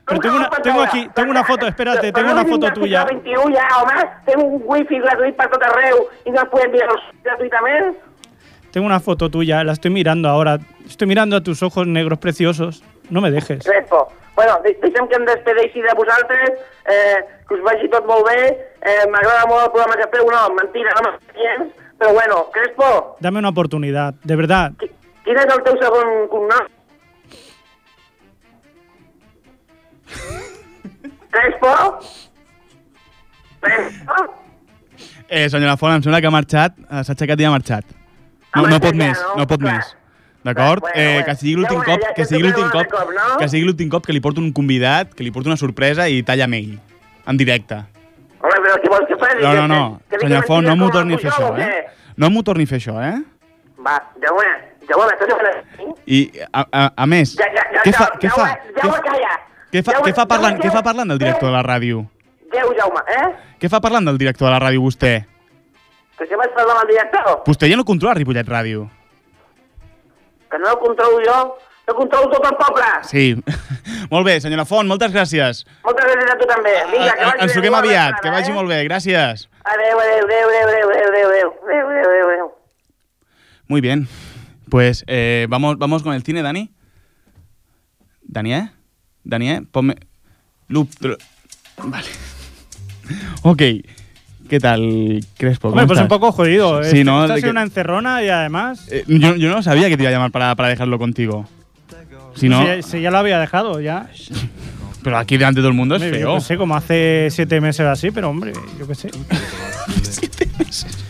Pero 0.06 0.20
tengo 0.20 0.36
una, 0.36 0.50
tengo 0.50 0.82
aquí, 0.82 1.08
tengo 1.14 1.30
una 1.30 1.44
foto, 1.44 1.66
espérate, 1.66 2.12
tengo 2.12 2.32
una 2.32 2.44
foto 2.44 2.72
tuya. 2.72 3.04
21 3.04 3.54
ja, 3.54 3.68
home, 3.82 4.08
tengo 4.26 4.44
un 4.46 4.62
wifi 4.64 4.98
gratuït 4.98 5.36
per 5.36 5.48
tot 5.52 5.62
arreu 5.62 6.08
i 6.26 6.30
no 6.34 6.42
es 6.42 6.48
podem 6.50 6.72
mirar 6.72 6.88
gratuïtament? 7.24 7.96
Tengo 8.72 8.86
una 8.86 9.00
foto 9.00 9.28
tuya, 9.30 9.62
la 9.64 9.72
estoy 9.72 9.90
mirando 9.90 10.28
ahora. 10.28 10.58
Estoy 10.86 11.06
mirando 11.06 11.36
a 11.36 11.40
tus 11.42 11.62
ojos 11.62 11.86
negros 11.86 12.18
preciosos. 12.18 12.82
No 13.10 13.20
me 13.20 13.30
dejes. 13.30 13.64
Crespo. 13.64 14.08
Bueno, 14.34 14.58
de- 14.64 14.78
deixem 14.80 15.06
que 15.08 15.14
em 15.14 15.24
despedeixi 15.26 15.82
de 15.82 15.92
vosaltres, 15.94 16.52
eh, 16.88 17.20
que 17.46 17.54
us 17.54 17.60
vagi 17.62 17.86
tot 17.90 18.06
molt 18.06 18.24
bé, 18.26 18.72
eh, 18.80 19.06
m'agrada 19.10 19.44
molt 19.46 19.66
el 19.66 19.70
programa 19.70 19.94
que 20.00 20.08
feu, 20.16 20.24
no, 20.30 20.54
mentira, 20.54 20.90
no 20.96 21.10
m'estic 21.10 21.36
gens, 21.36 21.72
però 21.98 22.12
Bueno, 22.14 22.46
Crespo, 22.50 23.16
Dame 23.20 23.38
una 23.38 23.50
oportunidad, 23.50 24.14
de 24.24 24.36
verdad. 24.36 24.72
quin 25.22 25.36
és 25.38 25.44
el 25.54 25.62
teu 25.62 25.76
segon 25.78 26.26
cognom? 26.28 26.66
Crespo? 31.32 31.72
Crespo? 33.60 34.20
Eh, 35.28 35.48
senyora 35.48 35.78
Font, 35.80 35.94
em 35.96 36.02
sembla 36.04 36.20
que 36.20 36.28
ha 36.28 36.34
marxat, 36.34 36.74
eh, 36.76 37.00
s'ha 37.00 37.14
aixecat 37.14 37.40
i 37.40 37.46
ha 37.48 37.52
marxat. 37.54 37.86
No, 38.54 38.66
no 38.68 38.78
pot 38.84 38.96
més, 38.98 39.20
no 39.38 39.46
pot 39.48 39.62
més. 39.64 39.94
D'acord? 40.44 40.84
Eh, 40.92 41.22
que 41.24 41.34
sigui 41.38 41.54
l'últim 41.56 41.80
cop, 41.86 42.04
que 42.16 42.26
sigui 42.28 42.42
l'últim 42.44 42.68
cop, 42.74 42.96
que 43.40 43.48
sigui 43.48 43.64
l'últim 43.64 43.88
cop 43.88 44.04
que 44.04 44.12
li 44.12 44.20
porto 44.20 44.42
un 44.42 44.50
convidat, 44.52 45.14
que 45.16 45.24
li 45.24 45.32
porto 45.32 45.48
una 45.48 45.56
sorpresa 45.56 46.08
i 46.10 46.20
talla 46.26 46.44
amb 46.50 46.58
ell, 46.58 46.74
en 47.30 47.40
directe. 47.40 47.78
Home, 48.42 48.58
però 48.58 48.74
què 48.82 48.90
vols 48.92 49.08
que 49.08 49.16
faci? 49.22 49.38
No, 49.40 49.54
no, 49.56 49.64
no, 49.70 50.18
senyor 50.18 50.44
Font, 50.50 50.68
no 50.68 50.74
m'ho 50.76 50.90
torni 50.92 51.16
a 51.16 51.22
fer 51.22 51.30
això, 51.30 51.52
eh? 51.56 51.86
No 52.20 52.28
m'ho 52.34 52.42
torni 52.44 52.66
a 52.68 52.72
fer 52.74 52.82
això, 52.82 52.98
eh? 53.06 53.14
Va, 53.86 53.96
Jaume, 54.26 54.50
Jaume, 54.90 55.16
tu 55.22 55.30
ja 55.30 55.54
I, 56.04 56.20
a, 56.50 56.66
a, 56.66 56.84
a 57.06 57.06
més, 57.06 57.38
Ja, 57.38 57.48
ja, 57.54 57.64
ja, 57.78 57.86
què 57.86 57.94
fa, 57.96 58.10
ja, 58.10 58.20
què 58.20 58.28
ja, 58.28 58.36
fa, 58.36 58.50
ja, 58.50 58.84
ja, 58.84 59.00
calla. 59.06 59.32
Què 59.72 59.82
fa, 59.82 59.98
què 60.04 60.12
fa 60.14 60.26
parlant, 60.28 60.58
què 60.60 60.70
fa 60.72 60.82
parlant 60.84 61.08
del 61.08 61.18
director 61.22 61.48
de 61.48 61.54
la 61.56 61.62
ràdio? 61.64 62.04
Déu, 62.52 62.72
Jaume, 62.76 63.00
eh? 63.08 63.28
Què 63.58 63.70
fa 63.72 63.80
parlant 63.80 64.04
del 64.04 64.18
director 64.20 64.46
de 64.48 64.52
la 64.52 64.60
ràdio 64.60 64.82
vostè? 64.84 65.12
Que 66.18 66.26
si 66.28 66.36
vaig 66.36 66.52
parlar 66.54 66.76
amb 66.76 66.84
el 66.84 66.90
director, 66.92 67.38
Vostè 67.46 67.70
ja 67.70 67.76
no 67.80 67.84
controla 67.88 68.14
Ripollet 68.18 68.46
Ràdio. 68.48 68.88
que 70.52 70.58
no 70.60 70.68
el 70.68 70.76
controlo 70.78 71.20
jo, 71.24 71.36
el 71.88 71.94
controlo 71.96 72.28
tot 72.28 72.44
el 72.44 72.56
poble. 72.58 72.88
Sí. 73.08 73.22
molt 74.12 74.26
bé, 74.26 74.34
senyora 74.44 74.66
Font, 74.68 74.86
moltes 74.86 75.10
gràcies. 75.14 75.62
Moltes 75.82 76.04
gràcies 76.04 76.34
a 76.34 76.36
tu 76.36 76.46
també. 76.50 76.74
Vinga, 76.92 77.14
que 77.16 77.22
Eh, 77.22 77.30
vagi 77.30 77.42
Ens 77.46 77.52
truquem 77.56 77.74
aviat, 77.78 78.18
que 78.20 78.30
vagi 78.34 78.50
eh? 78.50 78.54
molt 78.58 78.68
bé, 78.68 78.82
gràcies. 78.84 79.46
Adéu, 79.64 79.98
adéu, 80.04 80.26
adéu, 80.28 80.50
adéu, 80.52 80.68
adéu, 80.68 81.08
adéu, 81.08 81.30
adéu, 81.32 81.48
adéu, 81.64 82.10
adéu, 82.10 82.28
adéu. 82.28 82.52
Muy 83.68 83.80
bien. 83.80 84.06
Pues 84.68 85.04
eh, 85.06 85.46
vamos, 85.48 85.78
vamos 85.78 86.02
con 86.02 86.12
el 86.12 86.22
cine, 86.22 86.42
Dani. 86.42 86.70
Dani, 88.22 88.54
¿eh? 88.54 88.70
Dani, 89.24 89.50
¿eh? 89.50 89.62
Ponme... 89.70 89.96
Loop. 90.68 90.88
Vale. 91.84 92.06
Ok. 93.42 93.62
¿Qué 94.48 94.60
tal, 94.60 95.20
Crespo? 95.36 95.68
¿Cómo 95.70 95.80
Hombre, 95.80 95.86
pues 95.86 95.98
un 95.98 96.04
estás? 96.04 96.18
poco 96.18 96.30
jodido. 96.32 96.82
Sí, 96.84 96.98
Esto- 97.00 97.10
¿no? 97.10 97.26
Sido 97.26 97.40
que- 97.40 97.50
una 97.50 97.62
encerrona 97.62 98.22
y 98.22 98.28
además... 98.28 98.86
Eh, 98.90 99.04
yo, 99.08 99.34
yo 99.36 99.50
no 99.50 99.62
sabía 99.62 99.88
que 99.88 99.96
te 99.96 100.02
iba 100.04 100.10
a 100.10 100.12
llamar 100.12 100.30
para, 100.30 100.54
para 100.54 100.68
dejarlo 100.68 100.98
contigo. 100.98 101.48
Si 102.36 102.48
no... 102.48 102.64
Si, 102.76 102.82
si 102.82 103.00
ya 103.00 103.10
lo 103.10 103.18
había 103.18 103.38
dejado, 103.40 103.80
ya. 103.80 104.08
Pero 105.02 105.18
aquí 105.18 105.36
delante 105.36 105.58
de 105.60 105.62
todo 105.62 105.70
el 105.70 105.76
mundo 105.76 105.96
es 105.96 106.02
Hombre, 106.02 106.18
feo. 106.18 106.28
Yo 106.34 106.38
qué 106.38 106.44
sé, 106.44 106.56
como 106.56 106.76
hace 106.76 107.28
siete 107.30 107.60
meses 107.60 107.84
así, 107.86 108.12
pero 108.12 108.30
hombre, 108.30 108.52
yo 108.78 108.86
qué 108.86 108.94
sé. 108.94 109.10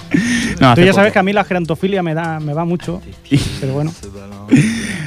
No, 0.60 0.74
Tú 0.74 0.82
ya 0.82 0.92
sabes 0.92 1.12
que 1.12 1.18
a 1.18 1.22
mí 1.22 1.32
la 1.32 1.44
gerontofilia 1.44 2.02
me 2.02 2.14
da 2.14 2.40
me 2.40 2.54
va 2.54 2.64
mucho. 2.64 3.00
Pero 3.60 3.72
bueno. 3.72 3.92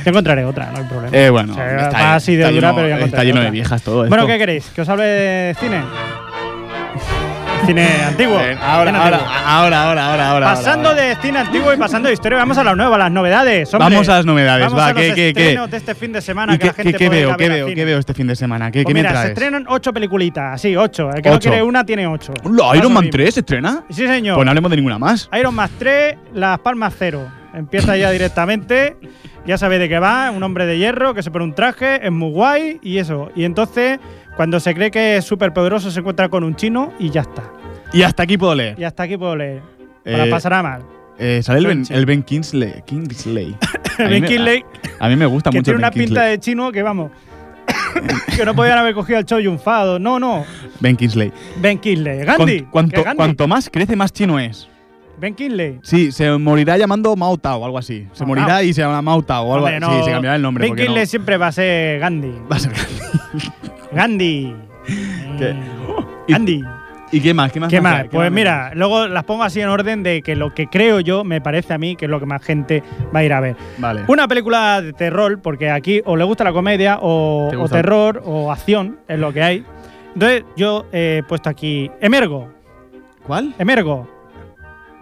Ya 0.06 0.12
encontraré 0.12 0.46
otra, 0.46 0.72
no 0.72 0.78
hay 0.78 0.84
problema. 0.84 1.18
Eh, 1.18 1.30
bueno, 1.30 1.54
O 1.54 1.56
sea, 1.56 1.88
está, 1.88 1.90
va 1.90 2.16
así 2.16 2.36
de 2.36 2.44
está 2.44 2.54
dura, 2.54 2.70
lleno, 2.70 2.76
pero 2.76 2.88
ya 2.90 2.96
está 2.96 3.06
encontraré 3.06 3.26
lleno 3.26 3.42
de 3.42 3.52
viejas 3.52 3.82
todo 3.82 4.04
esto. 4.04 4.10
Bueno, 4.16 4.28
¿qué 4.28 4.38
queréis? 4.38 4.66
¿Que 4.68 4.82
os 4.82 4.90
hable 4.90 5.04
de 5.06 5.56
cine? 5.60 5.82
Cine 7.66 7.88
antiguo. 8.08 8.40
Eh, 8.40 8.58
ahora, 8.62 8.92
Cine 8.92 9.04
ahora, 9.04 9.18
antiguo. 9.18 9.34
ahora, 9.46 9.84
ahora, 9.84 10.06
ahora, 10.12 10.30
ahora. 10.32 10.46
Pasando 10.48 10.90
ahora. 10.90 11.02
de 11.02 11.16
cine 11.18 11.40
antiguo 11.40 11.74
y 11.74 11.78
pasando 11.78 12.08
de 12.08 12.14
historia, 12.14 12.38
vamos 12.38 12.58
a 12.58 12.64
las 12.64 12.76
nuevas, 12.78 12.96
a 12.96 12.98
las 13.00 13.12
novedades. 13.12 13.74
hombre. 13.74 13.90
Vamos 13.90 14.10
a 14.10 14.14
las 14.18 14.26
novedades, 14.26 14.66
Vamos 14.66 14.80
va, 14.80 14.88
a 14.88 14.94
los 14.94 15.02
¿qué- 15.02 15.34
qué- 15.34 15.58
de 15.70 15.78
este 15.78 15.96
fin 15.96 16.12
de 16.12 16.22
semana 16.22 16.54
¿Y 16.54 16.58
que 16.58 16.62
qué, 16.62 16.68
la 16.68 16.74
gente 16.74 16.94
qué- 16.98 17.10
veo? 17.10 17.36
¿Qué 17.38 17.50
veo? 17.50 17.68
¿Qué 17.68 17.86
veo 17.86 18.00
este 18.00 18.14
fin 18.14 18.28
de 18.28 18.36
semana? 18.36 18.72
¿Qué, 18.72 18.84
Pues 18.84 18.94
qué 18.96 19.02
me 19.04 19.10
se 19.10 19.28
estrenan 19.28 19.66
ocho 19.68 19.92
peliculitas, 19.94 20.62
sí, 20.62 20.76
ocho. 20.76 21.10
El 21.12 21.22
que 21.22 21.30
no 21.30 21.40
quiere 21.40 21.64
una 21.64 21.86
tiene 21.86 22.06
ocho. 22.08 22.34
Más 22.44 22.78
¿Iron 22.78 22.94
Man 22.94 23.04
mismo. 23.06 23.12
3 23.18 23.34
se 23.34 23.40
estrena? 23.42 23.84
Sí, 23.90 24.06
señor. 24.08 24.36
Pues 24.36 24.46
no 24.46 24.52
hablemos 24.52 24.70
de 24.72 24.78
ninguna 24.78 25.00
más. 25.00 25.30
Iron 25.38 25.56
Man 25.56 25.70
3, 25.80 26.16
Las 26.34 26.60
Palmas 26.60 26.94
0. 26.98 27.28
Empieza 27.54 27.96
ya 27.98 28.12
directamente. 28.12 28.98
Ya 29.46 29.58
sabéis 29.58 29.80
de 29.82 29.90
qué 29.90 30.00
va. 30.00 30.32
Un 30.32 30.42
hombre 30.44 30.66
de 30.66 30.78
hierro 30.78 31.14
que 31.14 31.22
se 31.24 31.32
pone 31.32 31.46
un 31.46 31.54
traje, 31.54 32.06
es 32.06 32.12
muy 32.12 32.32
guay 32.32 32.80
y 32.82 32.98
eso. 32.98 33.30
Y 33.36 33.46
entonces, 33.46 34.00
cuando 34.36 34.60
se 34.60 34.74
cree 34.74 34.90
que 34.92 35.18
es 35.18 35.26
súper 35.26 35.54
poderoso, 35.54 35.92
se 35.92 36.00
encuentra 36.00 36.30
con 36.30 36.44
un 36.44 36.56
chino 36.56 36.92
y 37.00 37.12
ya 37.12 37.22
está. 37.22 37.44
Y 37.96 38.04
hasta 38.04 38.24
aquí 38.24 38.38
puedo 38.38 38.54
leer. 38.56 38.78
Y 38.80 38.84
hasta 38.84 39.04
aquí 39.04 39.18
puedo 39.18 39.36
leer. 39.36 39.62
Para 40.04 40.26
Eh, 40.26 40.30
pasará 40.30 40.62
mal. 40.62 40.84
Eh, 41.18 41.42
sale 41.42 41.60
el 41.60 41.68
ben, 41.68 41.84
el 41.90 42.06
Ben 42.06 42.22
Kingsley. 42.24 42.84
Kingsley. 42.86 43.56
A 43.98 44.04
mí 44.04 44.10
Ben 44.10 44.22
me- 44.22 44.28
Kingsley, 44.28 44.66
A, 45.00 45.06
a 45.06 45.10
mí 45.10 45.16
me 45.16 45.26
gusta 45.26 45.50
que 45.50 45.58
mucho 45.58 45.64
tiene 45.72 45.78
el 45.78 45.80
una 45.80 45.92
pinta 45.92 46.06
Kingsley. 46.08 46.30
de 46.32 46.40
chino 46.40 46.72
que 46.74 46.84
vamos. 46.84 47.12
que 48.36 48.44
no 48.46 48.54
podían 48.54 48.78
haber 48.78 48.94
cogido 48.94 49.18
al 49.20 49.26
Chou 49.26 49.40
Yun-Fado. 49.40 49.98
No, 50.00 50.20
no. 50.20 50.44
Ben 50.82 50.98
Kingsley. 50.98 51.32
Ben 51.58 51.78
Kingsley. 51.80 52.20
Cuan- 52.26 52.38
Gandhi. 52.38 52.62
cuanto, 52.64 52.96
que 52.98 53.04
Gandhi. 53.04 53.18
cuanto 53.18 53.48
más 53.48 53.70
crece, 53.72 53.96
más 53.96 54.12
chino 54.12 54.38
es. 54.38 54.68
Ben 55.18 55.34
Kingsley. 55.34 55.80
Sí, 55.82 56.12
se 56.12 56.30
morirá 56.38 56.78
llamando 56.78 57.16
Mao 57.16 57.38
Tao 57.38 57.62
o 57.62 57.66
algo 57.66 57.78
así. 57.78 58.06
Se 58.12 58.24
Mao 58.24 58.28
morirá 58.28 58.48
Tao. 58.48 58.64
y 58.64 58.74
se 58.74 58.82
llamará 58.82 59.02
Mao 59.02 59.22
Tao 59.22 59.46
o 59.46 59.54
algo 59.54 59.66
Hombre, 59.68 59.78
así. 59.78 59.86
no. 59.96 60.00
Sí, 60.00 60.06
se 60.06 60.12
cambiará 60.12 60.36
el 60.36 60.42
nombre. 60.42 60.64
Ben 60.64 60.70
porque 60.72 60.82
no- 60.84 60.88
Kingsley 60.88 61.08
siempre 61.08 61.38
va 61.38 61.48
a 61.48 61.52
ser 61.54 62.00
Gandhi. 62.02 62.34
Va 62.52 62.58
a 62.58 62.60
ser 62.60 62.74
Gandhi. 63.94 64.54
¿Qué? 65.40 65.56
Gandhi. 66.28 66.64
¿Y 67.12 67.22
qué 67.22 67.34
más? 67.34 67.52
¿Qué 67.52 67.60
más? 67.60 67.70
¿Qué 67.70 67.82
más? 67.82 68.06
Pues 68.12 68.32
mira, 68.32 68.72
luego 68.74 69.08
las 69.08 69.24
pongo 69.24 69.44
así 69.44 69.62
en 69.62 69.70
orden 69.70 70.04
de 70.04 70.22
que 70.22 70.36
lo 70.36 70.54
que 70.54 70.68
creo 70.68 71.00
yo, 71.00 71.24
me 71.24 71.40
parece 71.40 71.74
a 71.74 71.78
mí, 71.78 71.96
que 71.96 72.06
es 72.06 72.12
lo 72.12 72.20
que 72.20 72.26
más 72.26 72.44
gente 72.44 72.84
va 73.16 73.20
a 73.20 73.24
ir 73.24 73.32
a 73.34 73.40
ver. 73.40 73.56
Vale. 73.78 74.04
Una 74.08 74.28
película 74.28 74.82
de 74.82 74.92
terror, 74.94 75.40
porque 75.42 75.70
aquí 75.70 76.02
o 76.06 76.18
le 76.18 76.24
gusta 76.24 76.44
la 76.44 76.52
comedia 76.52 76.98
o, 77.02 77.48
¿Te 77.50 77.56
o 77.56 77.60
gusta? 77.62 77.78
terror 77.78 78.22
o 78.26 78.52
acción, 78.52 79.00
es 79.08 79.20
lo 79.20 79.32
que 79.32 79.44
hay. 79.44 79.66
Entonces 80.14 80.44
yo 80.58 80.86
he 80.92 81.24
puesto 81.28 81.50
aquí 81.50 81.92
Emergo. 82.02 82.50
¿Cuál? 83.26 83.54
Emergo. 83.60 84.10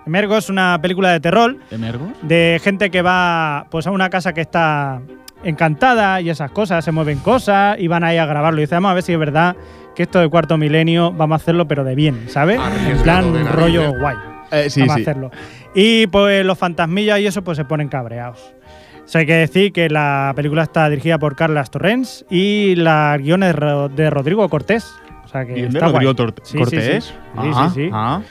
Emergo 0.06 0.38
es 0.38 0.50
una 0.50 0.80
película 0.82 1.12
de 1.12 1.22
terror 1.22 1.56
¿Emergos? 1.72 2.10
de 2.24 2.60
gente 2.62 2.92
que 2.92 3.02
va 3.02 3.68
pues 3.72 3.88
a 3.88 3.92
una 3.92 4.10
casa 4.10 4.34
que 4.34 4.42
está 4.42 5.02
encantada 5.44 6.20
y 6.22 6.30
esas 6.30 6.52
cosas, 6.52 6.84
se 6.84 6.92
mueven 6.92 7.20
cosas 7.20 7.78
y 7.80 7.88
van 7.88 8.04
ahí 8.04 8.18
a 8.18 8.26
grabarlo. 8.26 8.60
Y 8.60 8.64
dice, 8.64 8.76
vamos 8.76 8.92
a 8.92 8.94
ver 8.96 9.04
si 9.04 9.14
es 9.14 9.20
verdad 9.20 9.56
que 9.96 10.04
esto 10.04 10.20
de 10.20 10.30
cuarto 10.30 10.58
milenio 10.58 11.12
vamos 11.12 11.36
a 11.36 11.42
hacerlo 11.42 11.68
pero 11.68 11.84
de 11.84 11.96
bien, 11.96 12.26
¿sabes? 12.28 12.60
En 12.90 12.98
plan 13.04 13.46
rollo 13.54 13.94
guay. 14.00 14.16
Eh, 14.52 14.70
sí, 14.70 14.82
vamos 14.82 14.96
sí. 14.96 15.02
a 15.02 15.04
hacerlo. 15.04 15.32
Y 15.76 16.08
pues 16.08 16.46
los 16.46 16.58
fantasmillas 16.58 17.20
y 17.20 17.28
eso 17.28 17.44
pues 17.44 17.58
se 17.58 17.66
ponen 17.66 17.88
cabreados. 17.90 18.54
O 19.04 19.08
sea, 19.08 19.20
hay 19.22 19.28
que 19.28 19.36
decir 19.36 19.74
que 19.74 19.90
la 19.90 20.32
película 20.36 20.64
está 20.64 20.90
dirigida 20.90 21.18
por 21.20 21.36
Carlas 21.36 21.70
Torrens 21.72 22.26
y 22.30 22.76
la 22.76 23.18
guion 23.20 23.44
es 23.44 23.56
de 23.96 24.10
Rodrigo 24.10 24.48
Cortés. 24.50 24.94
O 25.26 25.28
sea 25.28 25.46
que 25.46 25.54
¿Guion 25.56 25.72
de 25.72 25.78
está 25.80 25.88
guay. 25.90 26.06
Rodrigo 26.06 26.16
Tor- 26.16 26.34
Sí, 26.44 26.52
sí, 26.52 26.58
Cortés? 26.58 27.04
Sí, 27.06 27.12
sí, 27.12 27.18
Ah, 27.36 27.72
sí, 27.74 27.82
sí. 27.86 27.90
ah. 27.92 28.22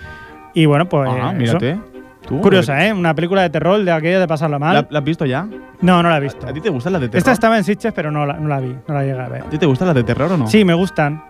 Y 0.54 0.66
bueno, 0.66 0.88
pues 0.88 1.10
Ah, 1.12 1.30
eso. 1.30 1.58
mírate. 1.58 1.78
¿Tú? 2.26 2.40
Curiosa, 2.40 2.86
¿eh? 2.86 2.92
Una 2.92 3.14
película 3.16 3.42
de 3.42 3.50
terror 3.50 3.82
de 3.82 3.90
aquella 3.90 4.20
de 4.20 4.28
pasarla 4.28 4.58
mal. 4.60 4.74
¿La, 4.74 4.86
la 4.88 4.98
has 5.00 5.04
visto 5.04 5.26
ya? 5.26 5.46
No, 5.80 6.02
no 6.04 6.08
la 6.08 6.18
he 6.18 6.20
visto. 6.20 6.46
¿A 6.46 6.52
ti 6.52 6.60
te 6.60 6.68
gustan 6.70 6.92
las 6.92 7.02
de 7.02 7.08
terror? 7.08 7.18
Esta 7.18 7.32
estaba 7.32 7.58
en 7.58 7.64
Sitges, 7.64 7.92
pero 7.92 8.12
no 8.12 8.24
la, 8.24 8.34
no 8.34 8.46
la 8.48 8.60
vi, 8.60 8.68
no 8.86 8.94
la 8.94 9.00
llegué 9.02 9.20
a 9.20 9.28
ver. 9.28 9.42
¿A 9.42 9.50
ti 9.50 9.58
te 9.58 9.66
gustan 9.66 9.88
las 9.88 9.96
de 9.96 10.04
terror 10.04 10.30
o 10.30 10.36
no? 10.36 10.46
Sí, 10.46 10.64
me 10.64 10.74
gustan. 10.74 11.20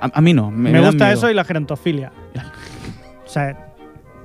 A, 0.00 0.10
a 0.12 0.20
mí 0.20 0.32
no. 0.32 0.50
Me, 0.50 0.80
gusta 0.80 1.12
eso 1.12 1.30
y 1.30 1.34
la 1.34 1.44
gerontofilia. 1.44 2.12
O 3.24 3.28
sea, 3.28 3.66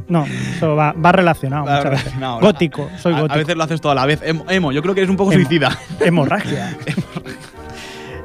no, 0.07 0.25
eso 0.25 0.75
va, 0.75 0.93
va 0.93 1.11
relacionado 1.11 1.65
Va 1.65 1.77
muchas 1.77 1.91
veces. 1.91 2.13
Gótico, 2.41 2.89
soy 2.97 3.13
gótico. 3.13 3.33
A, 3.33 3.37
veces 3.37 3.55
lo 3.55 3.63
haces 3.63 3.81
todo 3.81 3.91
a 3.93 3.95
la 3.95 4.05
vez. 4.05 4.21
Emo, 4.23 4.45
emo, 4.49 4.71
yo 4.71 4.81
creo 4.81 4.93
que 4.93 5.01
eres 5.01 5.09
un 5.09 5.17
poco 5.17 5.31
Emo. 5.31 5.41
suicida. 5.41 5.77
Hemorragia. 5.99 6.77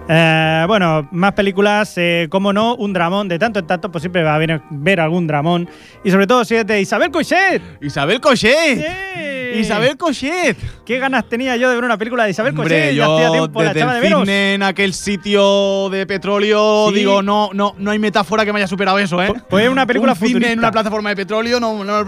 Eh, 0.09 0.65
bueno, 0.69 1.09
más 1.11 1.33
películas, 1.33 1.95
eh, 1.97 2.29
como 2.31 2.53
no, 2.53 2.75
un 2.77 2.93
dramón. 2.93 3.29
De 3.29 3.39
tanto 3.39 3.59
en 3.59 3.67
tanto, 3.67 3.91
pues 3.91 4.03
siempre 4.03 4.23
va 4.23 4.33
a 4.33 4.35
haber, 4.37 4.61
ver 4.71 5.01
algún 5.01 5.27
dramón. 5.27 5.69
Y 6.05 6.11
sobre 6.11 6.27
todo 6.27 6.45
si 6.45 6.57
es 6.57 6.67
de 6.67 6.81
Isabel 6.81 7.11
Cochet. 7.11 7.63
Isabel 7.81 8.21
Cochet. 8.21 8.79
¡Sí! 8.79 9.26
Isabel 9.61 9.97
Cochet. 9.97 10.57
¿Qué 10.85 10.99
ganas 10.99 11.29
tenía 11.29 11.57
yo 11.57 11.69
de 11.69 11.75
ver 11.75 11.85
una 11.85 11.99
película 11.99 12.25
de 12.25 12.31
Isabel 12.31 12.55
Cochet? 12.55 12.95
Ya 12.95 13.05
hacía 13.07 13.31
tiempo 13.31 13.63
la 13.63 13.73
echaba 13.73 13.95
de 13.95 14.01
menos. 14.01 14.29
en 14.29 14.63
aquel 14.63 14.93
sitio 14.95 15.89
de 15.91 16.07
petróleo, 16.07 16.89
Sí. 16.91 16.95
digo, 16.97 17.23
no, 17.23 17.51
no, 17.53 17.75
no 17.79 17.91
hay 17.91 17.99
metáfora 17.99 18.45
que 18.45 18.53
me 18.53 18.59
haya 18.61 18.69
superado 18.69 18.99
eso, 18.99 19.23
¿eh? 19.23 19.33
Pues 19.49 19.65
es 19.65 19.71
una 19.71 19.87
película 19.87 20.13
un 20.13 20.19
cine 20.19 20.29
futurista. 20.31 20.53
en 20.53 20.59
una 20.59 20.71
plataforma 20.71 21.11
de 21.11 21.17
petróleo, 21.17 21.61
no, 21.61 21.85
no, 21.85 22.05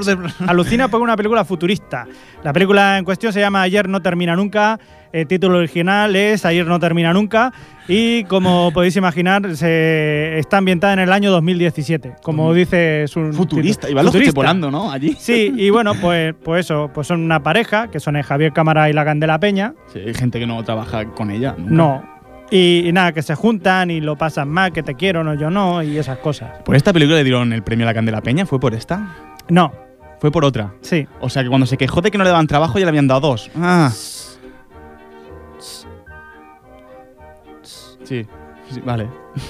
Alucina 0.46 0.88
por 0.88 1.01
una 1.01 1.16
película 1.16 1.44
futurista. 1.44 2.07
La 2.42 2.53
película 2.53 2.99
en 2.99 3.05
cuestión 3.05 3.32
se 3.32 3.40
llama 3.40 3.62
Ayer 3.62 3.88
no 3.88 4.01
termina 4.01 4.36
nunca. 4.36 4.78
El 5.12 5.26
título 5.26 5.59
original 5.59 6.14
es 6.16 6.44
Ayer 6.44 6.66
no 6.66 6.78
termina 6.78 7.12
nunca. 7.12 7.52
Y 7.88 8.24
como 8.24 8.70
podéis 8.74 8.96
imaginar, 8.96 9.56
se 9.56 10.38
está 10.38 10.59
ambientada 10.59 10.92
en 10.92 10.98
el 10.98 11.12
año 11.12 11.30
2017. 11.30 12.16
Como 12.22 12.52
dice 12.52 13.06
su 13.09 13.32
futurista. 13.32 13.86
título. 13.86 13.90
Y 13.92 13.94
va 13.94 14.02
los 14.02 14.12
Futurista. 14.12 14.34
volando, 14.36 14.70
¿no? 14.70 14.90
Allí. 14.92 15.16
Sí, 15.18 15.52
y 15.56 15.70
bueno, 15.70 15.94
pues, 16.00 16.34
pues 16.44 16.66
eso, 16.66 16.90
pues 16.92 17.06
son 17.06 17.22
una 17.22 17.42
pareja, 17.42 17.88
que 17.90 18.00
son 18.00 18.16
el 18.16 18.22
Javier 18.22 18.52
Cámara 18.52 18.90
y 18.90 18.92
la 18.92 19.04
Candela 19.04 19.40
Peña. 19.40 19.74
Sí, 19.92 20.00
hay 20.00 20.14
gente 20.14 20.38
que 20.38 20.46
no 20.46 20.62
trabaja 20.64 21.04
con 21.06 21.30
ella. 21.30 21.54
nunca. 21.56 21.72
No. 21.74 22.18
Y, 22.50 22.84
y 22.88 22.92
nada, 22.92 23.12
que 23.12 23.20
se 23.22 23.34
juntan 23.34 23.90
y 23.90 24.00
lo 24.00 24.16
pasan 24.16 24.48
mal, 24.48 24.72
que 24.72 24.82
te 24.82 24.94
quiero, 24.94 25.22
no, 25.22 25.34
yo 25.34 25.50
no, 25.50 25.82
y 25.82 25.98
esas 25.98 26.16
cosas. 26.18 26.50
¿Por 26.64 26.76
esta 26.76 26.92
película 26.94 27.16
le 27.18 27.24
dieron 27.24 27.52
el 27.52 27.62
premio 27.62 27.84
a 27.84 27.88
la 27.88 27.94
Candela 27.94 28.22
Peña? 28.22 28.46
¿Fue 28.46 28.59
por 28.59 28.72
esta? 28.74 29.14
No, 29.50 29.70
Fue 30.18 30.30
por 30.32 30.44
otra. 30.46 30.72
sí. 30.80 31.06
O 31.20 31.28
sea 31.28 31.42
que 31.42 31.48
cuando 31.50 31.66
se 31.66 31.76
quejó 31.76 32.00
de 32.00 32.11
que 32.11 32.16
no 32.18 32.24
le 32.24 32.30
daban 32.30 32.46
trabajo 32.46 32.78
ya 32.78 32.86
le 32.86 32.88
habían 32.90 33.06
dado 33.06 33.20
dos. 33.20 33.50
Ah. 33.56 33.90
Sí. 38.09 38.26
Sí, 38.70 38.80
vale. 38.84 39.09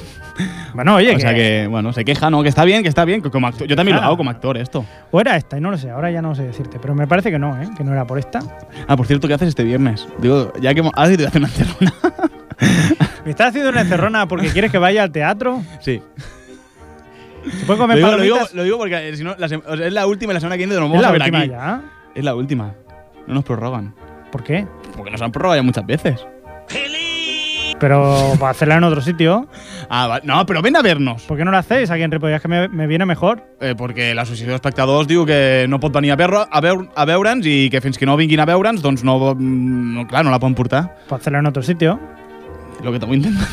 Bueno, 0.72 0.94
oye, 0.94 1.16
o 1.16 1.18
sea 1.18 1.34
que, 1.34 1.66
bueno, 1.68 1.92
se 1.92 2.04
queja, 2.04 2.30
¿no? 2.30 2.44
Que 2.44 2.48
está 2.48 2.64
bien, 2.64 2.82
que 2.84 2.88
está 2.88 3.04
bien. 3.04 3.20
que 3.22 3.28
como 3.28 3.48
actor- 3.48 3.66
yo 3.66 3.74
también 3.74 3.96
lo 3.96 4.02
Ah. 4.02 4.06
hago 4.06 4.16
como 4.18 4.30
actor, 4.30 4.56
esto. 4.56 4.84
O 5.10 5.20
era 5.20 5.34
esta, 5.36 5.58
y 5.58 5.60
no 5.60 5.68
lo 5.72 5.76
sé, 5.78 5.90
ahora 5.90 6.12
ya 6.12 6.22
no 6.22 6.32
sé 6.36 6.44
decirte, 6.44 6.78
pero 6.80 6.94
me 6.94 7.08
parece 7.08 7.32
que 7.32 7.40
no, 7.40 7.60
¿eh? 7.60 7.68
Que 7.76 7.82
no 7.82 7.90
era 7.92 8.06
por 8.06 8.20
esta. 8.20 8.38
Ah, 8.86 8.96
por 8.96 9.04
cierto, 9.08 9.26
¿qué 9.26 9.34
haces 9.34 9.48
este 9.48 9.64
viernes? 9.64 10.06
Digo, 10.18 10.52
ya 10.60 10.72
que 10.74 10.80
hemos- 10.80 10.92
has 10.94 11.10
ido 11.10 11.24
a 11.24 11.28
hacer 11.28 11.40
una 11.42 11.48
encerrona. 11.48 11.92
¿Me 13.24 13.30
estás 13.32 13.48
haciendo 13.48 13.70
una 13.70 13.80
encerrona 13.80 14.28
porque 14.28 14.50
quieres 14.50 14.70
que 14.70 14.78
vaya 14.78 15.02
al 15.02 15.10
teatro? 15.10 15.60
Sí. 15.80 16.00
¿Se 17.58 17.66
puede 17.66 17.80
comer 17.80 17.98
lo, 17.98 18.06
digo, 18.06 18.16
lo, 18.16 18.22
digo, 18.22 18.34
palomitas? 18.36 18.54
lo 18.54 18.62
digo 18.62 18.78
porque 18.78 19.08
eh, 19.08 19.16
si 19.16 19.24
no, 19.24 19.34
la 19.38 19.46
o 19.46 19.48
sea, 19.48 19.86
es 19.86 19.92
la 19.92 20.06
última 20.06 20.32
y 20.32 20.34
la 20.34 20.40
semana 20.40 20.54
que 20.56 20.66
viene 20.66 20.74
nos 20.74 20.82
vamos 20.84 20.96
Es 20.96 21.02
la 21.02 21.08
a 21.08 21.12
ver 21.12 21.22
última 21.22 21.38
aquí. 21.40 21.48
ya. 21.50 21.82
Es 22.14 22.24
la 22.24 22.34
última. 22.36 22.74
No 23.26 23.34
nos 23.34 23.44
prorrogan. 23.44 23.92
¿Por 24.30 24.44
qué? 24.44 24.66
Porque 24.96 25.10
nos 25.10 25.20
han 25.22 25.32
prorrogado 25.32 25.58
ya 25.60 25.64
muchas 25.64 25.84
veces. 25.86 26.24
Pero 27.80 28.34
para 28.40 28.50
hacerla 28.50 28.76
en 28.76 28.84
otro 28.84 29.00
sitio. 29.00 29.48
Ah, 29.88 30.06
va- 30.06 30.20
no, 30.24 30.44
pero 30.46 30.62
ven 30.62 30.76
a 30.76 30.82
vernos. 30.82 31.22
¿Por 31.22 31.36
qué 31.36 31.44
no 31.44 31.50
la 31.50 31.58
hacéis 31.58 31.90
aquí 31.90 32.02
en? 32.02 32.10
Que 32.10 32.48
me, 32.48 32.68
me 32.68 32.86
viene 32.86 33.06
mejor. 33.06 33.42
Eh, 33.60 33.74
perquè 33.78 34.12
l'associació 34.14 34.52
d'espectadors 34.54 35.08
diu 35.08 35.24
que 35.26 35.66
no 35.68 35.78
pot 35.80 35.92
venir 35.94 36.12
a, 36.12 36.16
veure, 36.16 36.44
a, 36.50 36.60
veure, 36.62 36.88
a 36.94 37.04
veure'ns 37.06 37.46
i 37.46 37.68
que 37.70 37.80
fins 37.80 37.98
que 37.98 38.06
no 38.06 38.16
vinguin 38.16 38.40
a 38.40 38.46
veure'ns, 38.46 38.82
doncs 38.82 39.02
no, 39.06 39.18
mm, 39.34 39.94
no, 39.94 40.06
clar, 40.10 40.24
no 40.24 40.30
la 40.30 40.38
poden 40.38 40.54
portar. 40.54 40.96
Para 41.08 41.20
hacerla 41.20 41.38
en 41.40 41.46
otro 41.46 41.62
sitio. 41.62 41.98
Lo 42.82 42.90
que 42.92 42.96
estamos 42.98 43.16
intentando. 43.16 43.46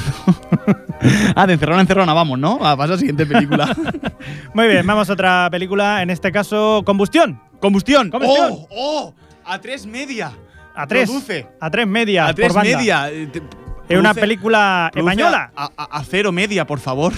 ah, 1.35 1.47
de 1.47 1.53
encerrona 1.53 1.79
a 1.79 1.81
encerrona, 1.81 2.13
vamos, 2.13 2.37
¿no? 2.37 2.59
Ah, 2.61 2.77
pasa 2.77 2.93
a 2.93 2.95
la 2.95 2.97
siguiente 2.97 3.25
película. 3.25 3.75
Muy 4.53 4.67
bien, 4.67 4.85
vamos 4.85 5.09
a 5.09 5.13
otra 5.13 5.47
película, 5.51 6.01
en 6.03 6.09
este 6.11 6.31
caso, 6.31 6.83
Combustión. 6.85 7.39
Combustión. 7.59 8.11
Combustión. 8.11 8.49
¡Oh! 8.51 8.67
¡Oh! 8.69 9.13
A 9.45 9.59
tres 9.59 9.85
media. 9.85 10.31
a 10.75 10.85
tres. 10.87 11.09
Produce. 11.09 11.47
A 11.59 11.69
tres 11.71 11.87
medias. 11.87 12.29
A 12.29 12.33
tres 12.33 12.47
por 12.49 12.55
banda. 12.57 12.77
media. 12.77 13.09
Eh, 13.11 13.27
te- 13.31 13.41
Es 13.89 13.97
una 13.99 14.13
película 14.13 14.91
española. 14.93 15.51
A, 15.55 15.69
a- 15.77 15.97
a 15.99 16.03
cero 16.03 16.31
media, 16.31 16.65
por 16.65 16.79
favor. 16.79 17.13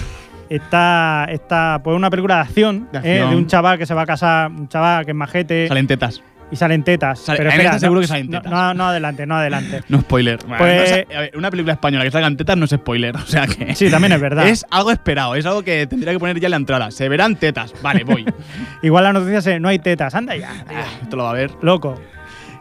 Está, 0.48 1.26
está 1.30 1.80
pues 1.84 1.94
una 1.96 2.08
película 2.10 2.36
de 2.36 2.40
acción, 2.42 2.88
De 2.90 2.98
¿eh? 2.98 3.00
acción. 3.20 3.30
de 3.30 3.36
un 3.36 3.46
chaval 3.46 3.76
que 3.78 3.84
se 3.86 3.92
va 3.94 4.02
a 4.02 4.06
casar, 4.06 4.50
un 4.50 4.66
chaval 4.68 5.04
que 5.04 5.10
es 5.10 5.16
majete 5.16 5.68
Salen 5.68 5.86
tetas. 5.86 6.22
y 6.50 6.56
salen 6.56 6.82
tetas. 6.84 7.20
Sale- 7.20 7.36
pero 7.36 7.50
en 7.50 7.54
espera, 7.56 7.70
esta 7.74 7.80
seguro 7.80 8.00
que 8.00 8.06
salen 8.06 8.30
tetas. 8.30 8.50
No, 8.50 8.72
no 8.72 8.86
adelante, 8.88 9.26
no 9.26 9.36
adelante. 9.36 9.82
No 9.90 10.00
spoiler. 10.00 10.38
Pues- 10.38 10.58
no 10.58 10.64
es- 10.96 11.06
a 11.16 11.20
ver, 11.20 11.36
una 11.36 11.50
película 11.50 11.74
española 11.74 12.02
que 12.04 12.10
salgan 12.10 12.36
tetas 12.38 12.56
no 12.56 12.64
es 12.64 12.70
spoiler. 12.70 13.14
O 13.22 13.26
sea 13.26 13.46
que. 13.46 13.74
Sí, 13.74 13.90
también 13.90 14.12
es 14.12 14.20
verdad. 14.22 14.48
Es 14.48 14.64
algo 14.70 14.90
esperado. 14.90 15.34
Es 15.34 15.44
algo 15.44 15.62
que 15.62 15.86
tendría 15.86 16.14
que 16.14 16.18
poner 16.18 16.40
ya 16.40 16.46
en 16.46 16.50
la 16.52 16.56
entrada. 16.56 16.90
Se 16.90 17.08
verán 17.10 17.36
tetas. 17.36 17.74
Vale, 17.82 18.04
voy. 18.04 18.24
Igual 18.82 19.04
la 19.04 19.12
noticia 19.12 19.54
es 19.54 19.60
no 19.60 19.68
hay 19.68 19.78
tetas, 19.80 20.14
anda 20.14 20.34
ya. 20.34 20.64
Esto 21.02 21.14
lo 21.16 21.24
va 21.24 21.30
a 21.30 21.34
ver. 21.34 21.50
Loco. 21.60 22.00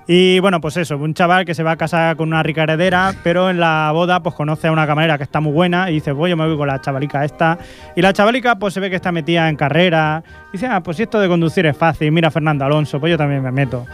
Y 0.10 0.39
bueno, 0.39 0.62
pues 0.62 0.78
eso, 0.78 0.97
un 0.97 1.14
chaval 1.14 1.43
que 1.43 1.53
se 1.53 1.64
va 1.64 1.72
a 1.72 1.76
casar 1.76 2.16
con 2.16 2.30
una 2.30 2.41
rica 2.41 2.64
heredera, 2.64 3.14
pero 3.24 3.49
en 3.49 3.60
la 3.60 3.91
boda 3.93 4.24
pues 4.24 4.36
conoce 4.36 4.68
a 4.68 4.72
una 4.72 4.88
camarera 4.88 5.18
que 5.18 5.24
está 5.24 5.41
muy 5.41 5.51
buena 5.51 5.91
y 5.91 5.95
dice, 5.95 6.16
pues 6.16 6.30
yo 6.30 6.38
me 6.38 6.47
voy 6.47 6.55
con 6.55 6.68
la 6.68 6.80
chavalica 6.80 7.26
esta. 7.26 7.58
Y 7.93 8.01
la 8.01 8.14
chavalica 8.14 8.58
pues 8.58 8.74
se 8.74 8.80
ve 8.80 8.89
que 8.89 8.95
está 8.95 9.12
metida 9.12 9.49
en 9.49 9.58
carrera. 9.58 10.24
Y 10.49 10.53
dice, 10.53 10.68
ah, 10.68 10.82
pues 10.82 10.95
si 10.95 11.03
esto 11.03 11.20
de 11.20 11.28
conducir 11.28 11.66
es 11.66 11.76
fácil, 11.76 12.14
mira 12.14 12.32
Fernando 12.32 12.64
Alonso, 12.64 13.01
pues 13.01 13.12
yo 13.12 13.18
también 13.18 13.43
me 13.43 13.51
meto. 13.51 13.86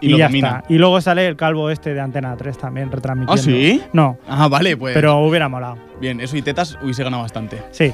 Y 0.00 0.08
lo 0.08 0.18
ya 0.18 0.26
domina. 0.28 0.48
está. 0.60 0.72
Y 0.72 0.78
luego 0.78 1.00
sale 1.00 1.26
el 1.26 1.36
calvo 1.36 1.70
este 1.70 1.92
de 1.94 2.00
Antena 2.00 2.36
3 2.36 2.56
también 2.58 2.90
retransmitiendo. 2.90 3.32
¿Ah, 3.32 3.36
sí? 3.36 3.82
No, 3.92 4.16
Ah, 4.28 4.48
vale, 4.48 4.76
pues. 4.76 4.94
pero 4.94 5.18
hubiera 5.18 5.48
molado. 5.48 5.76
Bien, 6.00 6.20
eso 6.20 6.36
y 6.36 6.42
tetas 6.42 6.78
hubiese 6.82 7.04
ganado 7.04 7.22
bastante. 7.22 7.62
Sí. 7.72 7.92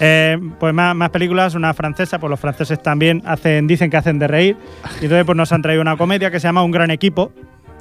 Eh, 0.00 0.38
pues 0.58 0.74
más, 0.74 0.94
más 0.96 1.10
películas, 1.10 1.54
una 1.54 1.72
francesa, 1.74 2.18
pues 2.18 2.28
los 2.30 2.40
franceses 2.40 2.82
también 2.82 3.22
hacen, 3.24 3.66
dicen 3.66 3.90
que 3.90 3.96
hacen 3.96 4.18
de 4.18 4.26
reír. 4.26 4.56
Y 5.00 5.04
entonces 5.04 5.24
pues 5.24 5.36
nos 5.36 5.52
han 5.52 5.62
traído 5.62 5.80
una 5.82 5.96
comedia 5.96 6.30
que 6.30 6.40
se 6.40 6.48
llama 6.48 6.62
Un 6.64 6.72
gran 6.72 6.90
equipo. 6.90 7.30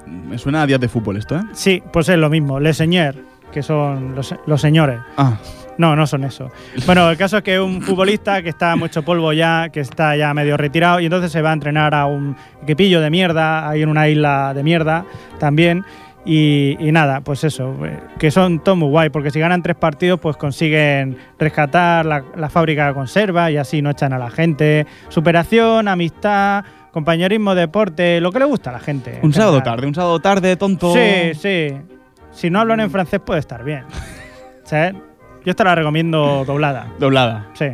Me 0.05 0.38
suena 0.38 0.61
a 0.61 0.67
días 0.67 0.80
de 0.80 0.88
fútbol 0.89 1.17
esto, 1.17 1.36
¿eh? 1.38 1.41
Sí, 1.53 1.82
pues 1.91 2.07
es 2.09 2.17
lo 2.17 2.30
mismo, 2.30 2.59
Les 2.59 2.78
Seigneurs, 2.78 3.17
que 3.51 3.63
son 3.63 4.13
los, 4.15 4.36
los 4.45 4.61
señores. 4.61 4.99
Ah. 5.17 5.38
No, 5.78 5.95
no 5.95 6.05
son 6.05 6.24
eso. 6.24 6.51
Bueno, 6.86 7.09
el 7.09 7.17
caso 7.17 7.38
es 7.38 7.43
que 7.43 7.59
un 7.59 7.82
futbolista 7.82 8.41
que 8.41 8.49
está 8.49 8.76
mucho 8.76 9.03
polvo 9.03 9.34
ya, 9.34 9.69
que 9.69 9.80
está 9.80 10.15
ya 10.15 10.34
medio 10.34 10.55
retirado, 10.57 10.99
y 10.99 11.05
entonces 11.05 11.32
se 11.32 11.41
va 11.41 11.49
a 11.51 11.53
entrenar 11.53 11.95
a 11.95 12.05
un 12.05 12.36
equipillo 12.61 13.01
de 13.01 13.09
mierda, 13.09 13.67
ahí 13.67 13.82
en 13.82 13.89
una 13.89 14.07
isla 14.07 14.53
de 14.53 14.63
mierda 14.63 15.05
también. 15.39 15.84
Y, 16.26 16.78
y 16.80 16.91
nada, 16.93 17.19
pues 17.19 17.43
eso, 17.43 17.76
eh, 17.86 17.99
que 18.17 18.32
son 18.32 18.63
todo 18.63 18.78
muy 18.78 18.88
guay, 18.88 19.09
porque 19.09 19.30
si 19.30 19.39
ganan 19.41 19.61
tres 19.61 19.76
partidos, 19.76 20.21
pues 20.21 20.38
consiguen 20.38 21.17
rescatar 21.38 22.05
la, 22.05 22.24
la 22.38 22.49
fábrica 22.49 22.88
de 22.88 22.93
conserva 22.93 23.51
y 23.51 23.57
así 23.57 23.82
no 23.82 23.89
echan 23.89 24.13
a 24.13 24.17
la 24.17 24.30
gente. 24.30 24.86
Superación, 25.09 25.89
amistad, 25.89 26.63
compañerismo, 26.91 27.55
deporte, 27.55 28.21
lo 28.21 28.32
que 28.32 28.39
le 28.39 28.45
gusta 28.45 28.69
a 28.69 28.74
la 28.74 28.80
gente. 28.80 29.17
en 29.17 29.26
Un 29.26 29.34
sábado 29.34 29.57
general. 29.57 29.76
tarde, 29.76 29.88
un 29.88 29.95
sábado 29.95 30.19
tarde, 30.21 30.55
tonto. 30.55 30.93
Sí, 30.93 31.34
sí. 31.34 31.67
Si 32.32 32.49
no 32.49 32.61
hablan 32.61 32.80
en 32.80 32.89
francés 32.89 33.19
puede 33.19 33.41
estar 33.41 33.63
bien. 33.63 33.84
¿Sabes? 34.63 34.95
Yo 35.46 35.56
te 35.56 35.64
la 35.64 35.76
recomiendo 35.76 36.44
doblada. 36.46 36.88
Doblada. 37.00 37.48
Sí, 37.54 37.66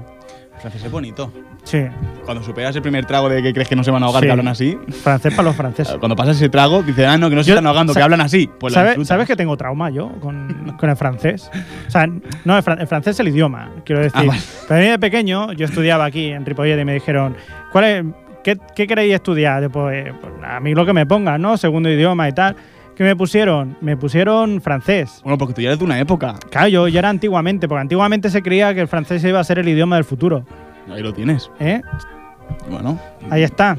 Francés 0.59 0.83
es 0.83 0.91
bonito. 0.91 1.31
sí. 1.63 1.83
Cuando 2.25 2.43
superas 2.43 2.75
el 2.75 2.81
primer 2.83 3.05
trago 3.05 3.27
de 3.27 3.41
que 3.41 3.53
crees 3.53 3.67
que 3.67 3.75
no 3.75 3.83
se 3.83 3.89
van 3.89 4.03
a 4.03 4.05
ahogar, 4.05 4.21
Sí. 4.21 4.27
que 4.27 4.31
hablan 4.31 4.47
así. 4.49 4.77
Francés 5.03 5.33
para 5.33 5.47
los 5.47 5.55
franceses. 5.55 5.95
Cuando 5.99 6.15
pasas 6.15 6.35
ese 6.37 6.47
trago, 6.49 6.83
dices, 6.83 7.07
ah, 7.07 7.17
no, 7.17 7.27
que 7.29 7.35
no 7.35 7.43
se 7.43 7.49
Yo- 7.49 7.55
están 7.55 7.65
ahogando, 7.67 7.93
que 7.93 8.01
hablan 8.01 8.21
así. 8.21 8.47
Pues 8.59 8.73
¿Sabes. 8.73 9.07
¿Sabes 9.07 9.25
que 9.27 9.35
tengo 9.35 9.57
trauma 9.57 9.89
yo 9.89 10.09
con, 10.19 10.75
con 10.79 10.89
el 10.91 10.95
francés? 10.95 11.49
O 11.87 11.89
sea, 11.91 12.05
no, 12.45 12.55
el, 12.57 12.63
fran- 12.63 12.79
el 12.81 12.87
francés 12.87 13.15
es 13.15 13.19
el 13.21 13.29
idioma, 13.29 13.71
quiero 13.83 14.01
decir. 14.01 14.19
Ah, 14.21 14.25
vale. 14.27 14.41
Pero 14.67 14.79
a 14.79 14.83
mí 14.83 14.89
de 14.89 14.99
pequeño, 14.99 15.53
yo 15.53 15.65
estudiaba 15.65 16.05
aquí 16.05 16.27
en 16.27 16.45
Ripollet 16.45 16.79
y 16.79 16.85
me 16.85 16.93
dijeron, 16.93 17.35
¿cuál 17.71 17.83
es, 17.85 18.05
qué, 18.43 18.57
qué 18.75 18.85
queréis 18.85 19.15
estudiar? 19.15 19.69
Pues, 19.71 20.13
pues, 20.21 20.33
a 20.43 20.59
mí 20.59 20.75
lo 20.75 20.85
que 20.85 20.93
me 20.93 21.05
pongan, 21.07 21.41
¿no? 21.41 21.57
Segundo 21.57 21.89
idioma 21.89 22.29
y 22.29 22.33
tal. 22.33 22.55
¿Qué 22.99 23.05
me 23.05 23.15
pusieron? 23.15 23.77
Me 23.79 23.95
pusieron 23.95 24.59
francés. 24.59 25.21
Bueno, 25.23 25.37
porque 25.37 25.53
tú 25.53 25.61
ya 25.61 25.69
eres 25.69 25.79
de 25.79 25.85
una 25.85 25.97
época. 26.01 26.35
Claro, 26.51 26.67
yo, 26.67 26.87
yo 26.89 26.99
era 26.99 27.07
antiguamente, 27.07 27.65
porque 27.69 27.79
antiguamente 27.79 28.29
se 28.29 28.41
creía 28.41 28.73
que 28.73 28.81
el 28.81 28.89
francés 28.89 29.23
iba 29.23 29.39
a 29.39 29.43
ser 29.45 29.57
el 29.57 29.69
idioma 29.69 29.95
del 29.95 30.03
futuro. 30.03 30.43
Ahí 30.93 31.01
lo 31.01 31.13
tienes. 31.13 31.49
¿Eh? 31.61 31.81
Bueno, 32.69 32.99
Ahí 33.29 33.43
está. 33.43 33.77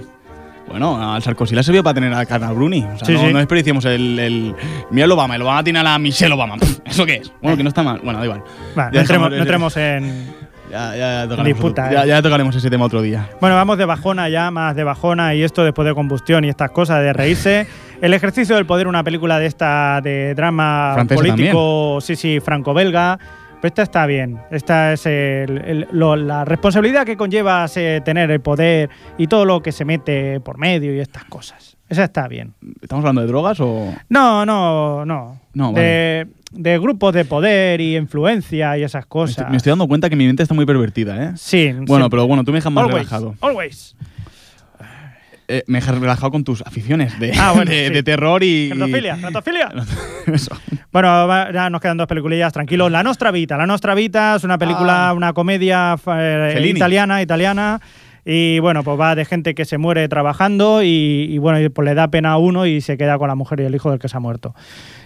bueno, 0.67 1.13
al 1.13 1.21
Sarkozy 1.23 1.55
la 1.55 1.63
sirvió 1.63 1.83
para 1.85 1.93
tener 1.93 2.15
a 2.15 2.25
Carla 2.25 2.51
Bruni. 2.53 2.83
O 2.83 2.97
sea, 2.97 3.07
Sí, 3.07 3.13
no, 3.13 3.21
sí. 3.21 3.31
no 3.35 3.39
desperdiciemos 3.41 3.85
el, 3.85 4.19
el. 4.19 4.55
Mira 4.91 5.05
el 5.05 5.13
Obama, 5.13 5.37
el 5.37 5.43
Obama 5.43 5.63
tiene 5.65 5.81
a 5.81 5.83
la 5.83 5.99
Michelle 5.99 6.33
Obama. 6.33 6.57
¿Eso 6.87 7.05
qué 7.05 7.17
es? 7.17 7.31
Bueno, 7.43 7.59
que 7.59 7.63
no 7.63 7.69
está 7.69 7.83
mal. 7.83 8.01
Bueno, 8.03 8.21
da 8.21 8.25
igual. 8.25 8.43
Va, 8.79 8.85
Ya 8.87 8.91
no, 8.93 9.01
entremos, 9.01 9.07
dejamos- 9.07 9.31
no 9.33 9.37
entremos 9.37 9.77
en, 9.77 10.35
Ya, 10.71 10.95
ya, 10.95 10.97
ya 10.97 11.23
tocaremos, 11.25 11.47
disputa, 11.47 11.83
otro- 11.87 11.95
ya, 11.97 12.05
eh. 12.05 12.09
ya 12.09 12.23
tocaremos 12.23 12.55
ese 12.57 12.71
tema 12.71 12.85
otro 12.87 13.03
día. 13.03 13.29
Bueno, 13.41 13.57
vamos 13.57 13.77
de 13.77 13.85
bajona 13.85 14.29
ya, 14.29 14.51
más 14.53 14.77
de 14.77 14.85
bajona 14.85 15.35
y 15.35 15.43
esto 15.43 15.65
después 15.65 15.85
de 15.87 15.95
combustión 15.95 16.45
y 16.45 16.49
estas 16.49 16.71
cosas 16.71 17.03
de 17.03 17.13
reírse. 17.13 17.67
El 18.01 18.15
ejercicio 18.15 18.57
del 18.57 18.65
poder, 18.67 18.87
una 18.89 19.05
película 19.05 19.39
de 19.39 19.47
esta 19.47 20.01
de 20.03 20.35
drama 20.35 20.93
Francesa 20.95 21.21
político, 21.21 21.99
sí, 22.01 22.17
sí, 22.17 22.41
franco-belga. 22.41 23.19
Pero 23.61 23.69
esta 23.69 23.83
está 23.83 24.07
bien. 24.07 24.39
Esta 24.51 24.95
es 24.95 25.05
el- 25.05 25.59
el- 25.67 25.87
lo- 25.93 26.17
la 26.17 26.47
responsabilidad 26.47 27.05
que 27.05 27.19
conlleva 27.19 27.69
se- 27.69 28.01
tener 28.03 28.31
el 28.31 28.41
poder 28.41 28.89
y 29.19 29.27
todo 29.27 29.45
lo 29.45 29.61
que 29.61 29.71
se 29.71 29.85
mete 29.85 30.41
por 30.41 30.57
medio 30.57 30.95
y 30.95 30.99
estas 31.01 31.25
cosas. 31.25 31.77
Esa 31.91 32.05
está 32.05 32.27
bien. 32.27 32.55
¿Estamos 32.81 33.03
hablando 33.03 33.21
de 33.21 33.27
drogas 33.27 33.61
o.? 33.61 33.93
No, 34.09 34.47
no, 34.47 35.05
no. 35.05 35.39
No, 35.53 35.73
de, 35.75 36.27
de 36.53 36.79
grupos 36.79 37.13
de 37.13 37.27
poder 37.27 37.83
y 37.83 37.97
influencia 37.99 38.79
y 38.79 38.83
esas 38.83 39.05
Me 39.05 39.09
cosas. 39.09 39.37
estoy, 39.39 39.51
me 39.51 39.57
estoy 39.59 39.71
dando 39.73 39.89
cuenta 39.89 40.09
que 40.09 40.17
mi 40.17 40.27
mente 40.27 40.43
está 40.43 40.55
muy 40.55 40.65
pervertida, 40.65 41.23
¿eh? 41.23 41.33
Sí. 41.37 41.67
Bueno, 41.73 41.85
siempre. 41.87 42.09
pero 42.11 42.27
bueno, 42.27 42.45
tú 42.45 42.53
me 42.53 42.59
dejas 42.59 42.73
más 42.73 42.85
Always, 42.85 42.97
relajado. 43.11 43.35
Always. 43.43 43.95
Eh, 45.53 45.65
me 45.67 45.79
dejas 45.79 45.99
relajado 45.99 46.31
con 46.31 46.45
tus 46.45 46.63
aficiones 46.63 47.19
de, 47.19 47.33
Ah, 47.37 47.51
bueno, 47.53 47.71
de, 47.73 47.89
sí. 47.89 47.93
de 47.93 48.03
terror 48.05 48.43
y. 48.45 48.71
Cratofilia. 48.71 49.69
Bueno, 50.93 51.53
ya 51.53 51.71
nos 51.71 51.81
quedan 51.81 51.97
dos 51.97 52.07
peliculillas, 52.07 52.53
tranquilos. 52.53 52.91
La 52.91 53.03
Nostra 53.03 53.31
Vita. 53.31 53.57
La 53.57 53.67
Nostra 53.67 53.95
Vita 53.95 54.37
es 54.37 54.45
una 54.45 54.59
película, 54.59 55.09
Ah. 55.09 55.13
una 55.13 55.33
comedia 55.33 55.97
eh, 56.07 56.63
italiana, 56.75 57.23
italiana. 57.23 57.81
Y 58.25 58.59
bueno, 58.59 58.85
pues 58.85 58.99
va 59.01 59.15
de 59.15 59.25
gente 59.25 59.55
que 59.55 59.65
se 59.65 59.79
muere 59.79 60.07
trabajando 60.09 60.83
y, 60.83 61.27
y 61.31 61.39
bueno, 61.39 61.61
y, 61.61 61.69
pues 61.69 61.87
le 61.87 61.95
da 61.95 62.09
pena 62.09 62.33
a 62.33 62.37
uno 62.39 62.67
y 62.67 62.81
se 62.81 62.97
queda 62.99 63.19
con 63.19 63.29
la 63.29 63.35
mujer 63.35 63.61
y 63.61 63.65
el 63.65 63.75
hijo 63.75 63.91
del 63.91 63.99
que 63.99 64.09
se 64.09 64.17
ha 64.17 64.21
muerto. 64.21 64.55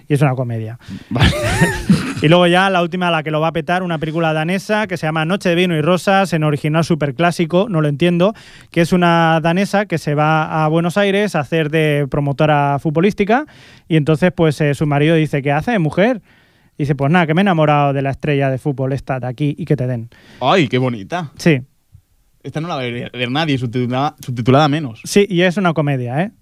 Y 0.08 0.14
es 0.14 0.22
una 0.22 0.34
comedia. 0.34 0.78
y 2.22 2.28
luego 2.28 2.46
ya 2.46 2.68
la 2.70 2.82
última, 2.82 3.10
la 3.10 3.22
que 3.22 3.30
lo 3.30 3.40
va 3.40 3.48
a 3.48 3.52
petar, 3.52 3.82
una 3.82 3.98
película 3.98 4.32
danesa 4.32 4.86
que 4.86 4.96
se 4.96 5.06
llama 5.06 5.24
Noche 5.24 5.48
de 5.48 5.54
Vino 5.54 5.76
y 5.76 5.80
Rosas, 5.80 6.32
en 6.32 6.44
original 6.44 6.84
super 6.84 7.14
clásico, 7.14 7.66
no 7.68 7.80
lo 7.80 7.88
entiendo, 7.88 8.34
que 8.70 8.80
es 8.80 8.92
una 8.92 9.40
danesa 9.42 9.86
que 9.86 9.98
se 9.98 10.14
va 10.14 10.64
a 10.64 10.68
Buenos 10.68 10.98
Aires 10.98 11.34
a 11.34 11.40
hacer 11.40 11.70
de 11.70 12.06
promotora 12.10 12.78
futbolística 12.80 13.46
y 13.88 13.96
entonces 13.96 14.32
pues 14.34 14.60
eh, 14.60 14.74
su 14.74 14.86
marido 14.86 15.16
dice, 15.16 15.42
¿qué 15.42 15.52
hace, 15.52 15.78
mujer? 15.78 16.20
Y 16.76 16.82
dice, 16.82 16.94
pues 16.94 17.10
nada, 17.10 17.26
que 17.26 17.34
me 17.34 17.40
he 17.40 17.42
enamorado 17.42 17.92
de 17.92 18.02
la 18.02 18.10
estrella 18.10 18.50
de 18.50 18.58
fútbol 18.58 18.92
esta 18.92 19.20
de 19.20 19.26
aquí 19.26 19.54
y 19.56 19.64
que 19.64 19.76
te 19.76 19.86
den. 19.86 20.10
¡Ay, 20.40 20.68
qué 20.68 20.78
bonita! 20.78 21.30
Sí, 21.36 21.60
Esta 22.42 22.60
no 22.60 22.68
la 22.68 22.74
va 22.74 22.82
a 22.82 22.84
ver, 22.84 23.30
nadie, 23.30 23.56
subtitulada, 23.58 24.16
subtitulada 24.20 24.68
menos. 24.68 25.00
sí, 25.04 25.26
y 25.28 25.42
es 25.42 25.56
una 25.56 25.72
comedia, 25.72 26.20
¿eh? 26.22 26.32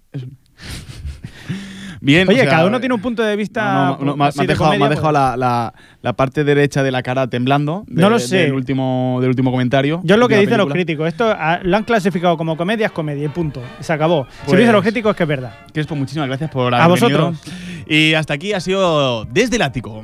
Bien, 2.05 2.27
Oye, 2.27 2.39
o 2.39 2.41
sea, 2.41 2.49
cada 2.51 2.65
uno 2.67 2.81
tiene 2.81 2.95
un 2.95 3.01
punto 3.01 3.23
de 3.23 3.33
vista. 3.37 3.63
No, 3.63 3.97
no, 3.97 4.05
no, 4.07 4.17
me, 4.17 4.25
has 4.25 4.35
de 4.35 4.45
dejado, 4.45 4.71
me 4.71 4.77
pues- 4.77 5.01
la, 5.13 5.37
la- 5.37 5.73
la 6.01 6.11
parte 6.13 6.43
derecha 6.43 6.83
de 6.83 6.91
la 6.91 7.01
cara 7.01 7.27
temblando. 7.27 7.85
de- 7.87 8.01
No 8.01 8.09
lo 8.09 8.19
sé. 8.19 8.39
Del 8.39 8.53
último, 8.53 9.19
del 9.21 9.29
último 9.29 9.51
comentario. 9.51 10.01
Yo 10.03 10.15
es 10.15 10.19
lo 10.19 10.27
que 10.27 10.37
dicen 10.37 10.57
los 10.57 10.67
críticos. 10.67 11.07
Esto 11.07 11.33
ah, 11.33 11.59
lo 11.63 11.77
han 11.77 11.85
clasificado 11.85 12.35
como 12.35 12.57
comedia, 12.57 12.87
es 12.87 12.91
comedia 12.91 13.23
y 13.23 13.29
punto. 13.29 13.61
Se 13.79 13.93
acabó. 13.93 14.25
si 14.25 14.37
Pues- 14.47 14.51
lo 14.51 14.57
dicen 14.59 14.73
los 14.73 14.81
críticos 14.81 15.11
es 15.11 15.15
que 15.15 15.23
es 15.23 15.29
verdad. 15.29 15.53
Crespo, 15.73 15.95
muchísimas 15.95 16.27
gracias 16.27 16.49
por 16.51 16.75
A 16.75 16.83
haber 16.83 16.99
venido. 16.99 17.31
vosotros. 17.31 17.55
Y 17.87 18.13
hasta 18.15 18.33
aquí 18.33 18.51
ha 18.51 18.59
sido 18.59 19.23
Desde 19.23 19.55
el 19.55 19.61
Ático. 19.61 20.03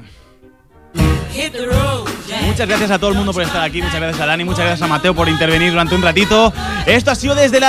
Hit 1.34 1.52
the 1.52 1.66
road, 1.66 2.08
Muchas 2.48 2.68
gracias 2.68 2.90
a 2.92 2.98
todo 2.98 3.12
el 3.12 3.16
mundo 3.18 3.32
por 3.34 3.44
estar 3.44 3.62
aquí, 3.62 3.82
muchas 3.82 4.00
gracias 4.00 4.20
a 4.22 4.26
Dani, 4.26 4.44
muchas 4.44 4.60
gracias 4.66 4.82
a 4.82 4.88
Mateo 4.88 5.14
por 5.14 5.30
intervenir 5.30 5.70
durante 5.72 5.94
un 5.96 6.02
ratito. 6.02 6.52
Esto 6.88 7.12
ha 7.12 7.16
sido 7.16 7.36
desde 7.36 7.60
la 7.60 7.68